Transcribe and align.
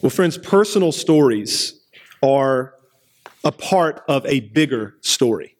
Well, 0.00 0.10
friends, 0.10 0.38
personal 0.38 0.92
stories 0.92 1.80
are 2.22 2.74
a 3.42 3.50
part 3.50 4.04
of 4.06 4.24
a 4.26 4.38
bigger 4.40 4.94
story. 5.00 5.56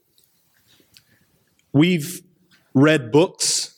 We've 1.72 2.22
read 2.72 3.10
books, 3.10 3.76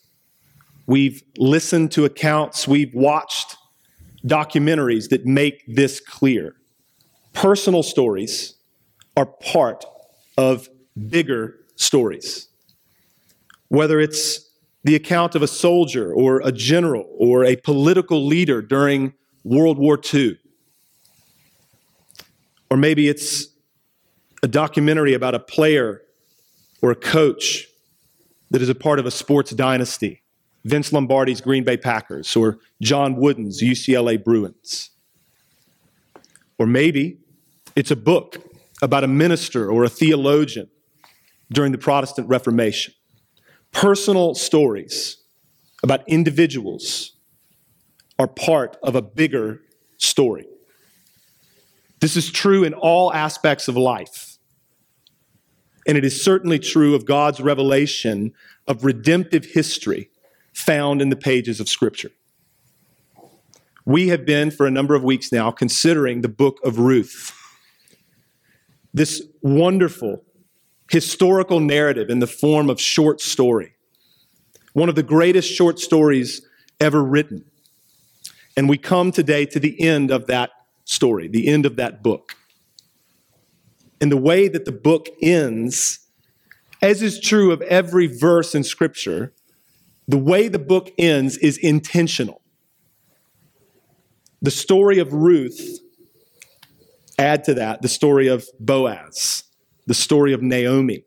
we've 0.86 1.22
listened 1.38 1.92
to 1.92 2.04
accounts, 2.04 2.68
we've 2.68 2.94
watched 2.94 3.56
documentaries 4.26 5.08
that 5.08 5.24
make 5.24 5.64
this 5.66 5.98
clear. 5.98 6.56
Personal 7.32 7.82
stories 7.82 8.54
are 9.16 9.24
part 9.24 9.86
of 10.36 10.68
bigger 11.08 11.54
stories. 11.76 12.48
Whether 13.68 13.98
it's 13.98 14.50
the 14.84 14.94
account 14.94 15.34
of 15.34 15.40
a 15.40 15.48
soldier 15.48 16.12
or 16.12 16.42
a 16.44 16.52
general 16.52 17.06
or 17.16 17.46
a 17.46 17.56
political 17.56 18.26
leader 18.26 18.60
during 18.60 19.14
World 19.42 19.78
War 19.78 19.98
II, 20.12 20.38
or 22.70 22.76
maybe 22.76 23.08
it's 23.08 23.48
a 24.42 24.48
documentary 24.48 25.14
about 25.14 25.34
a 25.34 25.38
player 25.38 26.02
or 26.80 26.90
a 26.90 26.94
coach 26.94 27.66
that 28.50 28.62
is 28.62 28.68
a 28.68 28.74
part 28.74 28.98
of 28.98 29.06
a 29.06 29.10
sports 29.10 29.50
dynasty. 29.50 30.22
Vince 30.64 30.92
Lombardi's 30.92 31.40
Green 31.40 31.64
Bay 31.64 31.76
Packers 31.76 32.36
or 32.36 32.58
John 32.80 33.16
Wooden's 33.16 33.62
UCLA 33.62 34.22
Bruins. 34.22 34.90
Or 36.58 36.66
maybe 36.66 37.18
it's 37.74 37.90
a 37.90 37.96
book 37.96 38.36
about 38.82 39.04
a 39.04 39.08
minister 39.08 39.70
or 39.70 39.84
a 39.84 39.88
theologian 39.88 40.68
during 41.50 41.72
the 41.72 41.78
Protestant 41.78 42.28
Reformation. 42.28 42.94
Personal 43.72 44.34
stories 44.34 45.16
about 45.82 46.06
individuals 46.08 47.12
are 48.18 48.26
part 48.26 48.76
of 48.82 48.94
a 48.94 49.02
bigger 49.02 49.60
story. 49.96 50.46
This 52.00 52.16
is 52.16 52.30
true 52.30 52.64
in 52.64 52.74
all 52.74 53.12
aspects 53.12 53.68
of 53.68 53.76
life. 53.76 54.38
And 55.86 55.96
it 55.98 56.04
is 56.04 56.22
certainly 56.22 56.58
true 56.58 56.94
of 56.94 57.04
God's 57.04 57.40
revelation 57.40 58.32
of 58.66 58.84
redemptive 58.84 59.44
history 59.44 60.10
found 60.52 61.02
in 61.02 61.10
the 61.10 61.16
pages 61.16 61.60
of 61.60 61.68
Scripture. 61.68 62.10
We 63.84 64.08
have 64.08 64.24
been, 64.24 64.50
for 64.50 64.66
a 64.66 64.70
number 64.70 64.94
of 64.94 65.02
weeks 65.02 65.32
now, 65.32 65.50
considering 65.50 66.20
the 66.20 66.28
book 66.28 66.58
of 66.64 66.78
Ruth. 66.78 67.32
This 68.92 69.22
wonderful 69.42 70.24
historical 70.90 71.60
narrative 71.60 72.10
in 72.10 72.18
the 72.18 72.26
form 72.26 72.68
of 72.68 72.80
short 72.80 73.20
story. 73.20 73.74
One 74.72 74.88
of 74.88 74.94
the 74.94 75.02
greatest 75.02 75.52
short 75.52 75.78
stories 75.78 76.46
ever 76.78 77.02
written. 77.02 77.44
And 78.56 78.68
we 78.68 78.78
come 78.78 79.12
today 79.12 79.46
to 79.46 79.60
the 79.60 79.80
end 79.80 80.10
of 80.10 80.26
that 80.26 80.50
story, 80.90 81.28
the 81.28 81.46
end 81.48 81.64
of 81.66 81.76
that 81.76 82.02
book. 82.02 82.36
And 84.00 84.10
the 84.10 84.16
way 84.16 84.48
that 84.48 84.64
the 84.64 84.72
book 84.72 85.08
ends, 85.22 86.00
as 86.82 87.00
is 87.00 87.20
true 87.20 87.52
of 87.52 87.62
every 87.62 88.06
verse 88.06 88.54
in 88.54 88.64
Scripture, 88.64 89.32
the 90.08 90.18
way 90.18 90.48
the 90.48 90.58
book 90.58 90.90
ends 90.98 91.36
is 91.36 91.56
intentional. 91.58 92.42
The 94.42 94.50
story 94.50 94.98
of 94.98 95.12
Ruth, 95.12 95.78
add 97.18 97.44
to 97.44 97.54
that 97.54 97.82
the 97.82 97.88
story 97.88 98.26
of 98.26 98.46
Boaz, 98.58 99.44
the 99.86 99.94
story 99.94 100.32
of 100.32 100.42
Naomi, 100.42 101.04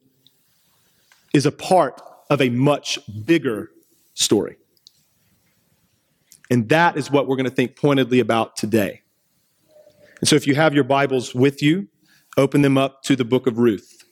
is 1.34 1.46
a 1.46 1.52
part 1.52 2.00
of 2.30 2.42
a 2.42 2.50
much 2.50 3.00
bigger 3.26 3.72
story. 4.14 4.56
And 6.50 6.70
that 6.70 6.96
is 6.96 7.12
what 7.12 7.28
we're 7.28 7.36
going 7.36 7.50
to 7.50 7.56
think 7.56 7.76
pointedly 7.76 8.20
about 8.20 8.56
today. 8.56 9.03
And 10.24 10.28
so 10.30 10.38
if 10.38 10.48
you 10.48 10.56
have 10.56 10.74
your 10.74 10.86
Bibles 10.86 11.36
with 11.36 11.62
you, 11.62 11.90
open 12.38 12.62
them 12.62 12.78
up 12.78 13.04
to 13.04 13.18
the 13.18 13.26
book 13.26 13.46
of 13.46 13.58
Ruth. 13.58 14.06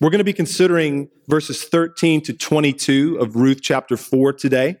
We're 0.00 0.08
going 0.08 0.16
to 0.16 0.24
be 0.24 0.32
considering 0.32 1.10
verses 1.28 1.64
13 1.64 2.22
to 2.22 2.32
22 2.32 3.18
of 3.20 3.36
Ruth 3.36 3.58
chapter 3.60 3.98
4 3.98 4.32
today. 4.32 4.76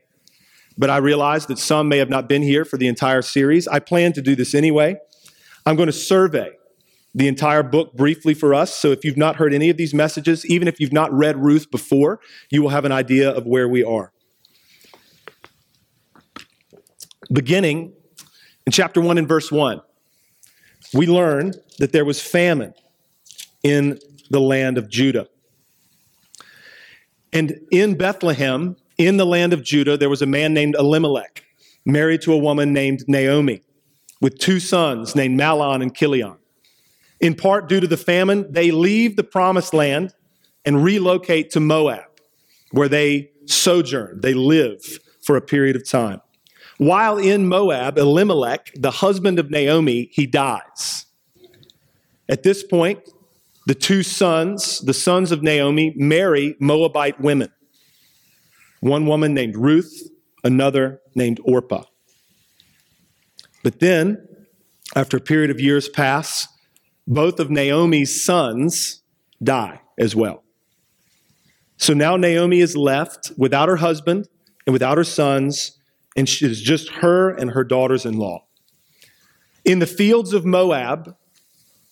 But 0.78 0.88
I 0.88 0.96
realize 0.96 1.44
that 1.44 1.58
some 1.58 1.88
may 1.88 1.98
have 1.98 2.08
not 2.08 2.26
been 2.26 2.40
here 2.40 2.64
for 2.64 2.78
the 2.78 2.88
entire 2.88 3.20
series. 3.20 3.68
I 3.68 3.80
plan 3.80 4.14
to 4.14 4.22
do 4.22 4.34
this 4.34 4.54
anyway. 4.54 4.96
I'm 5.66 5.76
going 5.76 5.88
to 5.88 5.92
survey 5.92 6.52
the 7.14 7.28
entire 7.28 7.62
book 7.62 7.92
briefly 7.92 8.32
for 8.32 8.54
us. 8.54 8.74
So 8.74 8.92
if 8.92 9.04
you've 9.04 9.18
not 9.18 9.36
heard 9.36 9.52
any 9.52 9.68
of 9.68 9.76
these 9.76 9.92
messages, 9.92 10.46
even 10.46 10.68
if 10.68 10.80
you've 10.80 10.90
not 10.90 11.12
read 11.12 11.36
Ruth 11.36 11.70
before, 11.70 12.18
you 12.50 12.62
will 12.62 12.70
have 12.70 12.86
an 12.86 12.92
idea 12.92 13.30
of 13.30 13.44
where 13.44 13.68
we 13.68 13.84
are. 13.84 14.14
Beginning 17.30 17.92
in 18.64 18.72
chapter 18.72 19.02
1 19.02 19.18
and 19.18 19.28
verse 19.28 19.52
1 19.52 19.82
we 20.94 21.06
learn 21.06 21.52
that 21.78 21.92
there 21.92 22.04
was 22.04 22.20
famine 22.20 22.74
in 23.62 23.98
the 24.30 24.40
land 24.40 24.78
of 24.78 24.88
Judah. 24.88 25.28
And 27.32 27.60
in 27.70 27.96
Bethlehem, 27.96 28.76
in 28.98 29.16
the 29.16 29.26
land 29.26 29.52
of 29.52 29.62
Judah, 29.62 29.96
there 29.96 30.10
was 30.10 30.22
a 30.22 30.26
man 30.26 30.52
named 30.52 30.74
Elimelech, 30.78 31.44
married 31.84 32.22
to 32.22 32.32
a 32.32 32.38
woman 32.38 32.72
named 32.72 33.04
Naomi, 33.08 33.62
with 34.20 34.38
two 34.38 34.60
sons 34.60 35.14
named 35.16 35.38
Mahlon 35.38 35.82
and 35.82 35.94
Chilion. 35.94 36.36
In 37.20 37.34
part 37.34 37.68
due 37.68 37.80
to 37.80 37.86
the 37.86 37.96
famine, 37.96 38.52
they 38.52 38.70
leave 38.70 39.16
the 39.16 39.24
promised 39.24 39.72
land 39.72 40.14
and 40.64 40.84
relocate 40.84 41.50
to 41.50 41.60
Moab, 41.60 42.04
where 42.70 42.88
they 42.88 43.30
sojourn, 43.46 44.20
they 44.20 44.34
live 44.34 44.98
for 45.22 45.36
a 45.36 45.40
period 45.40 45.76
of 45.76 45.88
time. 45.88 46.20
While 46.82 47.18
in 47.18 47.46
Moab, 47.46 47.96
Elimelech, 47.96 48.72
the 48.74 48.90
husband 48.90 49.38
of 49.38 49.52
Naomi, 49.52 50.08
he 50.10 50.26
dies. 50.26 51.06
At 52.28 52.42
this 52.42 52.64
point, 52.64 53.08
the 53.68 53.74
two 53.76 54.02
sons, 54.02 54.80
the 54.80 54.92
sons 54.92 55.30
of 55.30 55.44
Naomi, 55.44 55.94
marry 55.96 56.56
Moabite 56.58 57.20
women. 57.20 57.52
One 58.80 59.06
woman 59.06 59.32
named 59.32 59.56
Ruth, 59.56 60.10
another 60.42 61.00
named 61.14 61.38
Orpah. 61.44 61.84
But 63.62 63.78
then, 63.78 64.26
after 64.96 65.18
a 65.18 65.20
period 65.20 65.52
of 65.52 65.60
years 65.60 65.88
pass, 65.88 66.48
both 67.06 67.38
of 67.38 67.48
Naomi's 67.48 68.24
sons 68.24 69.04
die 69.40 69.80
as 70.00 70.16
well. 70.16 70.42
So 71.76 71.94
now 71.94 72.16
Naomi 72.16 72.58
is 72.58 72.76
left 72.76 73.30
without 73.38 73.68
her 73.68 73.76
husband 73.76 74.26
and 74.66 74.72
without 74.72 74.98
her 74.98 75.04
sons 75.04 75.78
and 76.16 76.28
it 76.28 76.42
is 76.42 76.60
just 76.60 76.88
her 76.90 77.30
and 77.30 77.52
her 77.52 77.64
daughters 77.64 78.04
in 78.04 78.18
law. 78.18 78.44
In 79.64 79.78
the 79.78 79.86
fields 79.86 80.32
of 80.32 80.44
Moab, 80.44 81.16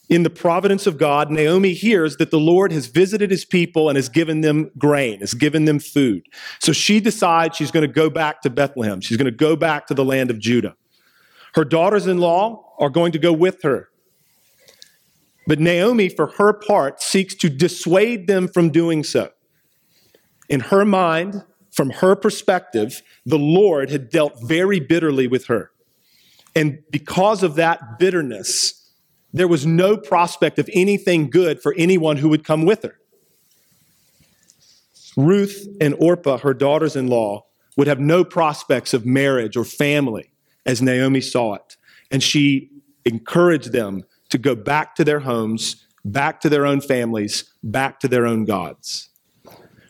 in 0.08 0.24
the 0.24 0.30
providence 0.30 0.88
of 0.88 0.98
God, 0.98 1.30
Naomi 1.30 1.72
hears 1.72 2.16
that 2.16 2.32
the 2.32 2.38
Lord 2.40 2.72
has 2.72 2.86
visited 2.86 3.30
his 3.30 3.44
people 3.44 3.88
and 3.88 3.96
has 3.96 4.08
given 4.08 4.40
them 4.40 4.70
grain, 4.76 5.20
has 5.20 5.34
given 5.34 5.66
them 5.66 5.78
food. 5.78 6.26
So 6.58 6.72
she 6.72 6.98
decides 6.98 7.56
she's 7.56 7.70
going 7.70 7.86
to 7.86 7.92
go 7.92 8.10
back 8.10 8.42
to 8.42 8.50
Bethlehem. 8.50 9.00
She's 9.00 9.16
going 9.16 9.26
to 9.26 9.30
go 9.30 9.54
back 9.54 9.86
to 9.86 9.94
the 9.94 10.04
land 10.04 10.30
of 10.30 10.40
Judah. 10.40 10.74
Her 11.54 11.64
daughters 11.64 12.08
in 12.08 12.18
law 12.18 12.74
are 12.80 12.90
going 12.90 13.12
to 13.12 13.20
go 13.20 13.32
with 13.32 13.62
her. 13.62 13.88
But 15.46 15.60
Naomi, 15.60 16.08
for 16.08 16.26
her 16.38 16.52
part, 16.52 17.00
seeks 17.00 17.34
to 17.36 17.48
dissuade 17.48 18.26
them 18.26 18.48
from 18.48 18.70
doing 18.70 19.04
so. 19.04 19.30
In 20.48 20.60
her 20.60 20.84
mind, 20.84 21.44
from 21.80 21.88
her 21.88 22.14
perspective, 22.14 23.00
the 23.24 23.38
Lord 23.38 23.88
had 23.88 24.10
dealt 24.10 24.34
very 24.42 24.80
bitterly 24.80 25.26
with 25.26 25.46
her. 25.46 25.70
And 26.54 26.80
because 26.90 27.42
of 27.42 27.54
that 27.54 27.98
bitterness, 27.98 28.92
there 29.32 29.48
was 29.48 29.64
no 29.64 29.96
prospect 29.96 30.58
of 30.58 30.68
anything 30.74 31.30
good 31.30 31.62
for 31.62 31.74
anyone 31.78 32.18
who 32.18 32.28
would 32.28 32.44
come 32.44 32.66
with 32.66 32.82
her. 32.82 32.98
Ruth 35.16 35.66
and 35.80 35.94
Orpah, 35.98 36.36
her 36.36 36.52
daughters 36.52 36.96
in 36.96 37.06
law, 37.06 37.46
would 37.78 37.86
have 37.86 37.98
no 37.98 38.24
prospects 38.24 38.92
of 38.92 39.06
marriage 39.06 39.56
or 39.56 39.64
family 39.64 40.34
as 40.66 40.82
Naomi 40.82 41.22
saw 41.22 41.54
it. 41.54 41.78
And 42.10 42.22
she 42.22 42.68
encouraged 43.06 43.72
them 43.72 44.04
to 44.28 44.36
go 44.36 44.54
back 44.54 44.96
to 44.96 45.02
their 45.02 45.20
homes, 45.20 45.86
back 46.04 46.42
to 46.42 46.50
their 46.50 46.66
own 46.66 46.82
families, 46.82 47.50
back 47.62 48.00
to 48.00 48.08
their 48.08 48.26
own 48.26 48.44
gods. 48.44 49.06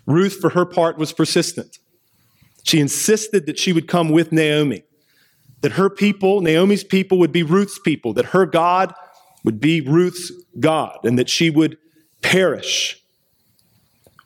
Ruth, 0.07 0.37
for 0.41 0.51
her 0.51 0.65
part, 0.65 0.99
was 0.99 1.13
persistent. 1.13 1.80
She 2.63 2.81
insisted 2.81 3.47
that 3.47 3.59
she 3.59 3.73
would 3.73 3.89
come 3.89 4.11
with 4.11 4.33
Naomi, 4.33 4.85
that 5.63 5.73
her 5.73 5.91
people, 5.91 6.41
Naomi's 6.41 6.85
people, 6.85 7.19
would 7.19 7.33
be 7.33 7.43
Ruth's 7.43 7.79
people, 7.79 8.13
that 8.15 8.27
her 8.27 8.47
God 8.47 8.95
would 9.45 9.61
be 9.61 9.81
Ruth's 9.81 10.33
God, 10.59 10.99
and 11.05 11.19
that 11.19 11.29
she 11.29 11.51
would 11.51 11.79
perish 12.23 13.03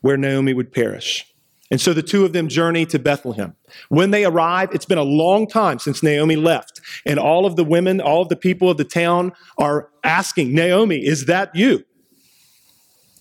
where 0.01 0.17
Naomi 0.17 0.53
would 0.53 0.73
perish. 0.73 1.27
And 1.71 1.81
so 1.81 1.95
the 1.95 2.03
two 2.03 2.25
of 2.25 2.33
them 2.33 2.49
journey 2.49 2.85
to 2.87 2.99
Bethlehem. 2.99 3.57
When 3.89 4.11
they 4.11 4.25
arrive, 4.25 4.69
it's 4.73 4.85
been 4.85 4.99
a 4.99 5.03
long 5.03 5.47
time 5.47 5.79
since 5.79 6.03
Naomi 6.03 6.37
left. 6.37 6.81
And 7.07 7.19
all 7.19 7.47
of 7.47 7.57
the 7.57 7.65
women, 7.65 8.01
all 8.01 8.23
of 8.23 8.29
the 8.29 8.37
people 8.37 8.69
of 8.69 8.77
the 8.77 8.85
town 8.85 9.33
are 9.57 9.89
asking, 10.05 10.55
Naomi, 10.55 10.99
is 10.99 11.27
that 11.27 11.55
you? 11.55 11.85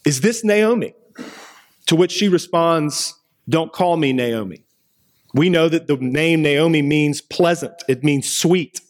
Is 0.05 0.21
this 0.21 0.43
Naomi? 0.43 0.93
To 1.87 1.95
which 1.95 2.11
she 2.11 2.27
responds, 2.27 3.15
Don't 3.47 3.71
call 3.71 3.97
me 3.97 4.11
Naomi. 4.11 4.62
We 5.33 5.49
know 5.49 5.67
that 5.69 5.87
the 5.87 5.97
name 5.97 6.41
Naomi 6.41 6.81
means 6.81 7.21
pleasant, 7.21 7.83
it 7.87 8.03
means 8.03 8.31
sweet. 8.31 8.81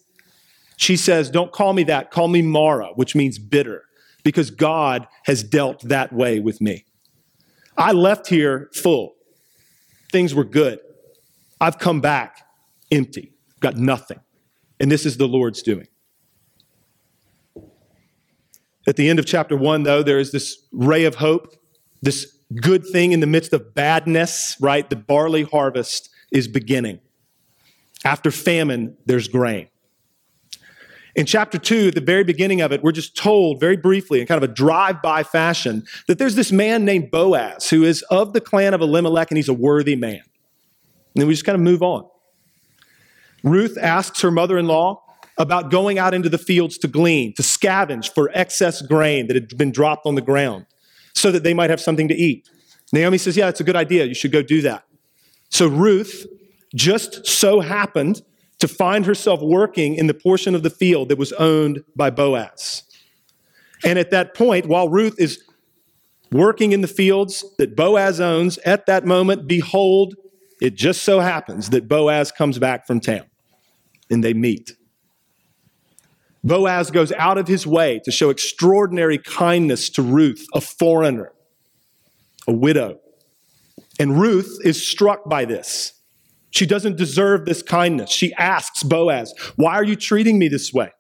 She 0.78 0.98
says, 0.98 1.30
Don't 1.30 1.51
call 1.51 1.74
me 1.74 1.84
that, 1.86 2.12
call 2.12 2.28
me 2.28 2.42
Mara, 2.42 2.88
which 2.95 3.16
means 3.16 3.40
bitter, 3.40 3.84
because 4.24 4.51
God 4.51 5.07
has 5.25 5.44
dealt 5.44 5.81
that 5.84 6.12
way 6.12 6.40
with 6.40 6.60
me. 6.60 6.86
I 7.78 7.92
left 7.92 8.28
here 8.28 8.69
full. 8.74 9.16
Things 10.12 10.36
were 10.36 10.44
good. 10.44 10.80
I've 11.60 11.80
come 11.80 12.01
back 12.01 12.45
empty, 12.92 13.34
got 13.60 13.78
nothing. 13.78 14.19
And 14.80 14.92
this 14.92 15.06
is 15.06 15.18
the 15.18 15.28
Lord's 15.28 15.62
doing. 15.62 15.88
At 18.86 18.98
the 18.98 19.10
end 19.10 19.18
of 19.18 19.25
chapter 19.25 19.56
one, 19.56 19.84
though, 19.84 20.04
there 20.04 20.19
is 20.19 20.31
this 20.31 20.68
ray 20.74 21.06
of 21.06 21.16
hope, 21.16 21.56
this 22.01 22.38
good 22.56 22.86
thing 22.86 23.13
in 23.13 23.22
the 23.22 23.28
midst 23.28 23.54
of 23.54 23.74
badness, 23.74 24.57
right? 24.60 24.90
The 24.90 24.98
barley 24.98 25.44
harvest 25.44 26.10
is 26.33 26.47
beginning. 26.47 27.00
After 28.03 28.31
famine, 28.31 28.97
there's 29.06 29.27
grain. 29.30 29.69
In 31.15 31.27
chapter 31.27 31.59
two, 31.59 31.89
at 31.89 31.95
the 31.95 32.01
very 32.01 32.24
beginning 32.24 32.62
of 32.62 32.71
it, 32.71 32.83
we're 32.83 32.91
just 32.91 33.15
told 33.15 33.59
very 33.59 33.77
briefly, 33.77 34.19
in 34.19 34.25
kind 34.25 34.44
of 34.44 34.50
a 34.50 34.53
drive 34.53 35.01
by 35.01 35.21
fashion, 35.21 35.83
that 36.07 36.18
there's 36.18 36.35
this 36.35 36.51
man 36.51 36.85
named 36.85 37.12
Boaz 37.12 37.69
who 37.69 37.83
is 37.83 38.01
of 38.03 38.33
the 38.33 38.41
clan 38.41 38.74
of 38.74 38.81
Elimelech 38.81 39.30
and 39.30 39.38
he's 39.38 39.47
a 39.47 39.53
worthy 39.53 39.95
man. 39.95 40.21
And 41.13 41.21
then 41.21 41.27
we 41.27 41.33
just 41.33 41.45
kind 41.45 41.56
of 41.56 41.62
move 41.62 41.83
on. 41.83 42.06
Ruth 43.44 43.77
asks 43.80 44.21
her 44.21 44.31
mother 44.31 44.57
in 44.57 44.65
law 44.65 45.03
about 45.38 45.69
going 45.69 46.00
out 46.00 46.15
into 46.15 46.30
the 46.30 46.38
fields 46.38 46.80
to 46.80 46.88
glean, 46.88 47.33
to 47.35 47.44
scavenge 47.44 48.13
for 48.13 48.31
excess 48.33 48.81
grain 48.81 49.27
that 49.27 49.35
had 49.35 49.56
been 49.57 49.71
dropped 49.71 50.07
on 50.07 50.15
the 50.15 50.21
ground 50.21 50.65
so 51.13 51.31
that 51.31 51.44
they 51.44 51.53
might 51.53 51.69
have 51.69 51.81
something 51.81 52.07
to 52.07 52.15
eat. 52.15 52.50
Naomi 52.91 53.19
says, 53.19 53.38
Yeah, 53.38 53.50
it's 53.50 53.59
a 53.59 53.63
good 53.63 53.75
idea. 53.75 54.06
You 54.06 54.15
should 54.15 54.31
go 54.31 54.41
do 54.41 54.62
that. 54.62 54.85
So 55.54 55.68
Ruth 55.68 56.26
just 56.74 57.28
so 57.28 57.60
happened 57.60 58.24
to 58.58 58.68
find 58.68 59.06
herself 59.06 59.40
working 59.40 59.94
in 59.94 60.08
the 60.08 60.14
portion 60.16 60.56
of 60.56 60.64
the 60.64 60.72
field 60.72 61.10
that 61.10 61.20
was 61.20 61.32
owned 61.34 61.84
by 61.96 62.10
Boaz. 62.10 62.82
And 63.86 64.00
at 64.00 64.10
that 64.10 64.34
point, 64.34 64.66
while 64.66 64.90
Ruth 64.90 65.14
is 65.20 65.44
working 66.32 66.72
in 66.72 66.82
the 66.82 66.88
fields 66.88 67.46
that 67.60 67.76
Boaz 67.76 68.20
owns, 68.20 68.58
at 68.60 68.88
that 68.88 69.06
moment, 69.06 69.48
behold, 69.48 70.16
it 70.60 70.74
just 70.74 71.04
so 71.04 71.20
happens 71.20 71.70
that 71.70 71.88
Boaz 71.88 72.32
comes 72.32 72.58
back 72.58 72.88
from 72.88 73.00
town 73.00 73.26
and 74.10 74.24
they 74.24 74.34
meet. 74.34 74.72
Boaz 76.44 76.90
goes 76.90 77.12
out 77.12 77.38
of 77.38 77.48
his 77.48 77.68
way 77.68 78.02
to 78.06 78.12
show 78.12 78.32
extraordinary 78.32 79.20
kindness 79.20 79.92
to 79.92 80.02
Ruth, 80.02 80.48
a 80.56 80.62
foreigner, 80.62 81.32
a 82.48 82.52
widow. 82.52 83.03
And 84.00 84.19
Ruth 84.19 84.60
is 84.63 84.86
struck 84.86 85.30
by 85.30 85.45
this. 85.45 85.94
She 86.51 86.66
doesn't 86.66 86.98
deserve 86.98 87.45
this 87.45 87.62
kindness. 87.63 88.12
She 88.12 88.34
asks 88.34 88.84
Boaz, 88.84 89.34
Why 89.56 89.74
are 89.74 89.84
you 89.84 89.95
treating 89.95 90.38
me 90.38 90.48
this 90.48 90.74
way? 90.74 90.92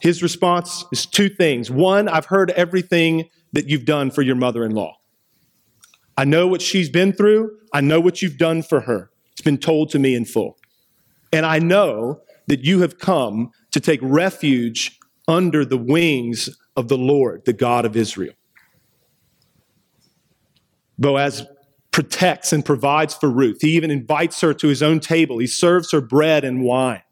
His 0.00 0.22
response 0.22 0.84
is 0.92 1.06
two 1.06 1.28
things. 1.28 1.70
One, 1.70 2.08
I've 2.08 2.26
heard 2.26 2.50
everything 2.52 3.28
that 3.52 3.68
you've 3.68 3.84
done 3.84 4.10
for 4.10 4.22
your 4.22 4.36
mother 4.36 4.64
in 4.64 4.72
law. 4.72 4.96
I 6.16 6.24
know 6.24 6.46
what 6.46 6.62
she's 6.62 6.88
been 6.88 7.12
through, 7.12 7.50
I 7.72 7.80
know 7.80 8.00
what 8.00 8.22
you've 8.22 8.38
done 8.38 8.62
for 8.62 8.82
her. 8.82 9.10
It's 9.32 9.40
been 9.40 9.58
told 9.58 9.90
to 9.90 9.98
me 9.98 10.14
in 10.14 10.24
full. 10.24 10.58
And 11.32 11.44
I 11.44 11.58
know 11.58 12.20
that 12.46 12.64
you 12.64 12.80
have 12.80 12.98
come 12.98 13.50
to 13.72 13.80
take 13.80 13.98
refuge 14.02 14.98
under 15.26 15.64
the 15.64 15.78
wings 15.78 16.48
of 16.76 16.88
the 16.88 16.98
Lord, 16.98 17.44
the 17.44 17.52
God 17.52 17.84
of 17.84 17.96
Israel. 17.96 18.34
Boaz 20.98 21.44
protects 21.94 22.52
and 22.52 22.64
provides 22.64 23.14
for 23.14 23.30
Ruth. 23.30 23.58
He 23.60 23.76
even 23.76 23.88
invites 23.88 24.40
her 24.40 24.52
to 24.52 24.66
his 24.66 24.82
own 24.82 24.98
table. 24.98 25.38
He 25.38 25.46
serves 25.46 25.92
her 25.92 26.00
bread 26.00 26.42
and 26.44 26.64
wine. 26.64 27.04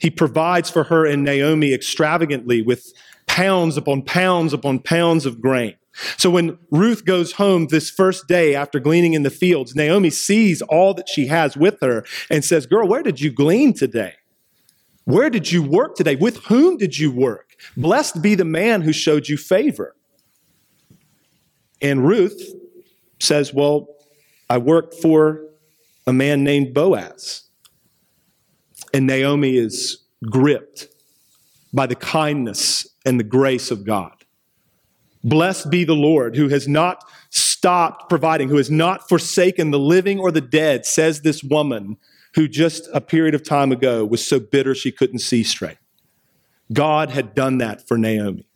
He 0.00 0.10
provides 0.10 0.70
for 0.70 0.84
her 0.84 1.04
and 1.04 1.24
Naomi 1.24 1.74
extravagantly 1.74 2.62
with 2.62 2.92
pounds 3.26 3.76
upon 3.76 4.02
pounds 4.02 4.52
upon 4.52 4.78
pounds 4.78 5.26
of 5.26 5.40
grain. 5.40 5.74
So 6.18 6.30
when 6.30 6.56
Ruth 6.70 7.04
goes 7.04 7.32
home 7.32 7.66
this 7.66 7.90
first 7.90 8.28
day 8.28 8.54
after 8.54 8.78
gleaning 8.78 9.14
in 9.14 9.24
the 9.24 9.30
fields, 9.30 9.74
Naomi 9.74 10.10
sees 10.10 10.62
all 10.62 10.94
that 10.94 11.08
she 11.08 11.26
has 11.26 11.56
with 11.56 11.80
her 11.80 12.04
and 12.30 12.44
says, 12.44 12.66
Girl, 12.66 12.86
where 12.86 13.02
did 13.02 13.20
you 13.20 13.32
glean 13.32 13.74
today? 13.74 14.14
Where 15.04 15.30
did 15.30 15.50
you 15.50 15.64
work 15.64 15.96
today? 15.96 16.14
With 16.14 16.36
whom 16.44 16.76
did 16.76 16.96
you 16.96 17.10
work? 17.10 17.56
Blessed 17.76 18.22
be 18.22 18.36
the 18.36 18.44
man 18.44 18.82
who 18.82 18.92
showed 18.92 19.26
you 19.26 19.36
favor. 19.36 19.96
And 21.80 22.06
Ruth 22.06 22.54
says, 23.20 23.52
Well, 23.52 23.88
I 24.48 24.58
worked 24.58 24.94
for 24.94 25.44
a 26.06 26.12
man 26.12 26.44
named 26.44 26.74
Boaz. 26.74 27.44
And 28.94 29.06
Naomi 29.06 29.56
is 29.56 30.04
gripped 30.24 30.88
by 31.72 31.86
the 31.86 31.94
kindness 31.94 32.86
and 33.04 33.20
the 33.20 33.24
grace 33.24 33.70
of 33.70 33.84
God. 33.84 34.12
Blessed 35.22 35.70
be 35.70 35.84
the 35.84 35.94
Lord 35.94 36.36
who 36.36 36.48
has 36.48 36.66
not 36.66 37.04
stopped 37.30 38.08
providing, 38.08 38.48
who 38.48 38.56
has 38.56 38.70
not 38.70 39.08
forsaken 39.08 39.70
the 39.70 39.78
living 39.78 40.18
or 40.18 40.30
the 40.30 40.40
dead, 40.40 40.86
says 40.86 41.20
this 41.20 41.42
woman 41.42 41.98
who 42.34 42.48
just 42.48 42.88
a 42.94 43.00
period 43.00 43.34
of 43.34 43.42
time 43.42 43.72
ago 43.72 44.04
was 44.04 44.24
so 44.24 44.38
bitter 44.38 44.74
she 44.74 44.92
couldn't 44.92 45.18
see 45.18 45.42
straight. 45.42 45.78
God 46.72 47.10
had 47.10 47.34
done 47.34 47.58
that 47.58 47.86
for 47.86 47.98
Naomi. 47.98 48.46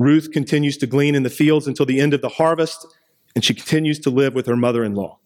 Ruth 0.00 0.32
continues 0.32 0.78
to 0.78 0.86
glean 0.86 1.14
in 1.14 1.24
the 1.24 1.30
fields 1.30 1.66
until 1.66 1.84
the 1.84 2.00
end 2.00 2.14
of 2.14 2.22
the 2.22 2.30
harvest, 2.30 2.86
and 3.34 3.44
she 3.44 3.52
continues 3.52 3.98
to 3.98 4.08
live 4.08 4.34
with 4.34 4.46
her 4.46 4.56
mother 4.56 4.82
in 4.82 4.94
law. 4.94 5.18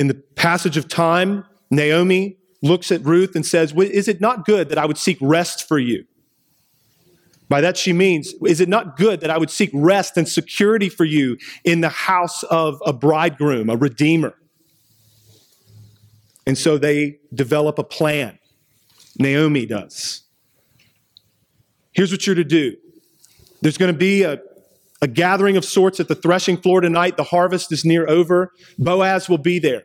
In 0.00 0.08
the 0.08 0.14
passage 0.14 0.76
of 0.76 0.88
time, 0.88 1.44
Naomi 1.70 2.38
looks 2.60 2.90
at 2.90 3.04
Ruth 3.04 3.36
and 3.36 3.46
says, 3.46 3.72
Is 3.72 4.08
it 4.08 4.20
not 4.20 4.44
good 4.44 4.68
that 4.70 4.78
I 4.78 4.84
would 4.84 4.98
seek 4.98 5.16
rest 5.20 5.68
for 5.68 5.78
you? 5.78 6.04
By 7.48 7.60
that 7.60 7.76
she 7.76 7.92
means, 7.92 8.34
is 8.44 8.60
it 8.60 8.68
not 8.68 8.96
good 8.96 9.20
that 9.20 9.30
I 9.30 9.38
would 9.38 9.50
seek 9.50 9.70
rest 9.72 10.16
and 10.16 10.28
security 10.28 10.88
for 10.88 11.04
you 11.04 11.38
in 11.62 11.82
the 11.82 11.88
house 11.88 12.42
of 12.44 12.82
a 12.84 12.92
bridegroom, 12.92 13.70
a 13.70 13.76
redeemer? 13.76 14.34
And 16.48 16.58
so 16.58 16.78
they 16.78 17.20
develop 17.32 17.78
a 17.78 17.84
plan. 17.84 18.40
Naomi 19.20 19.66
does. 19.66 20.22
Here's 21.92 22.10
what 22.10 22.26
you're 22.26 22.34
to 22.34 22.42
do 22.42 22.76
there's 23.62 23.78
going 23.78 23.92
to 23.92 23.98
be 23.98 24.22
a, 24.24 24.40
a 25.00 25.08
gathering 25.08 25.56
of 25.56 25.64
sorts 25.64 26.00
at 26.00 26.08
the 26.08 26.14
threshing 26.14 26.56
floor 26.56 26.80
tonight. 26.80 27.16
The 27.16 27.24
harvest 27.24 27.72
is 27.72 27.84
near 27.84 28.06
over. 28.08 28.52
Boaz 28.78 29.28
will 29.28 29.38
be 29.38 29.58
there. 29.58 29.84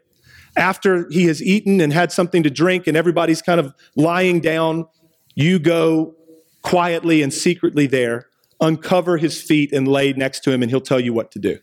After 0.57 1.07
he 1.09 1.25
has 1.25 1.41
eaten 1.41 1.79
and 1.79 1.93
had 1.93 2.11
something 2.11 2.43
to 2.43 2.49
drink 2.49 2.87
and 2.87 2.97
everybody's 2.97 3.41
kind 3.41 3.59
of 3.59 3.73
lying 3.95 4.41
down, 4.41 4.87
you 5.35 5.59
go 5.59 6.15
quietly 6.63 7.21
and 7.21 7.31
secretly 7.31 7.85
there, 7.85 8.27
uncover 8.59 9.17
his 9.17 9.41
feet 9.41 9.71
and 9.71 9.87
lay 9.87 10.11
next 10.13 10.43
to 10.43 10.51
him, 10.51 10.63
and 10.63 10.71
he'll 10.71 10.81
tell 10.81 10.99
you 10.99 11.13
what 11.13 11.31
to 11.31 11.39
do. 11.39 11.59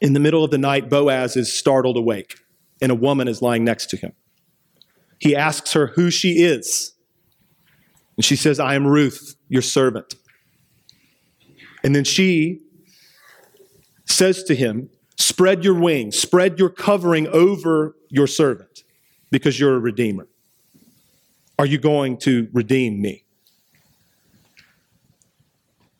In 0.00 0.12
the 0.12 0.20
middle 0.20 0.44
of 0.44 0.50
the 0.50 0.58
night, 0.58 0.88
Boaz 0.88 1.36
is 1.36 1.52
startled 1.52 1.96
awake, 1.96 2.36
and 2.80 2.92
a 2.92 2.94
woman 2.94 3.26
is 3.26 3.42
lying 3.42 3.64
next 3.64 3.86
to 3.90 3.96
him. 3.96 4.12
He 5.18 5.34
asks 5.34 5.72
her 5.72 5.88
who 5.88 6.10
she 6.10 6.44
is. 6.44 6.95
And 8.16 8.24
she 8.24 8.36
says, 8.36 8.58
I 8.58 8.74
am 8.74 8.86
Ruth, 8.86 9.36
your 9.48 9.62
servant. 9.62 10.14
And 11.84 11.94
then 11.94 12.04
she 12.04 12.62
says 14.06 14.42
to 14.44 14.54
him, 14.54 14.90
Spread 15.18 15.64
your 15.64 15.74
wings, 15.74 16.18
spread 16.18 16.58
your 16.58 16.68
covering 16.68 17.26
over 17.28 17.96
your 18.10 18.26
servant, 18.26 18.84
because 19.30 19.58
you're 19.58 19.74
a 19.74 19.78
redeemer. 19.78 20.28
Are 21.58 21.66
you 21.66 21.78
going 21.78 22.18
to 22.18 22.48
redeem 22.52 23.00
me? 23.00 23.24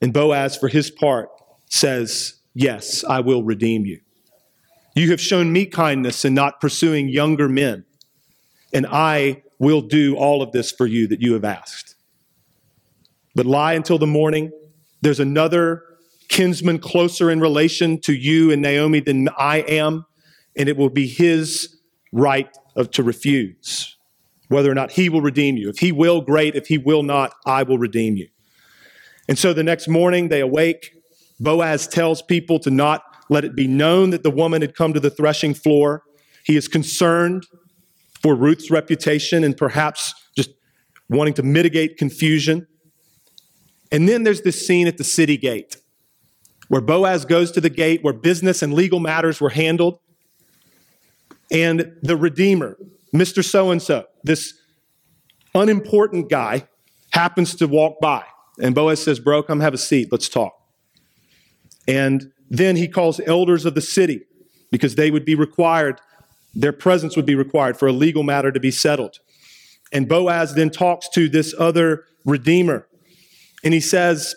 And 0.02 0.12
Boaz, 0.12 0.56
for 0.56 0.68
his 0.68 0.90
part, 0.90 1.30
says, 1.66 2.34
Yes, 2.54 3.04
I 3.04 3.20
will 3.20 3.42
redeem 3.42 3.84
you. 3.86 4.00
You 4.94 5.10
have 5.10 5.20
shown 5.20 5.52
me 5.52 5.66
kindness 5.66 6.24
in 6.24 6.34
not 6.34 6.60
pursuing 6.60 7.08
younger 7.08 7.48
men, 7.48 7.84
and 8.72 8.86
I 8.86 9.42
will 9.58 9.82
do 9.82 10.16
all 10.16 10.42
of 10.42 10.52
this 10.52 10.72
for 10.72 10.86
you 10.86 11.06
that 11.08 11.20
you 11.20 11.32
have 11.34 11.44
asked. 11.44 11.95
But 13.36 13.46
lie 13.46 13.74
until 13.74 13.98
the 13.98 14.06
morning. 14.06 14.50
There's 15.02 15.20
another 15.20 15.84
kinsman 16.28 16.80
closer 16.80 17.30
in 17.30 17.38
relation 17.38 18.00
to 18.00 18.14
you 18.14 18.50
and 18.50 18.62
Naomi 18.62 18.98
than 19.00 19.28
I 19.38 19.58
am, 19.58 20.06
and 20.56 20.68
it 20.68 20.76
will 20.76 20.90
be 20.90 21.06
his 21.06 21.76
right 22.12 22.48
of, 22.74 22.90
to 22.92 23.02
refuse 23.02 23.96
whether 24.48 24.70
or 24.70 24.74
not 24.74 24.92
he 24.92 25.08
will 25.08 25.20
redeem 25.20 25.56
you. 25.56 25.68
If 25.68 25.78
he 25.78 25.92
will, 25.92 26.20
great. 26.20 26.54
If 26.54 26.68
he 26.68 26.78
will 26.78 27.02
not, 27.02 27.34
I 27.44 27.62
will 27.62 27.78
redeem 27.78 28.16
you. 28.16 28.28
And 29.28 29.38
so 29.38 29.52
the 29.52 29.62
next 29.62 29.86
morning 29.86 30.28
they 30.28 30.40
awake. 30.40 30.92
Boaz 31.38 31.86
tells 31.86 32.22
people 32.22 32.58
to 32.60 32.70
not 32.70 33.02
let 33.28 33.44
it 33.44 33.54
be 33.54 33.66
known 33.66 34.10
that 34.10 34.22
the 34.22 34.30
woman 34.30 34.62
had 34.62 34.74
come 34.74 34.92
to 34.94 35.00
the 35.00 35.10
threshing 35.10 35.52
floor. 35.52 36.04
He 36.44 36.56
is 36.56 36.68
concerned 36.68 37.44
for 38.22 38.34
Ruth's 38.34 38.70
reputation 38.70 39.44
and 39.44 39.56
perhaps 39.56 40.14
just 40.36 40.50
wanting 41.10 41.34
to 41.34 41.42
mitigate 41.42 41.98
confusion. 41.98 42.66
And 43.92 44.08
then 44.08 44.24
there's 44.24 44.42
this 44.42 44.66
scene 44.66 44.86
at 44.86 44.98
the 44.98 45.04
city 45.04 45.36
gate 45.36 45.76
where 46.68 46.80
Boaz 46.80 47.24
goes 47.24 47.52
to 47.52 47.60
the 47.60 47.70
gate 47.70 48.02
where 48.02 48.12
business 48.12 48.62
and 48.62 48.74
legal 48.74 49.00
matters 49.00 49.40
were 49.40 49.50
handled. 49.50 49.98
And 51.50 51.96
the 52.02 52.16
Redeemer, 52.16 52.76
Mr. 53.14 53.44
So 53.44 53.70
and 53.70 53.80
so, 53.80 54.06
this 54.24 54.54
unimportant 55.54 56.28
guy, 56.28 56.66
happens 57.16 57.54
to 57.56 57.66
walk 57.66 57.98
by. 57.98 58.22
And 58.60 58.74
Boaz 58.74 59.02
says, 59.02 59.18
Bro, 59.18 59.44
come 59.44 59.60
have 59.60 59.72
a 59.72 59.78
seat. 59.78 60.08
Let's 60.12 60.28
talk. 60.28 60.52
And 61.88 62.30
then 62.50 62.76
he 62.76 62.88
calls 62.88 63.20
elders 63.26 63.64
of 63.64 63.74
the 63.74 63.80
city 63.80 64.22
because 64.70 64.96
they 64.96 65.10
would 65.10 65.24
be 65.24 65.34
required, 65.34 66.00
their 66.54 66.72
presence 66.72 67.16
would 67.16 67.24
be 67.24 67.34
required 67.34 67.78
for 67.78 67.88
a 67.88 67.92
legal 67.92 68.22
matter 68.22 68.52
to 68.52 68.60
be 68.60 68.70
settled. 68.70 69.18
And 69.92 70.08
Boaz 70.08 70.54
then 70.54 70.70
talks 70.70 71.08
to 71.10 71.28
this 71.28 71.54
other 71.58 72.04
Redeemer. 72.24 72.86
And 73.66 73.74
he 73.74 73.80
says, 73.80 74.36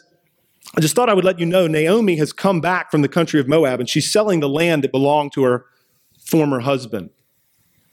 I 0.76 0.82
just 0.82 0.96
thought 0.96 1.08
I 1.08 1.14
would 1.14 1.24
let 1.24 1.38
you 1.38 1.46
know 1.46 1.68
Naomi 1.68 2.16
has 2.16 2.34
come 2.34 2.62
back 2.62 2.90
from 2.90 3.04
the 3.04 3.08
country 3.08 3.40
of 3.40 3.48
Moab 3.48 3.80
and 3.80 3.88
she's 3.88 4.12
selling 4.12 4.40
the 4.40 4.50
land 4.50 4.84
that 4.84 4.92
belonged 4.92 5.34
to 5.34 5.44
her 5.44 5.68
former 6.20 6.62
husband. 6.62 7.12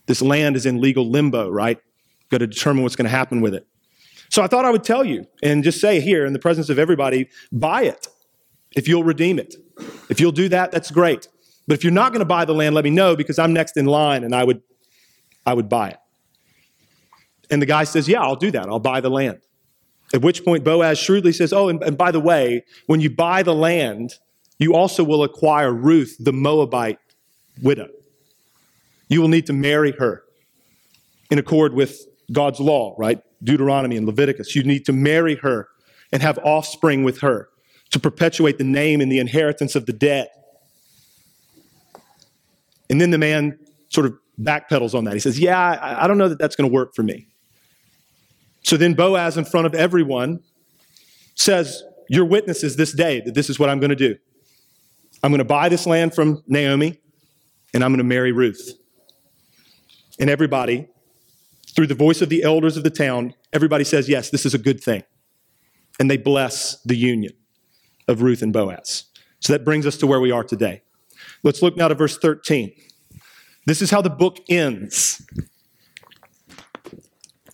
This 0.07 0.23
land 0.23 0.57
is 0.57 0.65
in 0.65 0.81
legal 0.81 1.07
limbo, 1.11 1.51
right? 1.51 1.79
Got 2.31 2.39
to 2.39 2.47
determine 2.47 2.85
what's 2.85 2.97
going 2.97 3.05
to 3.05 3.11
happen 3.11 3.43
with 3.43 3.53
it. 3.53 3.67
So 4.31 4.43
I 4.43 4.47
thought 4.47 4.65
I 4.65 4.71
would 4.71 4.83
tell 4.83 5.05
you 5.05 5.27
and 5.43 5.63
just 5.63 5.79
say 5.79 6.01
here 6.01 6.25
in 6.25 6.33
the 6.33 6.39
presence 6.39 6.71
of 6.71 6.79
everybody 6.79 7.29
buy 7.53 7.83
it 7.83 8.09
if 8.75 8.89
you'll 8.89 9.05
redeem 9.05 9.39
it. 9.39 9.57
If 10.09 10.21
you'll 10.21 10.33
do 10.33 10.49
that, 10.49 10.73
that's 10.73 10.91
great. 10.91 11.29
But 11.69 11.77
if 11.77 11.85
you're 11.85 11.93
not 11.93 12.13
going 12.13 12.21
to 12.21 12.25
buy 12.25 12.47
the 12.47 12.55
land, 12.55 12.75
let 12.75 12.85
me 12.85 12.91
know 12.91 13.15
because 13.15 13.39
I'm 13.39 13.53
next 13.53 13.77
in 13.77 13.85
line 13.85 14.25
and 14.25 14.35
I 14.35 14.43
would, 14.43 14.63
I 15.45 15.53
would 15.53 15.69
buy 15.69 15.91
it. 15.91 15.99
And 17.51 17.61
the 17.61 17.67
guy 17.67 17.85
says, 17.85 18.09
Yeah, 18.09 18.23
I'll 18.23 18.37
do 18.37 18.51
that. 18.53 18.71
I'll 18.71 18.81
buy 18.81 19.03
the 19.03 19.11
land. 19.11 19.41
At 20.15 20.23
which 20.23 20.45
point 20.45 20.65
Boaz 20.65 20.99
shrewdly 20.99 21.33
says, 21.33 21.53
Oh, 21.53 21.69
and, 21.69 21.83
and 21.83 21.99
by 21.99 22.11
the 22.11 22.21
way, 22.21 22.65
when 22.87 23.01
you 23.01 23.11
buy 23.11 23.43
the 23.43 23.55
land, 23.55 24.15
you 24.59 24.75
also 24.75 25.05
will 25.05 25.23
acquire 25.23 25.73
Ruth, 25.73 26.17
the 26.19 26.33
Moabite 26.33 26.99
widow. 27.63 27.89
You 29.09 29.21
will 29.21 29.29
need 29.29 29.47
to 29.47 29.53
marry 29.53 29.93
her 29.93 30.25
in 31.31 31.39
accord 31.39 31.75
with 31.75 32.07
God's 32.33 32.61
law, 32.61 32.95
right? 32.99 33.21
Deuteronomy 33.43 33.97
and 33.97 34.07
Leviticus. 34.07 34.55
You 34.55 34.63
need 34.63 34.85
to 34.87 34.93
marry 34.93 35.37
her 35.37 35.69
and 36.13 36.23
have 36.23 36.39
offspring 36.39 37.05
with 37.05 37.21
her 37.21 37.49
to 37.91 38.01
perpetuate 38.01 38.59
the 38.59 38.65
name 38.65 39.01
and 39.01 39.11
the 39.11 39.19
inheritance 39.19 39.75
of 39.75 39.87
the 39.87 39.93
dead. 39.93 40.29
And 42.89 43.01
then 43.01 43.11
the 43.11 43.19
man 43.19 43.59
sort 43.89 44.07
of 44.07 44.19
backpedals 44.41 44.95
on 44.95 45.05
that. 45.05 45.15
He 45.15 45.21
says, 45.21 45.39
Yeah, 45.39 45.59
I, 45.59 46.05
I 46.05 46.09
don't 46.09 46.19
know 46.19 46.29
that 46.29 46.39
that's 46.39 46.57
going 46.57 46.69
to 46.69 46.75
work 46.75 46.95
for 46.95 47.03
me. 47.03 47.29
So 48.67 48.77
then 48.77 48.95
Boaz, 48.95 49.37
in 49.39 49.45
front 49.45 49.69
of 49.69 49.77
everyone, 49.77 50.41
says, 51.37 51.85
Your 52.09 52.25
witnesses 52.25 52.75
this 52.75 52.93
day 52.93 53.21
that 53.21 53.33
this 53.33 53.49
is 53.49 53.61
what 53.61 53.71
I'm 53.71 53.79
going 53.79 53.91
to 53.91 53.97
do. 53.97 54.17
I'm 55.23 55.31
going 55.31 55.39
to 55.39 55.45
buy 55.45 55.69
this 55.69 55.87
land 55.87 56.15
from 56.15 56.43
Naomi, 56.49 57.01
and 57.73 57.85
I'm 57.85 57.93
going 57.93 57.99
to 57.99 58.05
marry 58.05 58.33
Ruth. 58.33 58.73
And 60.19 60.29
everybody, 60.29 60.89
through 61.77 61.87
the 61.87 61.95
voice 61.95 62.21
of 62.21 62.29
the 62.29 62.43
elders 62.43 62.77
of 62.77 62.83
the 62.83 62.91
town, 62.91 63.35
everybody 63.53 63.85
says, 63.85 64.09
Yes, 64.09 64.31
this 64.31 64.45
is 64.45 64.53
a 64.53 64.59
good 64.59 64.83
thing. 64.83 65.05
And 66.01 66.11
they 66.11 66.17
bless 66.17 66.83
the 66.83 66.97
union 66.97 67.35
of 68.09 68.21
Ruth 68.21 68.43
and 68.43 68.53
Boaz. 68.53 69.05
So 69.39 69.53
that 69.53 69.65
brings 69.65 69.87
us 69.87 69.97
to 69.99 70.09
where 70.09 70.21
we 70.21 70.33
are 70.33 70.43
today. 70.43 70.83
Let's 71.45 71.63
look 71.63 71.77
now 71.77 71.87
to 71.87 71.95
verse 71.95 72.19
13. 72.19 72.73
This 73.65 73.81
is 73.81 73.93
how 73.93 74.03
the 74.03 74.11
book 74.11 74.39
ends. 74.49 75.25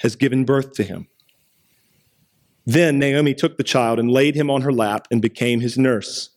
has 0.00 0.16
given 0.16 0.44
birth 0.44 0.72
to 0.74 0.82
him. 0.82 1.08
Then 2.66 2.98
Naomi 2.98 3.34
took 3.34 3.56
the 3.56 3.64
child 3.64 3.98
and 3.98 4.10
laid 4.10 4.34
him 4.34 4.50
on 4.50 4.62
her 4.62 4.72
lap 4.72 5.08
and 5.10 5.22
became 5.22 5.60
his 5.60 5.78
nurse. 5.78 6.30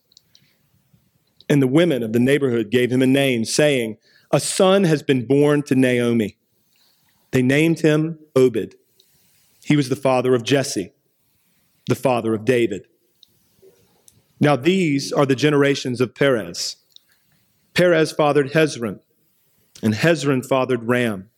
And 1.48 1.60
the 1.60 1.66
women 1.66 2.02
of 2.02 2.12
the 2.12 2.18
neighborhood 2.18 2.70
gave 2.70 2.90
him 2.90 3.02
a 3.02 3.06
name, 3.06 3.44
saying, 3.44 3.98
A 4.30 4.40
son 4.40 4.84
has 4.84 5.02
been 5.02 5.26
born 5.26 5.62
to 5.64 5.74
Naomi. 5.74 6.38
They 7.32 7.42
named 7.42 7.80
him 7.80 8.18
Obed. 8.34 8.76
He 9.62 9.76
was 9.76 9.88
the 9.88 9.96
father 9.96 10.34
of 10.34 10.44
Jesse, 10.44 10.92
the 11.88 11.94
father 11.94 12.34
of 12.34 12.44
David. 12.44 12.86
Now, 14.40 14.56
these 14.56 15.12
are 15.12 15.26
the 15.26 15.34
generations 15.34 16.00
of 16.00 16.14
Perez. 16.14 16.76
Perez 17.74 18.12
fathered 18.12 18.52
Hezron, 18.52 19.00
and 19.82 19.94
Hezron 19.94 20.44
fathered 20.44 20.84
Ram. 20.84 21.30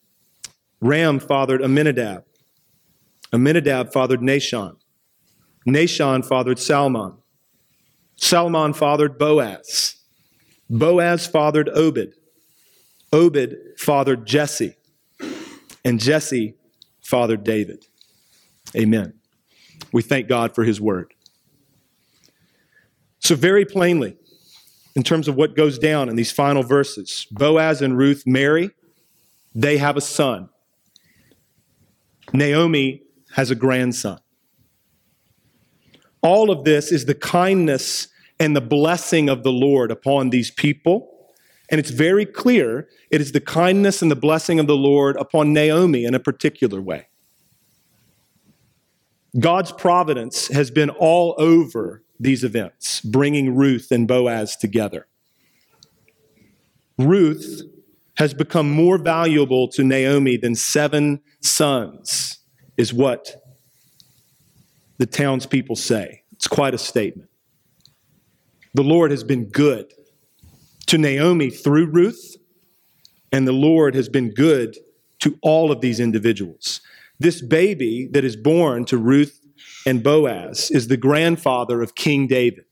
Ram 0.81 1.19
fathered 1.19 1.63
Amminadab. 1.63 2.25
Amminadab 3.33 3.93
fathered 3.93 4.21
Nahshon. 4.21 4.77
Nahshon 5.67 6.27
fathered 6.27 6.59
Salmon. 6.59 7.15
Salmon 8.17 8.73
fathered 8.73 9.19
Boaz. 9.19 9.97
Boaz 10.71 11.27
fathered 11.27 11.69
Obed. 11.71 12.15
Obed 13.13 13.57
fathered 13.79 14.27
Jesse. 14.27 14.77
And 15.85 16.01
Jesse 16.01 16.55
fathered 17.01 17.45
David. 17.45 17.85
Amen. 18.77 19.15
We 19.93 20.03
thank 20.03 20.29
God 20.29 20.55
for 20.55 20.65
his 20.65 20.81
word. 20.81 21.15
So, 23.21 23.35
very 23.35 23.65
plainly, 23.65 24.17
in 24.95 25.03
terms 25.03 25.29
of 25.29 25.37
what 25.37 25.57
goes 25.57 25.79
down 25.79 26.09
in 26.09 26.17
these 26.17 26.33
final 26.33 26.63
verses, 26.63 27.27
Boaz 27.31 27.83
and 27.83 27.97
Ruth 27.97 28.25
marry, 28.27 28.71
they 29.55 29.79
have 29.79 29.97
a 29.97 30.01
son. 30.01 30.49
Naomi 32.33 33.03
has 33.35 33.51
a 33.51 33.55
grandson. 33.55 34.19
All 36.23 36.51
of 36.51 36.65
this 36.65 36.91
is 36.91 37.05
the 37.05 37.15
kindness 37.15 38.09
and 38.39 38.57
the 38.57 38.61
blessing 38.61 39.29
of 39.29 39.43
the 39.43 39.53
Lord 39.53 39.91
upon 39.91 40.31
these 40.31 40.51
people. 40.51 41.35
And 41.71 41.79
it's 41.79 41.91
very 41.91 42.27
clear 42.27 42.89
it 43.11 43.21
is 43.21 43.33
the 43.33 43.41
kindness 43.41 44.03
and 44.03 44.11
the 44.11 44.17
blessing 44.17 44.59
of 44.59 44.67
the 44.67 44.77
Lord 44.77 45.17
upon 45.17 45.53
Naomi 45.53 46.05
in 46.05 46.15
a 46.15 46.21
particular 46.21 46.81
way. 46.81 47.09
God's 49.39 49.73
providence 49.73 50.49
has 50.49 50.71
been 50.71 50.91
all 50.91 51.35
over 51.39 52.03
these 52.19 52.43
events, 52.43 53.01
bringing 53.01 53.55
Ruth 53.55 53.91
and 53.91 54.09
Boaz 54.09 54.57
together. 54.57 55.07
Ruth 56.99 57.63
has 58.19 58.35
become 58.35 58.71
more 58.71 58.99
valuable 58.99 59.69
to 59.69 59.85
Naomi 59.85 60.37
than 60.37 60.55
seven 60.55 61.21
sons, 61.41 62.39
is 62.77 62.93
what 62.93 63.43
the 64.99 65.07
townspeople 65.07 65.77
say. 65.77 66.23
It's 66.33 66.49
quite 66.49 66.75
a 66.75 66.79
statement. 66.79 67.31
The 68.75 68.83
Lord 68.83 69.11
has 69.11 69.25
been 69.25 69.47
good 69.47 69.93
to 70.87 70.99
Naomi 70.99 71.51
through 71.51 71.87
Ruth, 71.87 72.37
and 73.33 73.49
the 73.49 73.53
Lord 73.53 73.95
has 73.95 74.09
been 74.09 74.33
good 74.33 74.77
to 75.21 75.39
all 75.43 75.73
of 75.73 75.81
these 75.81 75.99
individuals. 75.99 76.81
This 77.19 77.41
baby 77.41 78.09
that 78.13 78.25
is 78.25 78.37
born 78.37 78.85
to 78.87 78.99
Ruth 78.99 79.41
and 79.87 80.03
Boaz 80.03 80.71
is 80.71 80.89
the 80.89 80.99
grandfather 80.99 81.81
of 81.81 81.95
King 81.95 82.27
David. 82.27 82.66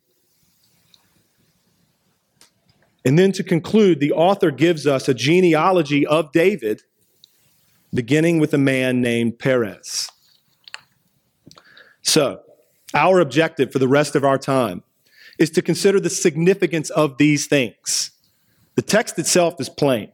And 3.05 3.19
then 3.19 3.33
to 3.33 3.43
conclude, 3.43 4.01
the 4.01 4.13
author 4.13 4.51
gives 4.51 4.87
us 4.87 5.09
a 5.09 5.15
genealogy 5.15 6.07
of 6.07 6.33
David, 6.33 6.83
beginning 7.93 8.39
with 8.39 8.55
a 8.55 8.59
man 8.59 9.01
named 9.01 9.39
Perez. 9.39 10.09
So, 12.03 12.41
our 12.95 13.21
objective 13.21 13.73
for 13.73 13.79
the 13.79 13.89
rest 13.89 14.15
of 14.15 14.25
our 14.25 14.39
time 14.39 14.83
is 15.39 15.51
to 15.51 15.63
consider 15.63 16.01
the 16.01 16.11
significance 16.11 16.91
of 16.91 17.19
these 17.19 17.47
things. 17.47 18.13
The 18.77 18.83
text 18.83 19.19
itself 19.19 19.61
is 19.61 19.69
plain, 19.69 20.13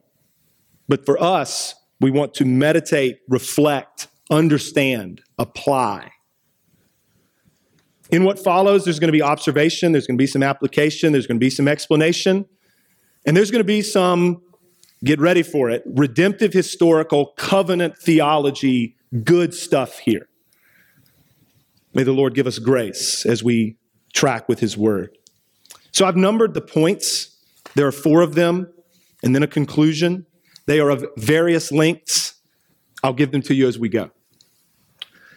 but 0.87 1.05
for 1.05 1.21
us, 1.21 1.75
we 1.99 2.11
want 2.11 2.33
to 2.35 2.45
meditate, 2.45 3.19
reflect, 3.29 4.07
understand, 4.29 5.21
apply. 5.37 6.11
In 8.09 8.23
what 8.23 8.39
follows, 8.39 8.83
there's 8.83 8.99
going 8.99 9.07
to 9.07 9.13
be 9.13 9.21
observation, 9.21 9.91
there's 9.93 10.07
going 10.07 10.17
to 10.17 10.21
be 10.21 10.27
some 10.27 10.43
application, 10.43 11.11
there's 11.11 11.27
going 11.27 11.37
to 11.37 11.43
be 11.43 11.49
some 11.49 11.67
explanation, 11.67 12.45
and 13.25 13.35
there's 13.35 13.51
going 13.51 13.59
to 13.59 13.65
be 13.65 13.81
some, 13.81 14.41
get 15.03 15.19
ready 15.19 15.43
for 15.43 15.69
it, 15.69 15.83
redemptive 15.85 16.53
historical 16.53 17.27
covenant 17.37 17.97
theology, 17.97 18.95
good 19.23 19.53
stuff 19.53 19.99
here. 19.99 20.27
May 21.93 22.03
the 22.03 22.13
Lord 22.13 22.33
give 22.33 22.47
us 22.47 22.59
grace 22.59 23.25
as 23.25 23.43
we 23.43 23.77
track 24.13 24.47
with 24.47 24.59
his 24.59 24.77
word. 24.77 25.17
So 25.91 26.05
I've 26.05 26.15
numbered 26.15 26.53
the 26.53 26.61
points. 26.61 27.37
There 27.75 27.85
are 27.87 27.91
four 27.91 28.21
of 28.21 28.35
them, 28.35 28.71
and 29.23 29.35
then 29.35 29.43
a 29.43 29.47
conclusion. 29.47 30.25
They 30.65 30.79
are 30.79 30.89
of 30.89 31.05
various 31.17 31.71
lengths. 31.71 32.35
I'll 33.03 33.13
give 33.13 33.31
them 33.31 33.41
to 33.43 33.53
you 33.53 33.67
as 33.67 33.77
we 33.77 33.89
go. 33.89 34.11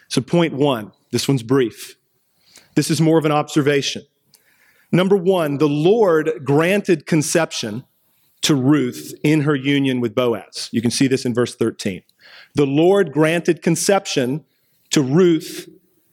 So, 0.08 0.20
point 0.20 0.54
one 0.54 0.92
this 1.10 1.26
one's 1.26 1.42
brief. 1.42 1.96
This 2.74 2.90
is 2.90 3.00
more 3.00 3.18
of 3.18 3.24
an 3.24 3.32
observation. 3.32 4.02
Number 4.94 5.16
one, 5.16 5.58
the 5.58 5.68
Lord 5.68 6.44
granted 6.44 7.04
conception 7.04 7.84
to 8.42 8.54
Ruth 8.54 9.12
in 9.24 9.40
her 9.40 9.56
union 9.56 10.00
with 10.00 10.14
Boaz. 10.14 10.68
You 10.70 10.80
can 10.80 10.92
see 10.92 11.08
this 11.08 11.24
in 11.24 11.34
verse 11.34 11.56
13. 11.56 12.02
The 12.54 12.64
Lord 12.64 13.12
granted 13.12 13.60
conception 13.60 14.44
to 14.90 15.02
Ruth 15.02 15.68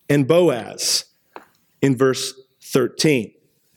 and 0.09 0.27
Boaz 0.27 1.05
in 1.83 1.95
verse 1.95 2.33
13. 2.63 3.31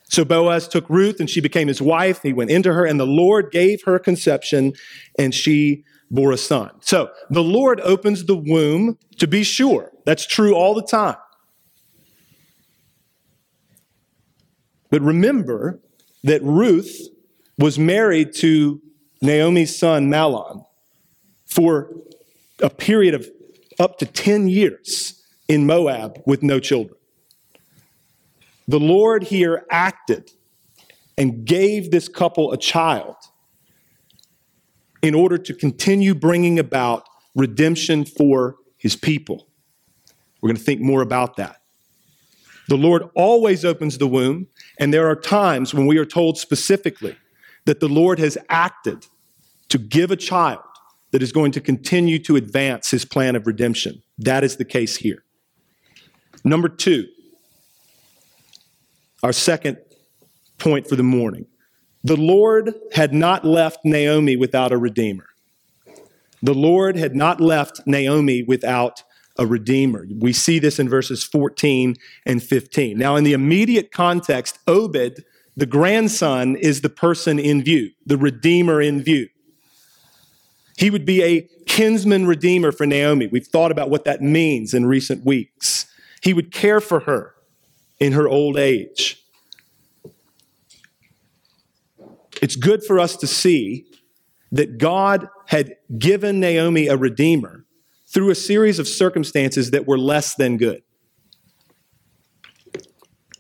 So 0.05 0.25
Boaz 0.25 0.67
took 0.69 0.89
Ruth 0.89 1.21
and 1.21 1.29
she 1.29 1.43
became 1.43 1.69
his 1.69 1.83
wife. 1.83 2.23
He 2.23 2.33
went 2.33 2.51
into 2.51 2.73
her 2.73 2.87
and 2.87 2.99
the 2.99 3.07
Lord 3.07 3.51
gave 3.51 3.83
her 3.85 3.99
conception 3.99 4.73
and 5.19 5.35
she 5.35 5.85
bore 6.11 6.33
a 6.33 6.39
son. 6.39 6.71
So 6.81 7.11
the 7.29 7.43
Lord 7.43 7.79
opens 7.83 8.25
the 8.25 8.37
womb 8.37 8.97
to 9.19 9.27
be 9.27 9.43
sure. 9.43 9.93
That's 10.07 10.27
true 10.27 10.55
all 10.55 10.75
the 10.75 10.83
time. 10.83 11.17
But 14.95 15.03
remember 15.03 15.81
that 16.23 16.41
Ruth 16.45 17.09
was 17.59 17.81
married 17.81 18.33
to 18.35 18.81
Naomi's 19.21 19.77
son 19.77 20.09
Mahlon 20.09 20.65
for 21.47 21.91
a 22.61 22.71
period 22.71 23.13
of 23.13 23.29
up 23.81 23.99
to 23.99 24.07
10 24.07 24.47
years 24.47 25.21
in 25.49 25.67
Moab 25.67 26.23
with 26.27 26.45
no 26.45 26.61
children. 26.61 26.97
The 28.69 28.79
Lord 28.79 29.25
here 29.25 29.67
acted 29.69 30.31
and 31.19 31.45
gave 31.45 31.91
this 31.91 32.07
couple 32.07 32.53
a 32.53 32.57
child 32.57 33.17
in 35.03 35.13
order 35.13 35.39
to 35.39 35.55
continue 35.55 36.15
bringing 36.15 36.61
about 36.61 37.09
redemption 37.35 38.05
for 38.05 38.59
his 38.79 38.95
people. 38.95 39.49
We're 40.41 40.51
going 40.51 40.57
to 40.57 40.63
think 40.63 40.81
more 40.81 41.03
about 41.03 41.35
that. 41.39 41.64
The 42.69 42.77
Lord 42.77 43.05
always 43.15 43.65
opens 43.65 43.99
the 43.99 44.07
womb, 44.07 44.49
and 44.79 44.93
there 44.93 45.09
are 45.09 45.17
times 45.17 45.75
when 45.75 45.87
we 45.87 45.99
are 45.99 46.07
told 46.07 46.39
specifically 46.39 47.17
that 47.67 47.81
the 47.81 47.89
Lord 47.89 48.19
has 48.19 48.39
acted 48.49 49.07
to 49.69 49.79
give 49.79 50.11
a 50.11 50.17
child 50.17 50.61
that 51.11 51.23
is 51.23 51.33
going 51.33 51.53
to 51.53 51.61
continue 51.61 52.19
to 52.21 52.37
advance 52.37 52.91
his 52.91 53.05
plan 53.05 53.37
of 53.37 53.47
redemption. 53.47 54.03
That 54.19 54.45
is 54.45 54.57
the 54.57 54.65
case 54.65 54.97
here. 54.97 55.25
Number 56.45 56.69
two, 56.69 57.07
our 59.23 59.33
second 59.33 59.79
point 60.59 60.89
for 60.89 60.97
the 60.97 61.03
morning 61.03 61.47
the 62.05 62.17
Lord 62.17 62.75
had 62.93 63.15
not 63.15 63.47
left 63.47 63.79
Naomi 63.83 64.37
without 64.37 64.73
a 64.73 64.77
redeemer. 64.77 65.25
The 66.43 66.53
Lord 66.53 66.97
had 66.97 67.17
not 67.17 67.41
left 67.41 67.81
Naomi 67.87 68.43
without 68.43 69.03
a 69.37 69.47
redeemer. 69.47 70.07
We 70.19 70.33
see 70.33 70.59
this 70.59 70.79
in 70.79 70.89
verses 70.89 71.25
14 71.25 71.97
and 72.25 72.43
15. 72.43 72.97
Now, 72.97 73.17
in 73.17 73.25
the 73.25 73.33
immediate 73.33 73.91
context, 73.93 74.59
Obed, 74.67 75.25
the 75.57 75.67
grandson, 75.67 76.57
is 76.57 76.81
the 76.81 76.89
person 76.89 77.39
in 77.39 77.63
view, 77.63 77.91
the 78.07 78.17
redeemer 78.17 78.81
in 78.81 79.03
view. 79.03 79.29
He 80.77 80.91
would 80.91 81.05
be 81.05 81.23
a 81.23 81.49
kinsman 81.67 82.27
redeemer 82.27 82.73
for 82.73 82.87
Naomi. 82.87 83.27
We've 83.27 83.47
thought 83.47 83.71
about 83.71 83.91
what 83.91 84.05
that 84.05 84.23
means 84.23 84.75
in 84.75 84.87
recent 84.87 85.25
weeks. 85.25 85.87
He 86.23 86.33
would 86.33 86.53
care 86.53 86.81
for 86.81 87.01
her 87.01 87.35
in 88.01 88.13
her 88.13 88.29
old 88.29 88.57
age. 88.57 89.23
It's 92.43 92.57
good 92.57 92.83
for 92.83 92.99
us 92.99 93.17
to 93.17 93.27
see 93.27 93.87
that 94.51 94.79
God 94.79 95.29
had 95.47 95.77
given 95.99 96.41
Naomi 96.41 96.89
a 96.89 96.97
redeemer 96.97 97.64
through 98.15 98.31
a 98.31 98.35
series 98.35 98.79
of 98.79 98.87
circumstances 98.87 99.73
that 99.73 99.87
were 99.87 99.99
less 99.99 100.37
than 100.37 100.57
good, 100.57 100.83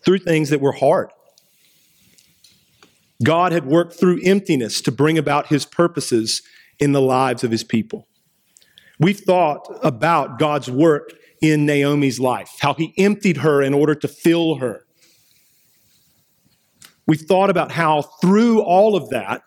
through 0.05 0.19
things 0.19 0.51
that 0.51 0.61
were 0.61 0.73
hard. 0.73 1.09
God 3.23 3.53
had 3.53 3.65
worked 3.65 3.95
through 3.95 4.21
emptiness 4.25 4.81
to 4.83 4.91
bring 4.91 5.17
about 5.17 5.47
his 5.47 5.65
purposes 5.65 6.43
in 6.81 6.91
the 6.91 7.01
lives 7.01 7.45
of 7.45 7.53
his 7.53 7.63
people. 7.63 8.09
We've 8.99 9.21
thought 9.21 9.67
about 9.83 10.39
God's 10.39 10.69
work 10.69 11.13
in 11.41 11.67
Naomi's 11.67 12.19
life, 12.19 12.51
how 12.61 12.75
he 12.75 12.93
emptied 12.99 13.39
her 13.39 13.63
in 13.63 13.75
order 13.75 13.95
to 13.95 14.09
fill 14.09 14.57
her. 14.57 14.85
We've 17.07 17.21
thought 17.21 17.51
about 17.51 17.71
how 17.71 18.03
through 18.03 18.63
all 18.63 18.97
of 18.97 19.11
that, 19.11 19.43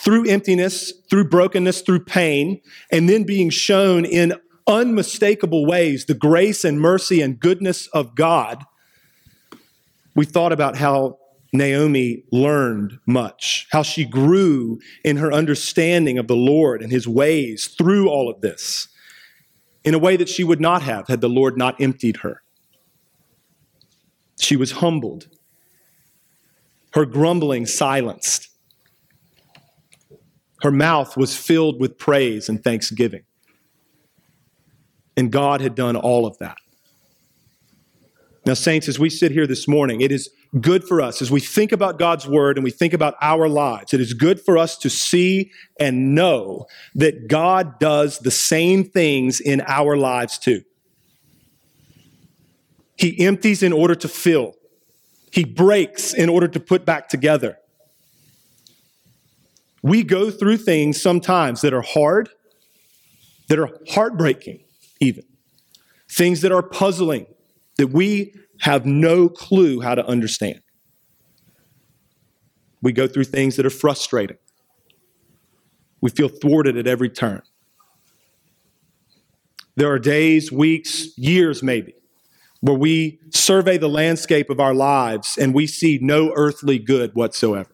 through 0.00 0.28
emptiness, 0.28 0.92
through 1.10 1.28
brokenness, 1.28 1.82
through 1.82 2.04
pain, 2.04 2.60
and 2.90 3.08
then 3.08 3.24
being 3.24 3.50
shown 3.50 4.04
in 4.04 4.32
unmistakable 4.66 5.66
ways 5.66 6.06
the 6.06 6.14
grace 6.14 6.64
and 6.64 6.80
mercy 6.80 7.20
and 7.20 7.38
goodness 7.38 7.86
of 7.88 8.14
God, 8.14 8.64
we 10.14 10.24
thought 10.24 10.52
about 10.52 10.76
how 10.76 11.18
Naomi 11.52 12.24
learned 12.30 12.98
much, 13.06 13.66
how 13.72 13.82
she 13.82 14.04
grew 14.04 14.78
in 15.04 15.16
her 15.16 15.32
understanding 15.32 16.18
of 16.18 16.28
the 16.28 16.36
Lord 16.36 16.82
and 16.82 16.92
his 16.92 17.08
ways 17.08 17.66
through 17.66 18.08
all 18.08 18.30
of 18.30 18.40
this 18.40 18.88
in 19.84 19.94
a 19.94 19.98
way 19.98 20.16
that 20.16 20.28
she 20.28 20.44
would 20.44 20.60
not 20.60 20.82
have 20.82 21.08
had 21.08 21.20
the 21.20 21.28
Lord 21.28 21.56
not 21.56 21.80
emptied 21.80 22.18
her. 22.18 22.42
She 24.38 24.56
was 24.56 24.72
humbled, 24.72 25.28
her 26.92 27.04
grumbling 27.04 27.66
silenced. 27.66 28.49
Her 30.62 30.70
mouth 30.70 31.16
was 31.16 31.36
filled 31.36 31.80
with 31.80 31.98
praise 31.98 32.48
and 32.48 32.62
thanksgiving. 32.62 33.22
And 35.16 35.30
God 35.30 35.60
had 35.60 35.74
done 35.74 35.96
all 35.96 36.26
of 36.26 36.38
that. 36.38 36.56
Now, 38.46 38.54
saints, 38.54 38.88
as 38.88 38.98
we 38.98 39.10
sit 39.10 39.32
here 39.32 39.46
this 39.46 39.68
morning, 39.68 40.00
it 40.00 40.10
is 40.10 40.30
good 40.60 40.82
for 40.82 41.00
us 41.00 41.22
as 41.22 41.30
we 41.30 41.40
think 41.40 41.72
about 41.72 41.98
God's 41.98 42.26
word 42.26 42.56
and 42.56 42.64
we 42.64 42.70
think 42.70 42.92
about 42.92 43.14
our 43.20 43.48
lives. 43.48 43.94
It 43.94 44.00
is 44.00 44.14
good 44.14 44.40
for 44.40 44.58
us 44.58 44.76
to 44.78 44.90
see 44.90 45.52
and 45.78 46.14
know 46.14 46.66
that 46.94 47.28
God 47.28 47.78
does 47.78 48.18
the 48.18 48.30
same 48.30 48.82
things 48.82 49.40
in 49.40 49.62
our 49.66 49.96
lives 49.96 50.38
too. 50.38 50.62
He 52.96 53.24
empties 53.24 53.62
in 53.62 53.72
order 53.72 53.94
to 53.94 54.08
fill, 54.08 54.54
He 55.30 55.44
breaks 55.44 56.12
in 56.12 56.28
order 56.28 56.48
to 56.48 56.60
put 56.60 56.84
back 56.84 57.08
together. 57.08 57.59
We 59.82 60.02
go 60.02 60.30
through 60.30 60.58
things 60.58 61.00
sometimes 61.00 61.62
that 61.62 61.72
are 61.72 61.82
hard, 61.82 62.28
that 63.48 63.58
are 63.58 63.70
heartbreaking, 63.88 64.60
even. 65.00 65.24
Things 66.10 66.42
that 66.42 66.52
are 66.52 66.62
puzzling, 66.62 67.26
that 67.78 67.88
we 67.88 68.34
have 68.60 68.84
no 68.84 69.28
clue 69.28 69.80
how 69.80 69.94
to 69.94 70.06
understand. 70.06 70.60
We 72.82 72.92
go 72.92 73.06
through 73.06 73.24
things 73.24 73.56
that 73.56 73.66
are 73.66 73.70
frustrating. 73.70 74.38
We 76.00 76.10
feel 76.10 76.28
thwarted 76.28 76.76
at 76.76 76.86
every 76.86 77.10
turn. 77.10 77.42
There 79.76 79.90
are 79.90 79.98
days, 79.98 80.50
weeks, 80.50 81.16
years 81.16 81.62
maybe, 81.62 81.94
where 82.60 82.76
we 82.76 83.20
survey 83.30 83.78
the 83.78 83.88
landscape 83.88 84.50
of 84.50 84.60
our 84.60 84.74
lives 84.74 85.38
and 85.38 85.54
we 85.54 85.66
see 85.66 85.98
no 86.02 86.32
earthly 86.34 86.78
good 86.78 87.14
whatsoever. 87.14 87.70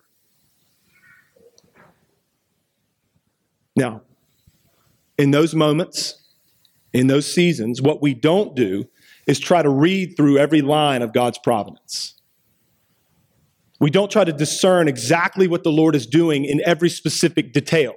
Now, 3.76 4.02
in 5.18 5.30
those 5.30 5.54
moments, 5.54 6.22
in 6.92 7.06
those 7.06 7.32
seasons, 7.32 7.82
what 7.82 8.02
we 8.02 8.14
don't 8.14 8.56
do 8.56 8.86
is 9.26 9.38
try 9.38 9.62
to 9.62 9.68
read 9.68 10.16
through 10.16 10.38
every 10.38 10.62
line 10.62 11.02
of 11.02 11.12
God's 11.12 11.38
providence. 11.38 12.14
We 13.78 13.90
don't 13.90 14.10
try 14.10 14.24
to 14.24 14.32
discern 14.32 14.88
exactly 14.88 15.46
what 15.46 15.62
the 15.62 15.70
Lord 15.70 15.94
is 15.94 16.06
doing 16.06 16.44
in 16.44 16.62
every 16.64 16.88
specific 16.88 17.52
detail. 17.52 17.94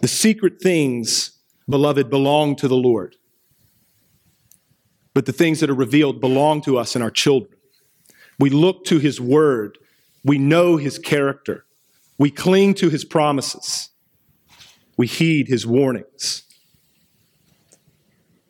The 0.00 0.08
secret 0.08 0.60
things, 0.60 1.38
beloved, 1.68 2.10
belong 2.10 2.56
to 2.56 2.66
the 2.66 2.76
Lord. 2.76 3.14
But 5.14 5.26
the 5.26 5.32
things 5.32 5.60
that 5.60 5.70
are 5.70 5.74
revealed 5.74 6.20
belong 6.20 6.62
to 6.62 6.76
us 6.76 6.96
and 6.96 7.04
our 7.04 7.10
children. 7.10 7.52
We 8.40 8.50
look 8.50 8.84
to 8.86 8.98
His 8.98 9.20
Word. 9.20 9.78
We 10.24 10.38
know 10.38 10.76
His 10.76 10.98
character. 10.98 11.64
We 12.22 12.30
cling 12.30 12.74
to 12.74 12.88
His 12.88 13.04
promises. 13.04 13.90
We 14.96 15.06
heed 15.06 15.48
His 15.48 15.66
warnings 15.66 16.42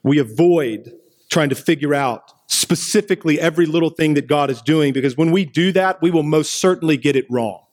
we 0.03 0.19
avoid 0.19 0.93
trying 1.31 1.49
to 1.49 1.55
figure 1.55 1.95
out 1.95 2.33
specifically 2.49 3.41
every 3.41 3.67
little 3.67 3.91
thing 3.91 4.15
that 4.15 4.27
God 4.27 4.51
is 4.51 4.61
doing 4.61 4.93
because 4.93 5.17
when 5.17 5.31
we 5.31 5.45
do 5.45 5.73
that, 5.73 6.03
we 6.03 6.11
will 6.11 6.23
most 6.23 6.55
certainly 6.55 6.97
get 6.97 7.17
it 7.17 7.25
wrong. 7.31 7.65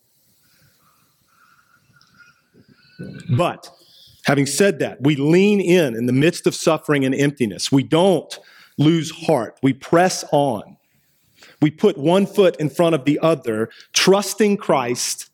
But 3.36 3.70
having 4.26 4.46
said 4.46 4.80
that, 4.80 5.02
we 5.02 5.16
lean 5.16 5.60
in 5.60 5.96
in 5.96 6.06
the 6.06 6.14
midst 6.14 6.48
of 6.48 6.56
suffering 6.56 7.06
and 7.06 7.16
emptiness. 7.16 7.72
We 7.72 7.84
don't 7.84 8.38
lose 8.78 9.12
heart. 9.12 9.60
We 9.62 9.74
press 9.74 10.24
on 10.32 10.78
We 11.62 11.72
put 11.72 11.98
one 11.98 12.26
foot 12.26 12.56
in 12.58 12.70
front 12.70 12.96
of 12.96 13.06
the 13.06 13.20
other, 13.20 13.70
trusting 13.94 14.58
Christ, 14.58 15.29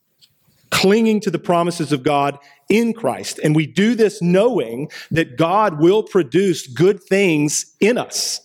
clinging 0.72 1.20
to 1.22 1.32
the 1.32 1.40
promises 1.40 1.92
of 1.92 2.04
God 2.04 2.38
in 2.70 2.94
Christ. 2.94 3.40
And 3.44 3.56
we 3.56 3.66
do 3.66 3.96
this 3.96 4.22
knowing 4.22 4.90
that 5.12 5.38
God 5.38 5.80
will 5.80 6.04
produce 6.04 6.68
good 6.68 7.02
things 7.02 7.76
in 7.80 7.98
us. 7.98 8.42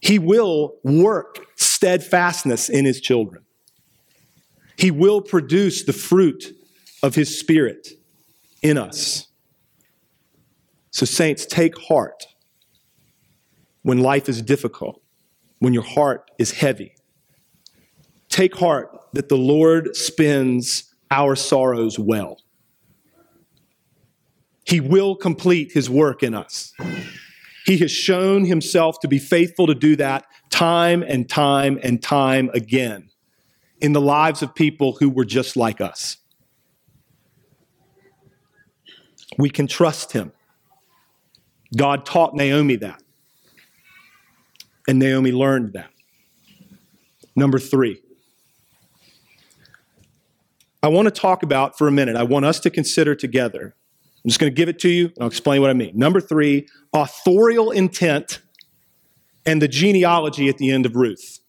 He 0.00 0.18
will 0.18 0.76
work 0.84 1.46
steadfastness 1.56 2.68
in 2.68 2.84
his 2.84 3.00
children. 3.00 3.44
He 4.76 4.90
will 4.90 5.20
produce 5.20 5.82
the 5.82 5.92
fruit 5.92 6.54
of 7.02 7.14
his 7.14 7.38
spirit 7.38 7.88
in 8.62 8.78
us. 8.78 9.26
So, 10.90 11.04
saints, 11.04 11.46
take 11.46 11.78
heart 11.78 12.26
when 13.82 13.98
life 13.98 14.28
is 14.28 14.42
difficult, 14.42 15.00
when 15.58 15.72
your 15.72 15.82
heart 15.82 16.30
is 16.38 16.52
heavy. 16.52 16.94
Take 18.28 18.56
heart 18.56 18.90
that 19.14 19.28
the 19.28 19.36
Lord 19.36 19.96
spends 19.96 20.87
our 21.10 21.34
sorrows 21.34 21.98
well. 21.98 22.38
He 24.64 24.80
will 24.80 25.16
complete 25.16 25.72
his 25.72 25.88
work 25.88 26.22
in 26.22 26.34
us. 26.34 26.74
He 27.64 27.78
has 27.78 27.90
shown 27.90 28.44
himself 28.44 29.00
to 29.00 29.08
be 29.08 29.18
faithful 29.18 29.66
to 29.66 29.74
do 29.74 29.96
that 29.96 30.26
time 30.50 31.02
and 31.02 31.28
time 31.28 31.78
and 31.82 32.02
time 32.02 32.50
again 32.54 33.10
in 33.80 33.92
the 33.92 34.00
lives 34.00 34.42
of 34.42 34.54
people 34.54 34.96
who 35.00 35.08
were 35.08 35.24
just 35.24 35.56
like 35.56 35.80
us. 35.80 36.16
We 39.38 39.50
can 39.50 39.66
trust 39.66 40.12
him. 40.12 40.32
God 41.76 42.04
taught 42.04 42.34
Naomi 42.34 42.76
that. 42.76 43.02
And 44.86 44.98
Naomi 44.98 45.32
learned 45.32 45.74
that. 45.74 45.90
Number 47.36 47.58
three, 47.58 48.00
I 50.82 50.88
want 50.88 51.06
to 51.06 51.10
talk 51.10 51.42
about 51.42 51.76
for 51.76 51.88
a 51.88 51.92
minute, 51.92 52.16
I 52.16 52.22
want 52.22 52.44
us 52.44 52.60
to 52.60 52.70
consider 52.70 53.14
together. 53.14 53.74
I'm 54.24 54.28
just 54.28 54.40
going 54.40 54.52
to 54.52 54.56
give 54.56 54.68
it 54.68 54.78
to 54.80 54.88
you, 54.88 55.06
and 55.06 55.16
I'll 55.20 55.28
explain 55.28 55.60
what 55.60 55.70
I 55.70 55.74
mean. 55.74 55.92
Number 55.96 56.20
three, 56.20 56.68
authorial 56.92 57.70
intent 57.70 58.40
and 59.46 59.62
the 59.62 59.68
genealogy 59.68 60.48
at 60.48 60.58
the 60.58 60.70
end 60.70 60.86
of 60.86 60.94
Ruth. 60.94 61.40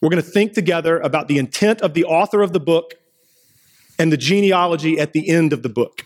We're 0.00 0.10
going 0.10 0.22
to 0.22 0.30
think 0.30 0.52
together 0.52 0.98
about 1.00 1.28
the 1.28 1.38
intent 1.38 1.80
of 1.80 1.94
the 1.94 2.04
author 2.04 2.40
of 2.40 2.52
the 2.52 2.60
book 2.60 2.94
and 3.98 4.12
the 4.12 4.16
genealogy 4.16 4.98
at 4.98 5.12
the 5.12 5.28
end 5.28 5.52
of 5.52 5.62
the 5.62 5.68
book. 5.68 6.04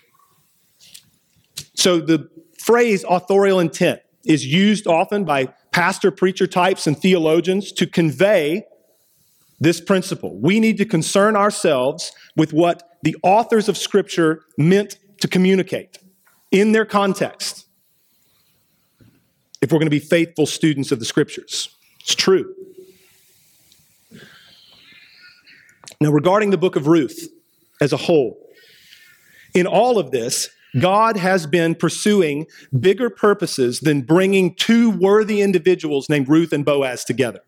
So 1.75 2.01
the 2.01 2.31
phrase 2.59 3.05
authorial 3.09 3.61
intent 3.61 4.01
is 4.25 4.47
used 4.47 4.87
often 4.87 5.25
by 5.25 5.53
pastor 5.73 6.11
preacher 6.11 6.47
types 6.47 6.87
and 6.87 6.97
theologians 6.97 7.73
to 7.73 7.87
convey 7.87 8.65
this 9.63 9.81
principle. 9.81 10.37
We 10.41 10.59
need 10.59 10.77
to 10.79 10.85
concern 10.85 11.37
ourselves 11.37 12.13
with 12.37 12.53
what 12.53 12.83
the 13.03 13.17
authors 13.23 13.69
of 13.69 13.79
Scripture 13.79 14.43
meant 14.59 14.99
to 15.21 15.29
communicate 15.29 15.99
in 16.51 16.73
their 16.73 16.85
context 16.85 17.67
if 19.61 19.71
we're 19.71 19.79
going 19.79 19.87
to 19.87 19.91
be 19.91 20.01
faithful 20.01 20.47
students 20.47 20.91
of 20.91 20.99
the 20.99 21.05
Scriptures. 21.05 21.69
It's 22.01 22.17
true. 22.17 22.53
Now, 26.01 26.11
regarding 26.11 26.51
the 26.51 26.59
book 26.59 26.75
of 26.75 26.89
Ruth 26.89 27.29
as 27.81 27.93
a 27.93 27.97
whole, 27.97 28.37
in 29.55 29.69
all 29.69 29.97
of 29.97 30.11
this, 30.11 30.51
God 30.81 31.17
has 31.17 31.47
been 31.47 31.77
pursuing 31.77 32.47
bigger 32.81 33.11
purposes 33.11 33.79
than 33.79 34.01
bringing 34.01 34.57
two 34.57 34.91
worthy 34.91 35.41
individuals 35.41 36.09
named 36.09 36.29
Ruth 36.29 36.53
and 36.53 36.65
Boaz 36.65 37.05
together. 37.05 37.41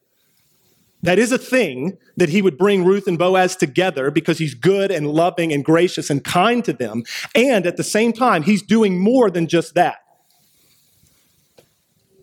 That 1.04 1.18
is 1.18 1.32
a 1.32 1.38
thing 1.38 1.98
that 2.16 2.30
he 2.30 2.40
would 2.40 2.56
bring 2.56 2.82
Ruth 2.82 3.06
and 3.06 3.18
Boaz 3.18 3.56
together 3.56 4.10
because 4.10 4.38
he's 4.38 4.54
good 4.54 4.90
and 4.90 5.06
loving 5.06 5.52
and 5.52 5.62
gracious 5.62 6.08
and 6.08 6.24
kind 6.24 6.64
to 6.64 6.72
them. 6.72 7.02
And 7.34 7.66
at 7.66 7.76
the 7.76 7.84
same 7.84 8.14
time, 8.14 8.42
he's 8.42 8.62
doing 8.62 8.98
more 8.98 9.30
than 9.30 9.46
just 9.46 9.74
that. 9.74 9.98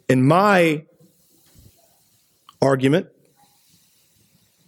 In 0.10 0.26
my 0.26 0.84
argument, 2.60 3.10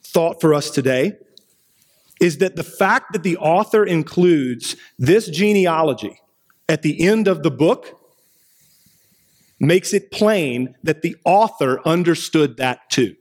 thought 0.04 0.40
for 0.40 0.54
us 0.54 0.70
today, 0.70 1.14
is 2.22 2.38
that 2.38 2.56
the 2.56 2.64
fact 2.64 3.14
that 3.14 3.24
the 3.24 3.38
author 3.38 3.84
includes 3.84 4.76
this 5.00 5.28
genealogy 5.28 6.22
at 6.70 6.84
the 6.84 7.04
end 7.04 7.28
of 7.28 7.42
the 7.42 7.50
book 7.50 8.00
makes 9.60 9.92
it 9.92 10.12
plain 10.12 10.76
that 10.84 11.02
the 11.02 11.16
author 11.26 11.82
understood 11.84 12.58
that 12.58 12.88
too. 12.92 13.16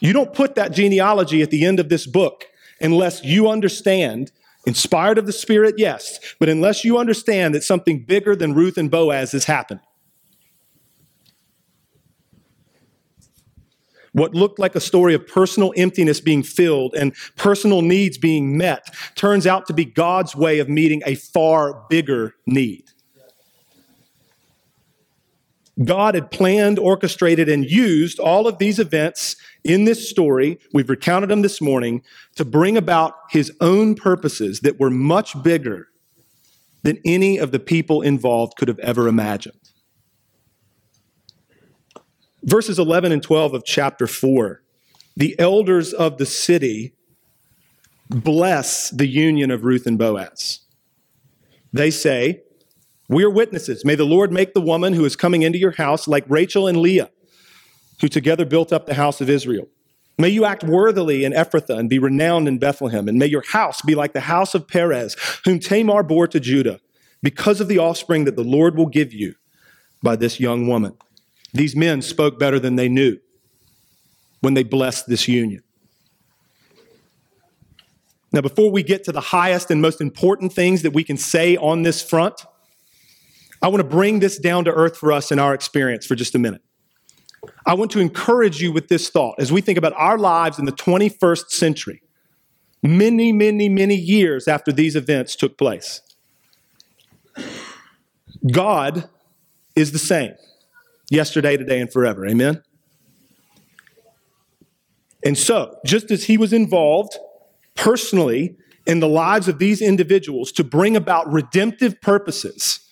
You 0.00 0.12
don't 0.12 0.34
put 0.34 0.54
that 0.56 0.72
genealogy 0.72 1.42
at 1.42 1.50
the 1.50 1.64
end 1.64 1.80
of 1.80 1.88
this 1.88 2.06
book 2.06 2.44
unless 2.80 3.24
you 3.24 3.48
understand, 3.48 4.30
inspired 4.66 5.18
of 5.18 5.26
the 5.26 5.32
Spirit, 5.32 5.76
yes, 5.78 6.18
but 6.38 6.48
unless 6.48 6.84
you 6.84 6.98
understand 6.98 7.54
that 7.54 7.64
something 7.64 8.04
bigger 8.04 8.36
than 8.36 8.54
Ruth 8.54 8.76
and 8.76 8.90
Boaz 8.90 9.32
has 9.32 9.44
happened. 9.44 9.80
What 14.12 14.34
looked 14.34 14.58
like 14.58 14.74
a 14.74 14.80
story 14.80 15.12
of 15.12 15.26
personal 15.26 15.74
emptiness 15.76 16.22
being 16.22 16.42
filled 16.42 16.94
and 16.94 17.14
personal 17.36 17.82
needs 17.82 18.16
being 18.16 18.56
met 18.56 18.94
turns 19.14 19.46
out 19.46 19.66
to 19.66 19.74
be 19.74 19.84
God's 19.84 20.34
way 20.34 20.58
of 20.58 20.70
meeting 20.70 21.02
a 21.04 21.16
far 21.16 21.84
bigger 21.90 22.34
need. 22.46 22.84
God 25.84 26.14
had 26.14 26.30
planned, 26.30 26.78
orchestrated, 26.78 27.48
and 27.48 27.64
used 27.64 28.18
all 28.18 28.46
of 28.46 28.58
these 28.58 28.78
events 28.78 29.36
in 29.62 29.84
this 29.84 30.08
story, 30.08 30.58
we've 30.72 30.88
recounted 30.88 31.28
them 31.28 31.42
this 31.42 31.60
morning, 31.60 32.02
to 32.36 32.44
bring 32.44 32.76
about 32.76 33.14
his 33.30 33.52
own 33.60 33.94
purposes 33.94 34.60
that 34.60 34.80
were 34.80 34.90
much 34.90 35.42
bigger 35.42 35.88
than 36.82 36.98
any 37.04 37.36
of 37.36 37.50
the 37.50 37.58
people 37.58 38.00
involved 38.00 38.56
could 38.56 38.68
have 38.68 38.78
ever 38.78 39.08
imagined 39.08 39.58
verses 42.44 42.78
11 42.78 43.10
and 43.10 43.24
12 43.24 43.54
of 43.54 43.64
chapter 43.64 44.06
4 44.06 44.62
the 45.16 45.34
elders 45.38 45.92
of 45.92 46.18
the 46.18 46.26
city 46.26 46.94
bless 48.08 48.90
the 48.90 49.06
union 49.06 49.50
of 49.50 49.64
Ruth 49.64 49.86
and 49.86 49.98
Boaz. 49.98 50.60
They 51.72 51.90
say, 51.90 52.42
We 53.08 53.22
are 53.24 53.30
witnesses. 53.30 53.84
May 53.84 53.94
the 53.94 54.04
Lord 54.04 54.32
make 54.32 54.52
the 54.54 54.60
woman 54.60 54.92
who 54.92 55.04
is 55.04 55.16
coming 55.16 55.42
into 55.42 55.58
your 55.58 55.72
house 55.72 56.08
like 56.08 56.24
Rachel 56.28 56.66
and 56.66 56.78
Leah, 56.78 57.10
who 58.00 58.08
together 58.08 58.44
built 58.44 58.72
up 58.72 58.86
the 58.86 58.94
house 58.94 59.20
of 59.20 59.30
Israel. 59.30 59.68
May 60.18 60.30
you 60.30 60.44
act 60.44 60.64
worthily 60.64 61.24
in 61.24 61.32
Ephrathah 61.32 61.78
and 61.78 61.90
be 61.90 61.98
renowned 61.98 62.48
in 62.48 62.58
Bethlehem. 62.58 63.06
And 63.06 63.18
may 63.18 63.26
your 63.26 63.44
house 63.52 63.82
be 63.82 63.94
like 63.94 64.12
the 64.12 64.20
house 64.20 64.54
of 64.54 64.66
Perez, 64.66 65.14
whom 65.44 65.60
Tamar 65.60 66.02
bore 66.02 66.26
to 66.28 66.40
Judah, 66.40 66.80
because 67.22 67.60
of 67.60 67.68
the 67.68 67.78
offspring 67.78 68.24
that 68.24 68.36
the 68.36 68.44
Lord 68.44 68.76
will 68.76 68.86
give 68.86 69.12
you 69.12 69.34
by 70.02 70.16
this 70.16 70.40
young 70.40 70.66
woman. 70.66 70.96
These 71.52 71.76
men 71.76 72.02
spoke 72.02 72.38
better 72.38 72.58
than 72.58 72.76
they 72.76 72.88
knew 72.88 73.18
when 74.40 74.54
they 74.54 74.62
blessed 74.62 75.06
this 75.06 75.28
union. 75.28 75.62
Now, 78.32 78.40
before 78.40 78.70
we 78.70 78.82
get 78.82 79.04
to 79.04 79.12
the 79.12 79.20
highest 79.20 79.70
and 79.70 79.80
most 79.80 80.00
important 80.00 80.52
things 80.52 80.82
that 80.82 80.92
we 80.92 81.04
can 81.04 81.16
say 81.16 81.56
on 81.56 81.82
this 81.82 82.02
front, 82.02 82.44
I 83.62 83.68
want 83.68 83.78
to 83.78 83.88
bring 83.88 84.20
this 84.20 84.38
down 84.38 84.64
to 84.64 84.72
earth 84.72 84.96
for 84.96 85.12
us 85.12 85.32
in 85.32 85.38
our 85.38 85.54
experience 85.54 86.06
for 86.06 86.14
just 86.14 86.34
a 86.34 86.38
minute. 86.38 86.62
I 87.64 87.74
want 87.74 87.90
to 87.92 88.00
encourage 88.00 88.60
you 88.60 88.72
with 88.72 88.88
this 88.88 89.08
thought 89.08 89.36
as 89.38 89.52
we 89.52 89.60
think 89.60 89.78
about 89.78 89.92
our 89.96 90.18
lives 90.18 90.58
in 90.58 90.64
the 90.64 90.72
21st 90.72 91.50
century, 91.50 92.02
many, 92.82 93.32
many, 93.32 93.68
many 93.68 93.94
years 93.94 94.48
after 94.48 94.72
these 94.72 94.96
events 94.96 95.36
took 95.36 95.56
place. 95.56 96.00
God 98.50 99.08
is 99.74 99.92
the 99.92 99.98
same 99.98 100.34
yesterday, 101.10 101.56
today, 101.56 101.80
and 101.80 101.92
forever. 101.92 102.26
Amen? 102.26 102.62
And 105.24 105.36
so, 105.36 105.78
just 105.84 106.10
as 106.10 106.24
he 106.24 106.38
was 106.38 106.52
involved 106.52 107.16
personally 107.74 108.56
in 108.86 109.00
the 109.00 109.08
lives 109.08 109.48
of 109.48 109.58
these 109.58 109.82
individuals 109.82 110.52
to 110.52 110.64
bring 110.64 110.96
about 110.96 111.30
redemptive 111.30 112.00
purposes, 112.00 112.85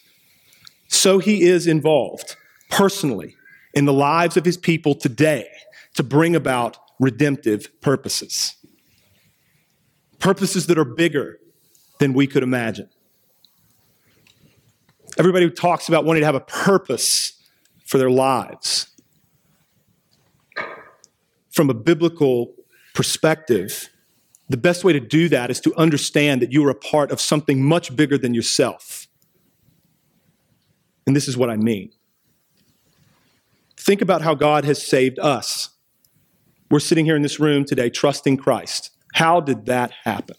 so 0.88 1.18
he 1.18 1.42
is 1.42 1.66
involved 1.66 2.36
personally 2.70 3.36
in 3.74 3.84
the 3.84 3.92
lives 3.92 4.36
of 4.36 4.44
his 4.44 4.56
people 4.56 4.94
today 4.94 5.48
to 5.94 6.02
bring 6.02 6.34
about 6.36 6.78
redemptive 6.98 7.68
purposes. 7.80 8.54
Purposes 10.18 10.66
that 10.66 10.78
are 10.78 10.84
bigger 10.84 11.38
than 11.98 12.12
we 12.12 12.26
could 12.26 12.42
imagine. 12.42 12.88
Everybody 15.18 15.44
who 15.44 15.50
talks 15.50 15.88
about 15.88 16.04
wanting 16.04 16.22
to 16.22 16.26
have 16.26 16.34
a 16.34 16.40
purpose 16.40 17.32
for 17.84 17.98
their 17.98 18.10
lives. 18.10 18.88
From 21.50 21.70
a 21.70 21.74
biblical 21.74 22.54
perspective, 22.94 23.90
the 24.48 24.56
best 24.56 24.82
way 24.82 24.92
to 24.92 25.00
do 25.00 25.28
that 25.28 25.50
is 25.50 25.60
to 25.60 25.74
understand 25.76 26.42
that 26.42 26.52
you 26.52 26.64
are 26.66 26.70
a 26.70 26.74
part 26.74 27.10
of 27.10 27.20
something 27.20 27.62
much 27.64 27.94
bigger 27.94 28.18
than 28.18 28.34
yourself. 28.34 29.03
And 31.06 31.14
this 31.14 31.28
is 31.28 31.36
what 31.36 31.50
I 31.50 31.56
mean. 31.56 31.90
Think 33.76 34.00
about 34.00 34.22
how 34.22 34.34
God 34.34 34.64
has 34.64 34.82
saved 34.82 35.18
us. 35.18 35.70
we're 36.70 36.80
sitting 36.80 37.04
here 37.04 37.14
in 37.14 37.22
this 37.22 37.38
room 37.38 37.64
today 37.64 37.90
trusting 37.90 38.36
Christ. 38.36 38.90
How 39.14 39.40
did 39.40 39.66
that 39.66 39.92
happen? 40.04 40.36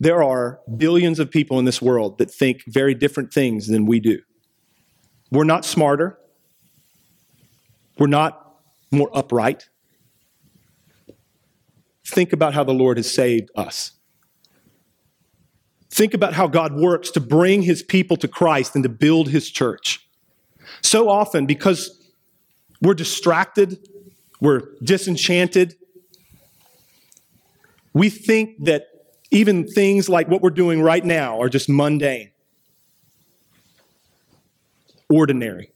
There 0.00 0.22
are 0.22 0.60
billions 0.76 1.18
of 1.18 1.30
people 1.30 1.58
in 1.58 1.64
this 1.64 1.80
world 1.80 2.18
that 2.18 2.30
think 2.30 2.62
very 2.66 2.94
different 2.94 3.32
things 3.32 3.68
than 3.68 3.86
we 3.86 4.00
do. 4.00 4.20
We're 5.30 5.44
not 5.44 5.64
smarter. 5.64 6.18
We're 7.98 8.06
not 8.08 8.56
more 8.90 9.10
upright. 9.14 9.68
Think 12.06 12.32
about 12.32 12.54
how 12.54 12.64
the 12.64 12.74
Lord 12.74 12.96
has 12.96 13.10
saved 13.10 13.50
us. 13.56 13.92
Think 15.90 16.14
about 16.14 16.34
how 16.34 16.46
God 16.46 16.74
works 16.74 17.10
to 17.12 17.20
bring 17.20 17.62
his 17.62 17.82
people 17.82 18.16
to 18.18 18.28
Christ 18.28 18.74
and 18.74 18.82
to 18.82 18.88
build 18.88 19.28
his 19.28 19.50
church. 19.50 20.06
So 20.82 21.08
often, 21.08 21.46
because 21.46 22.02
we're 22.82 22.94
distracted, 22.94 23.78
we're 24.40 24.62
disenchanted, 24.82 25.76
we 27.92 28.10
think 28.10 28.64
that 28.64 28.88
even 29.30 29.66
things 29.66 30.08
like 30.08 30.28
what 30.28 30.42
we're 30.42 30.50
doing 30.50 30.82
right 30.82 31.04
now 31.04 31.40
are 31.40 31.48
just 31.48 31.68
mundane, 31.68 32.30
ordinary. 35.08 35.70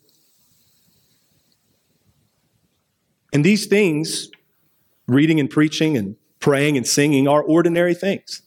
And 3.33 3.45
these 3.45 3.67
things, 3.67 4.29
reading 5.07 5.41
and 5.41 5.49
preaching 5.49 5.97
and 5.97 6.17
praying 6.41 6.77
and 6.77 6.87
singing, 6.87 7.27
are 7.29 7.43
ordinary 7.43 7.95
things. 7.95 8.43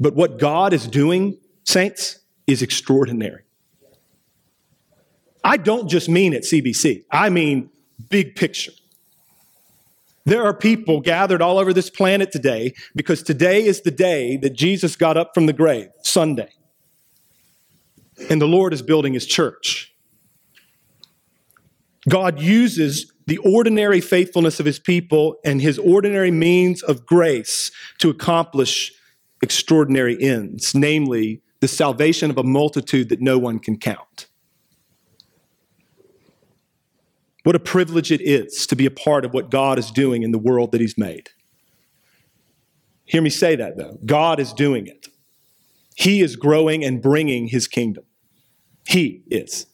But 0.00 0.14
what 0.14 0.38
God 0.38 0.72
is 0.72 0.88
doing, 0.88 1.38
saints, 1.64 2.18
is 2.46 2.62
extraordinary. 2.62 3.42
I 5.44 5.58
don't 5.58 5.88
just 5.88 6.08
mean 6.08 6.34
at 6.34 6.42
CBC, 6.42 7.04
I 7.10 7.28
mean 7.28 7.70
big 8.08 8.34
picture. 8.34 8.72
There 10.24 10.42
are 10.42 10.54
people 10.54 11.00
gathered 11.00 11.40
all 11.42 11.58
over 11.58 11.72
this 11.72 11.90
planet 11.90 12.30
today 12.30 12.74
because 12.94 13.22
today 13.22 13.64
is 13.64 13.82
the 13.82 13.90
day 13.90 14.36
that 14.38 14.50
Jesus 14.50 14.96
got 14.96 15.16
up 15.16 15.32
from 15.34 15.46
the 15.46 15.52
grave, 15.52 15.88
Sunday. 16.02 16.50
And 18.28 18.40
the 18.40 18.46
Lord 18.46 18.72
is 18.72 18.82
building 18.82 19.14
his 19.14 19.26
church. 19.26 19.94
God 22.08 22.40
uses 22.40 23.12
the 23.26 23.38
ordinary 23.38 24.00
faithfulness 24.00 24.60
of 24.60 24.66
his 24.66 24.78
people 24.78 25.36
and 25.44 25.60
his 25.60 25.78
ordinary 25.78 26.30
means 26.30 26.82
of 26.82 27.06
grace 27.06 27.70
to 27.98 28.10
accomplish 28.10 28.92
extraordinary 29.42 30.20
ends, 30.22 30.74
namely 30.74 31.42
the 31.60 31.68
salvation 31.68 32.30
of 32.30 32.38
a 32.38 32.42
multitude 32.42 33.08
that 33.08 33.20
no 33.20 33.38
one 33.38 33.58
can 33.58 33.78
count. 33.78 34.26
What 37.42 37.56
a 37.56 37.60
privilege 37.60 38.12
it 38.12 38.20
is 38.20 38.66
to 38.66 38.76
be 38.76 38.86
a 38.86 38.90
part 38.90 39.24
of 39.24 39.32
what 39.32 39.50
God 39.50 39.78
is 39.78 39.90
doing 39.90 40.22
in 40.22 40.30
the 40.30 40.38
world 40.38 40.72
that 40.72 40.80
He's 40.80 40.98
made. 40.98 41.30
Hear 43.04 43.22
me 43.22 43.30
say 43.30 43.56
that 43.56 43.76
though. 43.76 43.98
God 44.04 44.38
is 44.38 44.52
doing 44.52 44.86
it. 44.86 45.08
He 45.96 46.20
is 46.20 46.36
growing 46.36 46.84
and 46.84 47.02
bringing 47.02 47.48
His 47.48 47.66
kingdom. 47.66 48.04
He 48.86 49.22
is. 49.30 49.66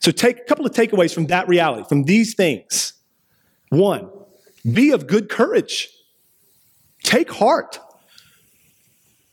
So 0.00 0.10
take 0.10 0.38
a 0.38 0.44
couple 0.44 0.64
of 0.64 0.72
takeaways 0.72 1.12
from 1.12 1.26
that 1.26 1.48
reality, 1.48 1.84
from 1.88 2.04
these 2.04 2.34
things. 2.34 2.94
One, 3.68 4.10
be 4.72 4.90
of 4.90 5.06
good 5.06 5.28
courage. 5.28 5.88
Take 7.02 7.30
heart. 7.30 7.78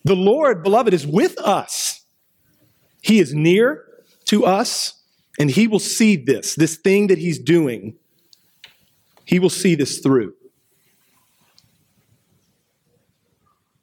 The 0.06 0.16
Lord, 0.16 0.62
beloved, 0.64 0.94
is 0.94 1.06
with 1.06 1.38
us. 1.40 2.06
He 3.02 3.20
is 3.20 3.34
near 3.34 3.84
to 4.26 4.46
us, 4.46 5.02
and 5.40 5.50
He 5.50 5.68
will 5.68 5.80
see 5.80 6.16
this, 6.16 6.54
this 6.54 6.78
thing 6.78 7.08
that 7.08 7.18
He's 7.18 7.40
doing. 7.40 7.96
He 9.26 9.40
will 9.40 9.50
see 9.50 9.74
this 9.74 9.98
through. 9.98 10.36